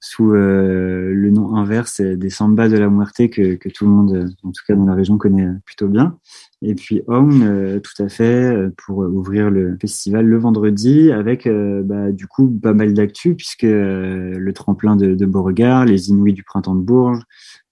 sous 0.00 0.34
euh, 0.34 1.12
le 1.14 1.30
nom 1.30 1.56
inverse 1.56 2.00
des 2.00 2.28
Samba 2.28 2.68
de 2.68 2.76
la 2.76 2.90
Muerte 2.90 3.30
que, 3.30 3.54
que 3.54 3.68
tout 3.70 3.86
le 3.86 3.90
monde, 3.90 4.34
en 4.42 4.50
tout 4.50 4.62
cas 4.66 4.74
dans 4.74 4.84
la 4.84 4.94
région, 4.94 5.16
connaît 5.16 5.48
plutôt 5.64 5.88
bien. 5.88 6.18
Et 6.66 6.74
puis 6.74 7.02
Own, 7.08 7.42
euh, 7.42 7.78
tout 7.78 8.02
à 8.02 8.08
fait, 8.08 8.24
euh, 8.24 8.72
pour 8.76 8.98
ouvrir 8.98 9.50
le 9.50 9.76
festival 9.78 10.24
le 10.24 10.38
vendredi 10.38 11.12
avec 11.12 11.46
euh, 11.46 11.82
bah, 11.84 12.10
du 12.10 12.26
coup 12.26 12.48
pas 12.48 12.72
mal 12.72 12.94
d'actu 12.94 13.34
puisque 13.34 13.64
euh, 13.64 14.34
le 14.38 14.52
tremplin 14.54 14.96
de, 14.96 15.14
de 15.14 15.26
Beauregard, 15.26 15.84
les 15.84 16.08
Inuits 16.08 16.32
du 16.32 16.42
printemps 16.42 16.74
de 16.74 16.80
Bourges. 16.80 17.20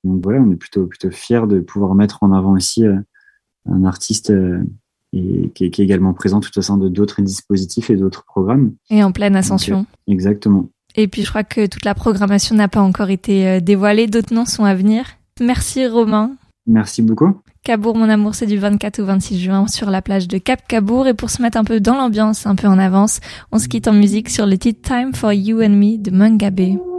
Donc 0.04 0.22
voilà, 0.22 0.40
on 0.40 0.50
est 0.50 0.56
plutôt 0.56 0.86
plutôt 0.86 1.10
fiers 1.10 1.46
de 1.46 1.60
pouvoir 1.60 1.94
mettre 1.94 2.22
en 2.22 2.32
avant 2.32 2.52
aussi 2.52 2.86
euh, 2.86 2.96
un 3.66 3.84
artiste 3.84 4.30
euh, 4.30 4.62
et, 5.14 5.50
qui, 5.54 5.66
est, 5.66 5.70
qui 5.70 5.80
est 5.80 5.84
également 5.84 6.12
présent 6.12 6.40
tout 6.40 6.56
au 6.58 6.62
sein 6.62 6.76
de 6.76 6.88
d'autres 6.88 7.22
dispositifs 7.22 7.88
et 7.88 7.96
d'autres 7.96 8.24
programmes. 8.24 8.74
Et 8.90 9.02
en 9.02 9.12
pleine 9.12 9.36
ascension. 9.36 9.78
Donc, 9.78 9.86
euh, 9.86 10.12
exactement. 10.12 10.68
Et 10.96 11.08
puis 11.08 11.22
je 11.22 11.30
crois 11.30 11.44
que 11.44 11.66
toute 11.66 11.86
la 11.86 11.94
programmation 11.94 12.54
n'a 12.54 12.68
pas 12.68 12.82
encore 12.82 13.08
été 13.08 13.48
euh, 13.48 13.60
dévoilée, 13.60 14.06
d'autres 14.06 14.34
noms 14.34 14.44
sont 14.44 14.64
à 14.64 14.74
venir. 14.74 15.06
Merci 15.40 15.86
Romain. 15.86 16.36
Merci 16.66 17.00
beaucoup. 17.00 17.40
Cabourg 17.64 17.96
mon 17.96 18.08
amour, 18.08 18.34
c'est 18.34 18.46
du 18.46 18.58
24 18.58 18.98
au 18.98 19.04
26 19.04 19.38
juin 19.38 19.66
sur 19.68 19.88
la 19.88 20.02
plage 20.02 20.26
de 20.26 20.38
Cap 20.38 20.66
Cabourg. 20.66 21.06
Et 21.06 21.14
pour 21.14 21.30
se 21.30 21.40
mettre 21.40 21.56
un 21.56 21.62
peu 21.62 21.78
dans 21.78 21.94
l'ambiance, 21.94 22.44
un 22.44 22.56
peu 22.56 22.66
en 22.66 22.76
avance, 22.76 23.20
on 23.52 23.60
se 23.60 23.68
quitte 23.68 23.86
en 23.86 23.92
musique 23.92 24.30
sur 24.30 24.46
le 24.46 24.58
titre 24.58 24.82
Time 24.82 25.14
for 25.14 25.32
You 25.32 25.62
and 25.62 25.68
Me 25.68 25.96
de 25.96 26.10
Mangabe. 26.10 26.91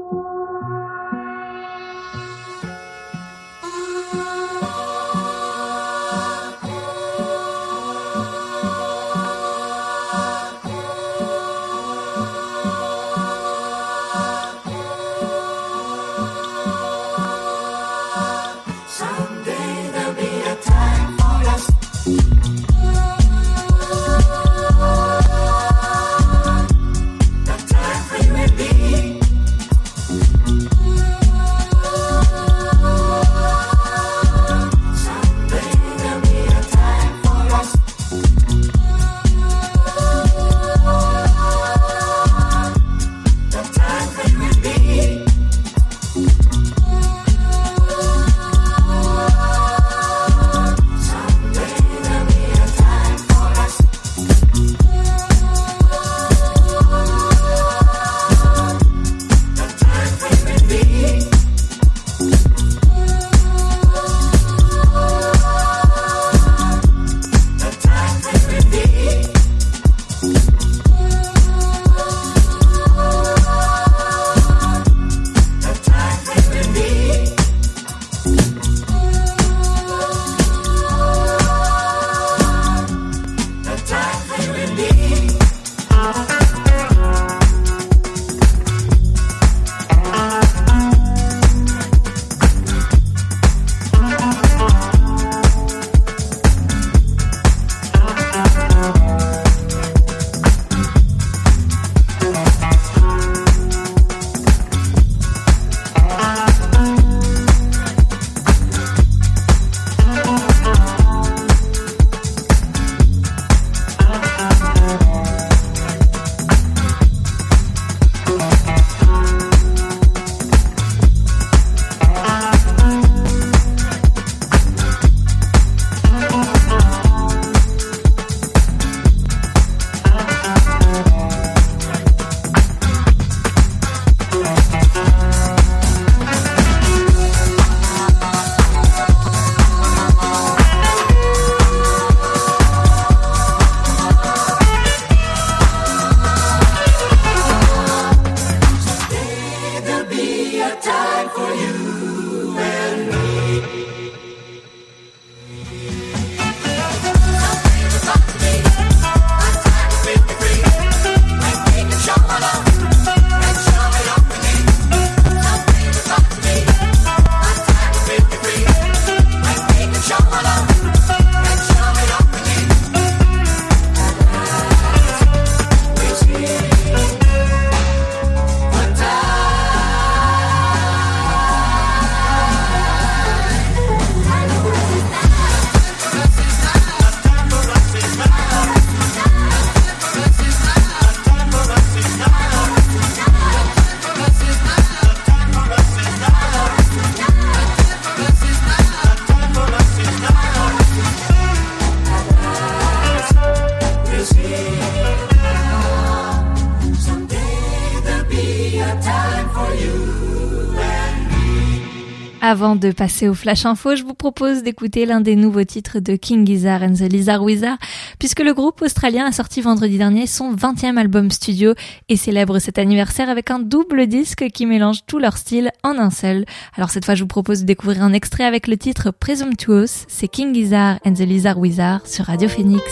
Avant 212.46 212.76
de 212.76 212.92
passer 212.92 213.30
au 213.30 213.34
Flash 213.34 213.66
Info, 213.66 213.96
je 213.96 214.04
vous 214.04 214.16
propose 214.16 214.64
d'écouter 214.64 215.06
l'un 215.06 215.22
des 215.22 215.38
nouveaux 215.38 215.64
titres 215.64 216.00
de 216.00 216.18
King 216.18 216.46
Gizzard 216.46 216.84
and 216.84 216.96
the 216.96 217.10
Lizard 217.10 217.42
Wizard, 217.42 217.78
puisque 218.20 218.42
le 218.42 218.54
groupe 218.54 218.82
australien 218.82 219.26
a 219.26 219.32
sorti 219.32 219.62
vendredi 219.62 219.98
dernier 219.98 220.28
son 220.28 220.54
20e 220.54 220.98
album 220.98 221.32
studio 221.32 221.74
et 222.10 222.18
célèbre 222.18 222.60
cet 222.60 222.80
anniversaire 222.80 223.30
avec 223.30 223.50
un 223.50 223.60
double 223.60 224.08
disque 224.08 224.50
qui 224.54 224.66
mélange 224.66 225.06
tous 225.08 225.20
leurs 225.20 225.38
styles 225.38 225.72
en 225.84 225.98
un 225.98 226.10
seul. 226.10 226.44
Alors 226.76 226.90
cette 226.90 227.06
fois, 227.06 227.16
je 227.16 227.22
vous 227.24 227.30
propose 227.30 227.62
de 227.62 227.66
découvrir 227.66 228.04
un 228.04 228.12
extrait 228.12 228.44
avec 228.44 228.68
le 228.68 228.76
titre 228.76 229.12
Presumptuous, 229.12 230.04
c'est 230.10 230.28
King 230.28 230.54
Gizzard 230.54 231.00
and 231.06 231.14
the 231.14 231.20
Lizard 231.20 231.58
Wizard 231.58 232.06
sur 232.06 232.26
Radio 232.26 232.50
Phoenix. 232.50 232.84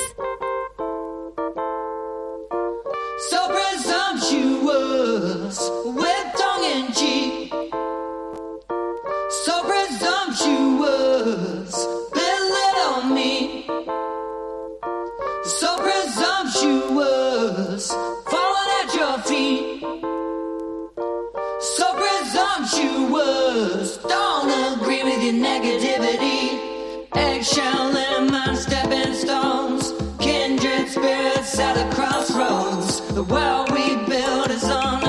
The 33.13 33.23
world 33.23 33.69
we 33.71 33.95
build 34.07 34.49
is 34.49 34.63
on 34.63 35.00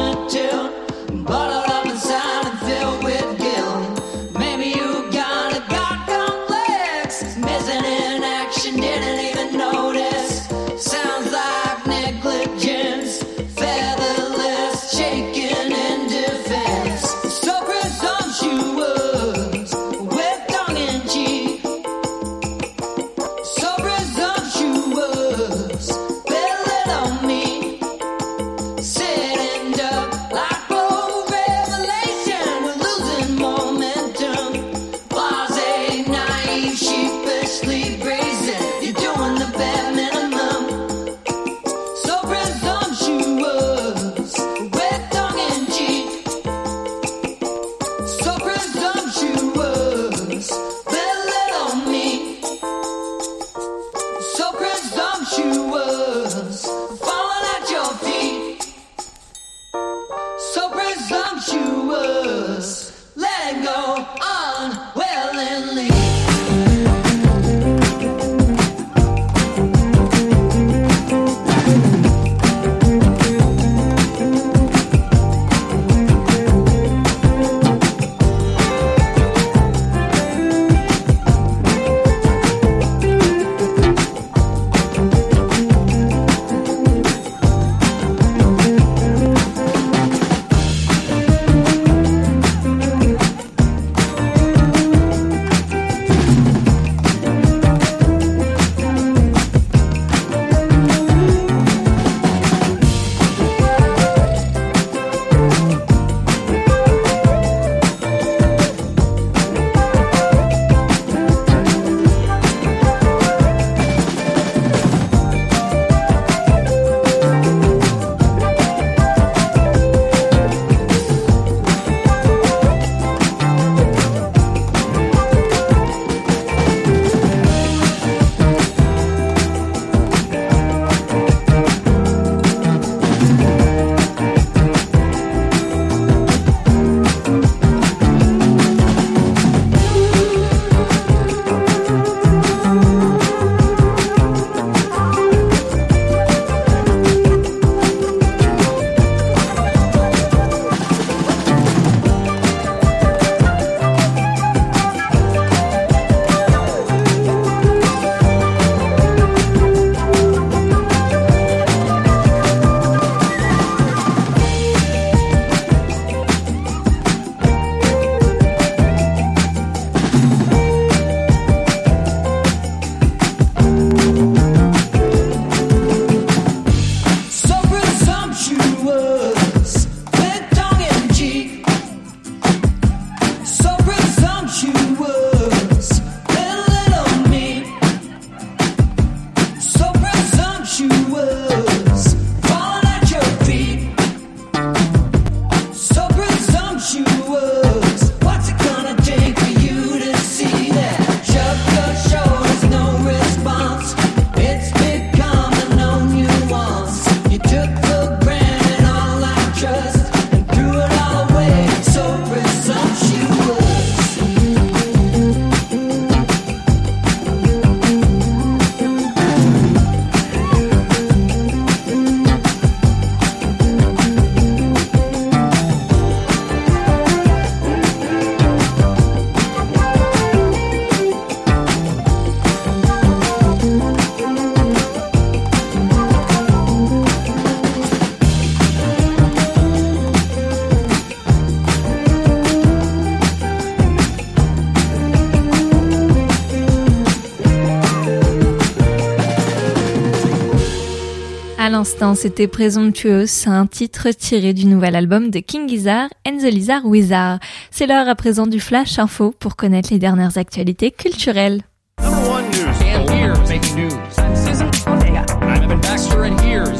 l'instant, 251.82 252.14
c'était 252.14 252.46
Presumptuous, 252.46 253.48
un 253.48 253.66
titre 253.66 254.10
tiré 254.10 254.52
du 254.52 254.66
nouvel 254.66 254.94
album 254.94 255.30
de 255.30 255.40
King 255.40 255.68
Gizzard 255.68 256.10
and 256.24 256.38
the 256.38 256.44
Lizard 256.44 256.86
Wizard. 256.86 257.40
C'est 257.72 257.88
l'heure 257.88 258.08
à 258.08 258.14
présent 258.14 258.46
du 258.46 258.60
Flash 258.60 259.00
Info 259.00 259.34
pour 259.36 259.56
connaître 259.56 259.88
les 259.90 259.98
dernières 259.98 260.38
actualités 260.38 260.92
culturelles. 260.92 261.62
Number 262.00 262.30
one 262.30 262.44
news. 262.52 262.68
And 262.84 263.10
here's 263.10 263.48
making 263.48 263.74
news. 263.74 264.16
I'm 264.16 265.64
Evan 265.64 265.80
Baxter, 265.80 266.22
and 266.22 266.38
here's 266.40 266.70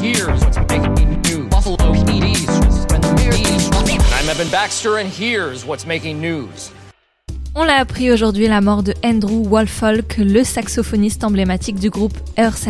here's 5.09 5.65
what's 5.65 5.85
making 5.85 6.21
news. 6.21 6.71
On 7.55 7.65
l'a 7.65 7.75
appris 7.75 8.11
aujourd'hui 8.11 8.47
la 8.47 8.61
mort 8.61 8.81
de 8.81 8.95
Andrew 9.05 9.47
Wolfolk, 9.47 10.17
le 10.17 10.43
saxophoniste 10.43 11.23
emblématique 11.23 11.79
du 11.79 11.91
groupe 11.91 12.17
Earth, 12.35 12.67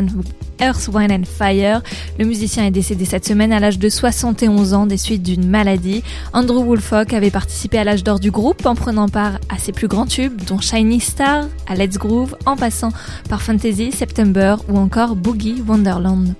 Wine 0.94 1.12
and 1.12 1.24
Fire. 1.24 1.82
Le 2.20 2.26
musicien 2.26 2.66
est 2.66 2.72
décédé 2.72 3.06
cette 3.06 3.26
semaine 3.26 3.54
à 3.54 3.62
l'âge 3.62 3.80
de 3.80 3.88
71 3.88 4.74
ans 4.74 4.86
des 4.86 4.98
suites 4.98 5.24
d'une 5.24 5.48
maladie. 5.48 6.04
Andrew 6.34 6.66
Wolfolk 6.66 7.14
avait 7.14 7.32
participé 7.32 7.78
à 7.78 7.86
l'âge 7.86 8.04
d'or 8.04 8.20
du 8.20 8.30
groupe 8.30 8.66
en 8.66 8.76
prenant 8.76 9.08
part 9.08 9.40
à 9.48 9.58
ses 9.58 9.72
plus 9.72 9.88
grands 9.88 10.06
tubes, 10.06 10.42
dont 10.44 10.60
Shiny 10.60 11.00
Star, 11.00 11.46
à 11.66 11.76
Let's 11.76 11.98
Groove, 11.98 12.36
en 12.46 12.58
passant 12.58 12.92
par 13.30 13.42
Fantasy, 13.42 13.94
September 13.94 14.58
ou 14.68 14.78
encore 14.78 15.16
Boogie 15.16 15.64
Wonderland. 15.66 16.36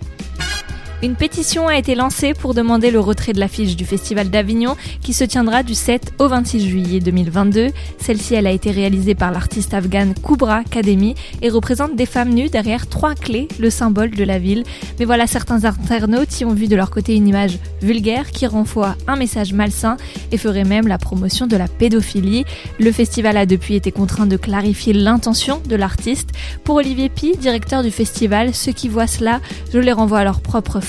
Une 1.04 1.16
pétition 1.16 1.68
a 1.68 1.78
été 1.78 1.96
lancée 1.96 2.34
pour 2.34 2.54
demander 2.54 2.90
le 2.90 3.02
retrait 3.02 3.34
de 3.34 3.40
l'affiche 3.42 3.76
du 3.76 3.84
Festival 3.84 4.30
d'Avignon 4.30 4.78
qui 5.02 5.12
se 5.12 5.26
tiendra 5.26 5.62
du 5.62 5.74
7 5.74 6.14
au 6.18 6.30
26 6.30 6.66
juillet 6.66 7.00
2022. 7.02 7.72
Celle-ci, 8.00 8.36
elle 8.36 8.48
a 8.48 8.52
été 8.52 8.72
réalisée 8.72 9.14
par 9.14 9.30
l'artiste 9.30 9.74
afghane 9.74 10.14
Kubra 10.14 10.64
Kademi 10.64 11.16
et 11.42 11.50
représente 11.50 11.98
des 11.98 12.06
femmes 12.06 12.30
nues 12.30 12.48
derrière 12.48 12.88
trois 12.88 13.16
clés, 13.16 13.50
le 13.60 13.70
symbole 13.70 14.12
de 14.12 14.24
la 14.24 14.40
ville. 14.40 14.64
Mais 14.98 15.04
voilà, 15.04 15.28
certains 15.28 15.66
internautes 15.66 16.40
y 16.40 16.46
ont 16.46 16.54
vu 16.54 16.70
de 16.70 16.76
leur 16.78 16.90
côté 16.90 17.16
une 17.16 17.28
image 17.28 17.60
vulgaire 17.82 18.32
qui 18.32 18.48
renvoie 18.48 18.96
un 19.06 19.18
message 19.18 19.52
malsain 19.52 19.98
et 20.32 20.38
ferait 20.38 20.64
même 20.64 20.88
la 20.88 21.00
promotion 21.00 21.48
de 21.48 21.58
la 21.58 21.68
pédophilie. 21.68 22.46
Le 22.80 22.94
festival 22.94 23.36
a 23.36 23.46
depuis 23.46 23.76
été 23.76 23.92
contraint 23.92 24.26
de 24.26 24.38
clarifier 24.38 24.94
l'intention 24.94 25.62
de 25.68 25.76
l'artiste. 25.76 26.30
Pour 26.64 26.76
Olivier 26.76 27.10
Pi, 27.10 27.36
directeur 27.36 27.84
du 27.84 27.92
festival, 27.92 28.54
ceux 28.54 28.72
qui 28.72 28.88
voient 28.88 29.06
cela, 29.06 29.42
je 29.74 29.80
les 29.80 29.92
renvoie 29.92 30.20
à 30.20 30.24
leur 30.24 30.40
propre 30.40 30.80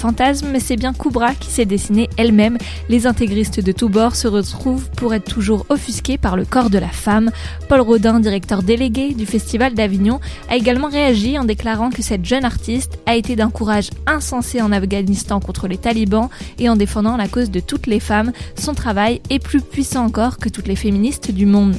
c'est 0.60 0.76
bien 0.76 0.92
Kubra 0.92 1.34
qui 1.34 1.50
s'est 1.50 1.64
dessinée 1.64 2.10
elle-même. 2.16 2.58
Les 2.88 3.06
intégristes 3.06 3.60
de 3.60 3.72
tous 3.72 3.88
bords 3.88 4.16
se 4.16 4.28
retrouvent 4.28 4.90
pour 4.90 5.14
être 5.14 5.32
toujours 5.32 5.64
offusqués 5.68 6.18
par 6.18 6.36
le 6.36 6.44
corps 6.44 6.68
de 6.68 6.78
la 6.78 6.88
femme. 6.88 7.30
Paul 7.68 7.80
Rodin, 7.80 8.20
directeur 8.20 8.62
délégué 8.62 9.14
du 9.14 9.24
Festival 9.24 9.74
d'Avignon, 9.74 10.20
a 10.50 10.56
également 10.56 10.88
réagi 10.88 11.38
en 11.38 11.44
déclarant 11.44 11.90
que 11.90 12.02
cette 12.02 12.24
jeune 12.24 12.44
artiste 12.44 12.98
a 13.06 13.16
été 13.16 13.36
d'un 13.36 13.50
courage 13.50 13.90
insensé 14.06 14.60
en 14.60 14.72
Afghanistan 14.72 15.40
contre 15.40 15.68
les 15.68 15.78
talibans 15.78 16.28
et 16.58 16.68
en 16.68 16.76
défendant 16.76 17.16
la 17.16 17.28
cause 17.28 17.50
de 17.50 17.60
toutes 17.60 17.86
les 17.86 18.00
femmes. 18.00 18.32
Son 18.56 18.74
travail 18.74 19.22
est 19.30 19.38
plus 19.38 19.62
puissant 19.62 20.04
encore 20.04 20.38
que 20.38 20.48
toutes 20.48 20.68
les 20.68 20.76
féministes 20.76 21.30
du 21.30 21.46
monde. 21.46 21.76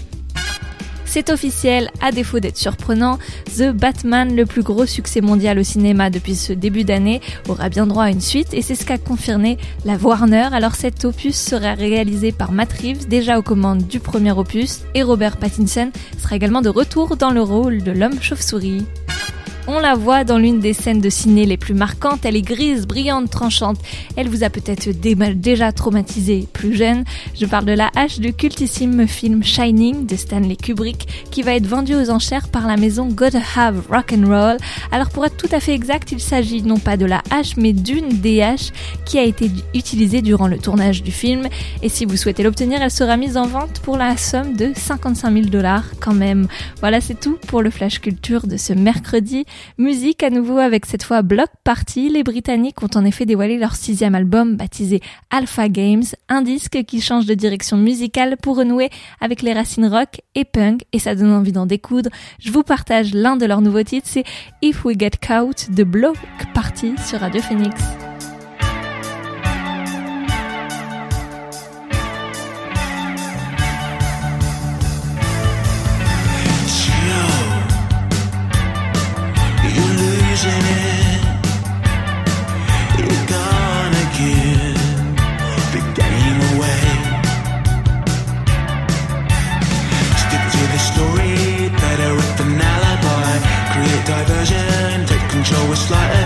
C'est 1.05 1.29
officiel, 1.29 1.89
à 2.01 2.11
défaut 2.11 2.39
d'être 2.39 2.57
surprenant, 2.57 3.19
The 3.57 3.71
Batman, 3.71 4.35
le 4.35 4.45
plus 4.45 4.63
gros 4.63 4.85
succès 4.85 5.21
mondial 5.21 5.57
au 5.59 5.63
cinéma 5.63 6.09
depuis 6.09 6.35
ce 6.35 6.51
début 6.51 6.83
d'année, 6.83 7.21
aura 7.47 7.69
bien 7.69 7.87
droit 7.87 8.05
à 8.05 8.09
une 8.09 8.21
suite 8.21 8.53
et 8.53 8.61
c'est 8.61 8.75
ce 8.75 8.85
qu'a 8.85 8.97
confirmé 8.97 9.57
la 9.85 9.95
Warner. 9.95 10.49
Alors 10.51 10.75
cet 10.75 11.05
opus 11.05 11.35
sera 11.35 11.73
réalisé 11.73 12.31
par 12.31 12.51
Matt 12.51 12.73
Reeves, 12.73 13.07
déjà 13.07 13.39
aux 13.39 13.43
commandes 13.43 13.87
du 13.87 13.99
premier 13.99 14.31
opus, 14.31 14.81
et 14.93 15.03
Robert 15.03 15.37
Pattinson 15.37 15.91
sera 16.17 16.35
également 16.35 16.61
de 16.61 16.69
retour 16.69 17.15
dans 17.15 17.31
le 17.31 17.41
rôle 17.41 17.83
de 17.83 17.91
l'homme 17.91 18.21
chauve-souris. 18.21 18.85
On 19.67 19.79
la 19.79 19.95
voit 19.95 20.23
dans 20.23 20.37
l'une 20.37 20.59
des 20.59 20.73
scènes 20.73 21.01
de 21.01 21.09
ciné 21.09 21.47
les 21.47 21.57
plus 21.57 21.73
marquantes. 21.73 22.23
Elle 22.23 22.35
est 22.35 22.43
grise, 22.43 22.85
brillante, 22.85 23.31
tranchante. 23.31 23.79
Elle 24.15 24.29
vous 24.29 24.43
a 24.43 24.51
peut-être 24.51 24.89
déjà 24.91 25.71
traumatisé 25.71 26.47
plus 26.53 26.75
jeune. 26.75 27.03
Je 27.33 27.47
parle 27.47 27.65
de 27.65 27.71
la 27.71 27.89
hache 27.95 28.19
du 28.19 28.31
cultissime 28.31 29.07
film 29.07 29.43
Shining 29.43 30.05
de 30.05 30.15
Stanley 30.15 30.55
Kubrick 30.55 31.25
qui 31.31 31.41
va 31.41 31.55
être 31.55 31.65
vendu 31.65 31.95
aux 31.95 32.11
enchères 32.11 32.49
par 32.49 32.67
la 32.67 32.77
maison 32.77 33.07
Gotta 33.07 33.39
Have 33.55 33.81
Rock 33.89 34.13
and 34.13 34.27
Roll. 34.27 34.57
Alors 34.91 35.09
pour 35.09 35.25
être 35.25 35.35
tout 35.35 35.49
à 35.51 35.59
fait 35.59 35.73
exact, 35.73 36.11
il 36.11 36.19
s'agit 36.19 36.61
non 36.61 36.77
pas 36.77 36.95
de 36.95 37.05
la 37.05 37.23
hache 37.31 37.57
mais 37.57 37.73
d'une 37.73 38.09
des 38.09 38.43
haches 38.43 38.71
qui 39.05 39.17
a 39.17 39.23
été 39.23 39.49
utilisée 39.73 40.21
durant 40.21 40.47
le 40.47 40.59
tournage 40.59 41.01
du 41.01 41.11
film. 41.11 41.47
Et 41.81 41.89
si 41.89 42.05
vous 42.05 42.17
souhaitez 42.17 42.43
l'obtenir, 42.43 42.83
elle 42.83 42.91
sera 42.91 43.17
mise 43.17 43.35
en 43.35 43.47
vente 43.47 43.79
pour 43.79 43.97
la 43.97 44.15
somme 44.15 44.55
de 44.55 44.73
55 44.75 45.33
000 45.33 45.45
dollars 45.47 45.85
quand 45.99 46.13
même. 46.13 46.47
Voilà, 46.81 47.01
c'est 47.01 47.19
tout 47.19 47.39
pour 47.47 47.63
le 47.63 47.71
Flash 47.71 47.99
Culture 47.99 48.45
de 48.45 48.57
ce 48.57 48.71
mercredi. 48.73 49.45
Musique 49.77 50.23
à 50.23 50.29
nouveau 50.29 50.57
avec 50.57 50.85
cette 50.85 51.03
fois 51.03 51.21
Block 51.21 51.49
Party. 51.63 52.09
Les 52.09 52.23
Britanniques 52.23 52.81
ont 52.83 52.89
en 52.95 53.05
effet 53.05 53.25
dévoilé 53.25 53.57
leur 53.57 53.75
sixième 53.75 54.15
album 54.15 54.55
baptisé 54.55 55.01
Alpha 55.29 55.69
Games, 55.69 56.03
un 56.29 56.41
disque 56.41 56.83
qui 56.85 57.01
change 57.01 57.25
de 57.25 57.33
direction 57.33 57.77
musicale 57.77 58.37
pour 58.41 58.57
renouer 58.57 58.89
avec 59.21 59.41
les 59.41 59.53
racines 59.53 59.87
rock 59.87 60.21
et 60.35 60.45
punk 60.45 60.81
et 60.93 60.99
ça 60.99 61.15
donne 61.15 61.31
envie 61.31 61.51
d'en 61.51 61.65
découdre. 61.65 62.09
Je 62.39 62.51
vous 62.51 62.63
partage 62.63 63.13
l'un 63.13 63.37
de 63.37 63.45
leurs 63.45 63.61
nouveaux 63.61 63.83
titres, 63.83 64.07
c'est 64.09 64.23
If 64.61 64.85
We 64.85 64.95
Get 64.99 65.11
Caught 65.25 65.71
de 65.71 65.83
Block 65.83 66.17
Party 66.53 66.93
sur 67.05 67.19
Radio 67.19 67.41
Phoenix. 67.41 67.81
Diversion, 94.05 95.05
take 95.07 95.29
control 95.29 95.69
with 95.69 95.79
sleight 95.79 96.24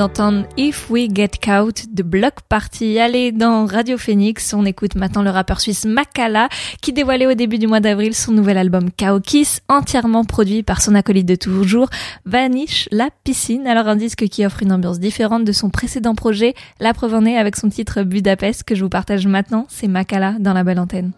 d'entendre 0.00 0.46
If 0.56 0.88
We 0.88 1.10
Get 1.12 1.32
Caught 1.42 1.92
de 1.92 2.02
Block 2.02 2.36
Party. 2.48 2.98
Allez, 2.98 3.32
dans 3.32 3.66
Radio 3.66 3.98
Phoenix, 3.98 4.54
on 4.54 4.64
écoute 4.64 4.94
maintenant 4.94 5.20
le 5.20 5.28
rappeur 5.28 5.60
suisse 5.60 5.84
Makala 5.84 6.48
qui 6.80 6.94
dévoilait 6.94 7.26
au 7.26 7.34
début 7.34 7.58
du 7.58 7.66
mois 7.66 7.80
d'avril 7.80 8.14
son 8.14 8.32
nouvel 8.32 8.56
album 8.56 8.90
Kao 8.90 9.20
Kiss, 9.20 9.60
entièrement 9.68 10.24
produit 10.24 10.62
par 10.62 10.80
son 10.80 10.94
acolyte 10.94 11.28
de 11.28 11.34
toujours, 11.34 11.90
Vanish 12.24 12.88
La 12.90 13.10
Piscine. 13.24 13.66
Alors 13.66 13.88
un 13.88 13.96
disque 13.96 14.26
qui 14.28 14.46
offre 14.46 14.62
une 14.62 14.72
ambiance 14.72 15.00
différente 15.00 15.44
de 15.44 15.52
son 15.52 15.68
précédent 15.68 16.14
projet. 16.14 16.54
La 16.80 16.94
preuve 16.94 17.12
en 17.12 17.26
est 17.26 17.36
avec 17.36 17.56
son 17.56 17.68
titre 17.68 18.02
Budapest 18.02 18.64
que 18.64 18.74
je 18.74 18.82
vous 18.82 18.88
partage 18.88 19.26
maintenant. 19.26 19.66
C'est 19.68 19.86
Makala 19.86 20.36
dans 20.40 20.54
la 20.54 20.64
belle 20.64 20.78
antenne. 20.78 21.12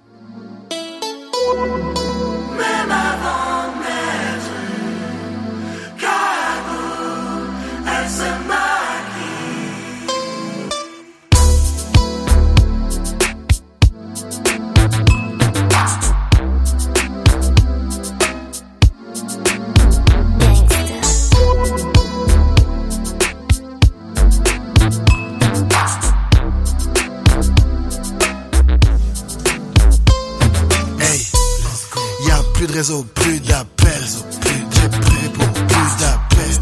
De 32.72 32.76
réseau, 32.76 33.04
plus 33.14 33.40
d'appels. 33.40 34.08
J'ai 34.70 34.88
pris 34.88 35.28
pour 35.34 35.52
plus 35.52 35.96
d'appels. 35.98 36.58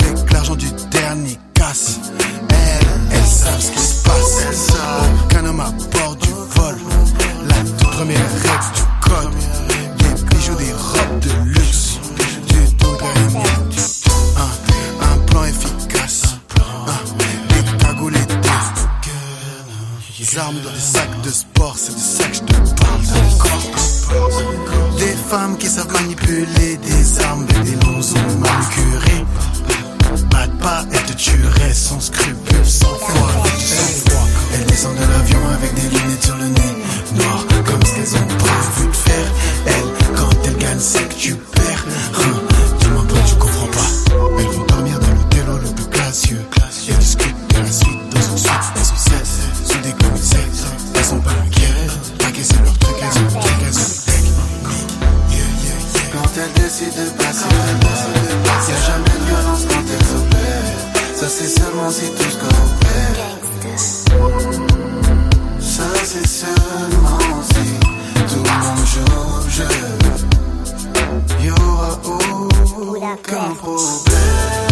Avec 0.00 0.32
l'argent 0.32 0.56
du 0.56 0.66
dernier 0.90 1.38
casse. 1.54 2.00
Elles, 2.48 2.86
elles 3.12 3.24
savent 3.24 3.60
ce 3.60 3.70
qui 3.70 3.80
se 3.80 4.02
passe. 4.02 4.72
Aucun 5.24 5.46
homme 5.46 5.60
à 5.60 5.70
bord 5.70 6.16
du 6.16 6.30
vol. 6.30 6.76
La 7.48 7.54
toute 7.54 7.76
première 7.76 8.30
règle 8.42 8.72
du 8.74 9.08
code. 9.08 9.34
Des 9.98 10.24
bijoux, 10.24 10.54
des 10.56 10.72
robes 10.72 11.20
de 11.20 11.50
luxe. 11.50 11.98
Du 12.48 12.60
gagné. 13.00 13.46
Un, 14.36 15.12
un 15.12 15.18
plan 15.26 15.44
efficace. 15.44 16.22
Un, 16.58 17.48
des 17.48 17.84
cagoules 17.84 18.16
et 18.16 18.26
des 18.26 18.36
des 20.18 20.38
armes 20.38 20.60
dans 20.64 20.72
des 20.72 20.80
sacs 20.80 21.20
de 21.22 21.30
sport, 21.30 21.76
c'est 21.76 21.94
de 21.94 21.98
ça 21.98 22.24
que 22.28 22.34
je 22.34 22.40
te 22.40 22.80
parle 22.80 23.00
encore. 23.32 24.85
Des 24.98 25.14
femmes 25.28 25.56
qui 25.58 25.66
savent 25.66 25.92
manipuler 25.92 26.76
des 26.78 27.20
armes 27.20 27.46
des 27.46 27.86
longs 27.86 28.00
ongles 28.00 28.38
manucurés. 28.38 29.24
Pas 30.30 30.46
de 30.46 30.56
pas, 30.62 30.84
elles 30.92 31.02
te 31.04 31.12
tueraient 31.12 31.74
sans 31.74 32.00
scrupule, 32.00 32.64
sans 32.64 32.94
foi. 32.96 33.28
Sans 33.58 34.10
foi. 34.10 34.20
Elles 34.54 34.66
descendent 34.66 34.96
de 34.96 35.12
l'avion 35.12 35.38
avec 35.52 35.74
des 35.74 35.88
lunettes 35.98 36.24
sur 36.24 36.36
le 36.36 36.46
nez. 36.46 36.76
Noir 37.14 37.44
comme 37.64 37.82
ce 37.84 37.94
qu'elles 37.94 38.16
ont 38.16 38.26
prévu 38.38 38.88
de 38.88 38.96
faire. 38.96 39.32
Elles, 39.66 40.16
quand 40.16 40.30
elles 40.46 40.56
gagnent, 40.56 40.80
c'est 40.80 41.08
que 41.08 41.14
tu 41.14 41.34
seulement 61.76 61.90
si 61.90 62.10
tout 62.10 62.22
ce 62.22 62.36
coopère. 62.38 63.76
Ça 65.60 65.84
c'est 66.04 66.26
seulement 66.26 67.42
si 67.42 67.78
tout 68.28 68.42
le 68.42 68.50
monde 68.62 68.86
jeu. 69.48 69.64
Y'aura 71.42 71.98
aucun 72.04 73.54
problème. 73.54 74.65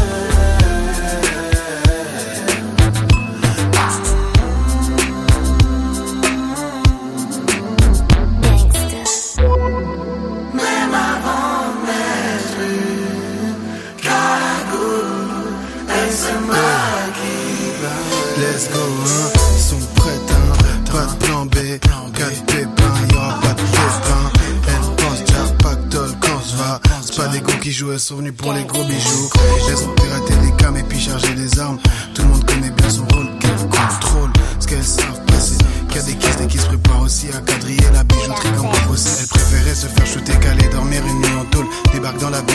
Sont 27.99 28.17
venues 28.17 28.33
pour 28.33 28.53
les 28.53 28.65
gros 28.65 28.83
bijoux. 28.85 29.31
Elles 29.69 29.85
ont 29.85 29.95
piraté 29.95 30.35
les 30.43 30.53
cams 30.57 30.77
et 30.77 30.83
puis 30.83 30.99
chargé 30.99 31.33
des 31.35 31.61
armes. 31.61 31.79
Tout 32.15 32.23
le 32.23 32.29
monde 32.29 32.45
connaît 32.45 32.71
bien 32.71 32.91
son 32.91 33.05
rôle, 33.07 33.29
qu'elle 33.39 33.57
contrôle. 33.69 34.31
Ce 34.59 34.67
qu'elles 34.67 34.85
savent 34.85 35.25
passer. 35.27 35.57
Qu'il 35.89 35.97
y 35.97 36.01
a 36.01 36.03
des 36.03 36.15
caisses 36.15 36.41
et 36.43 36.47
qui 36.47 36.59
se 36.59 36.67
préparent 36.67 37.03
aussi 37.03 37.29
à 37.29 37.41
quadriller 37.41 37.85
la 37.93 38.03
bijouterie 38.05 38.53
comme 38.57 38.71
pas 38.71 38.79
possible. 38.89 39.17
Elles 39.21 39.29
préféraient 39.29 39.75
se 39.75 39.87
faire 39.87 40.07
shooter 40.07 40.33
qu'aller 40.41 40.69
dormir 40.71 41.03
une 41.07 41.21
nuit 41.21 41.37
en 41.41 41.45
tôle. 41.47 41.67
Débarque 41.93 42.19
dans 42.19 42.31
la 42.31 42.41
bijouterie 42.43 42.54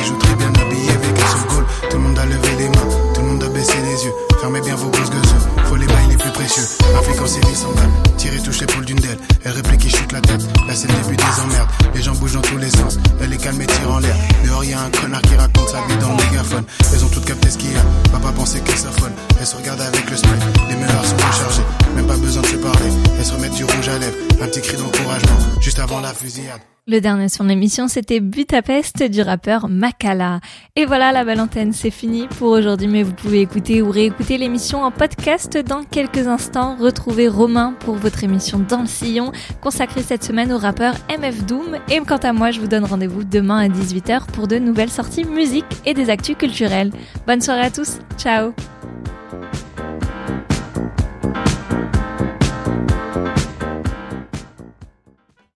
Le 26.91 27.01
dernier 27.01 27.29
sur 27.29 27.43
l'émission, 27.43 27.87
c'était 27.87 28.19
Budapest 28.19 29.03
du 29.03 29.21
rappeur 29.21 29.69
Makala. 29.69 30.39
Et 30.75 30.85
voilà, 30.85 31.11
la 31.11 31.23
belle 31.23 31.39
antenne, 31.39 31.71
c'est 31.71 31.91
fini 31.91 32.25
pour 32.39 32.49
aujourd'hui, 32.49 32.87
mais 32.87 33.03
vous 33.03 33.13
pouvez 33.13 33.41
écouter 33.41 33.83
ou 33.83 33.91
réécouter 33.91 34.39
l'émission 34.39 34.81
en 34.81 34.89
podcast 34.89 35.55
dans 35.55 35.83
quelques 35.83 36.25
instants. 36.25 36.75
Retrouvez 36.79 37.27
Romain 37.27 37.75
pour 37.79 37.93
votre 37.93 38.23
émission 38.23 38.57
Dans 38.57 38.81
le 38.81 38.87
Sillon, 38.87 39.31
consacrée 39.61 40.01
cette 40.01 40.23
semaine 40.23 40.51
au 40.51 40.57
rappeur 40.57 40.95
MF 41.15 41.45
Doom. 41.45 41.77
Et 41.91 41.99
quant 41.99 42.17
à 42.17 42.33
moi, 42.33 42.49
je 42.49 42.59
vous 42.59 42.67
donne 42.67 42.85
rendez-vous 42.85 43.23
demain 43.23 43.59
à 43.59 43.67
18h 43.67 44.25
pour 44.33 44.47
de 44.47 44.57
nouvelles 44.57 44.89
sorties 44.89 45.25
musique 45.25 45.65
et 45.85 45.93
des 45.93 46.09
actus 46.09 46.37
culturelles. 46.37 46.91
Bonne 47.27 47.41
soirée 47.41 47.67
à 47.67 47.69
tous, 47.69 47.99
ciao 48.17 48.51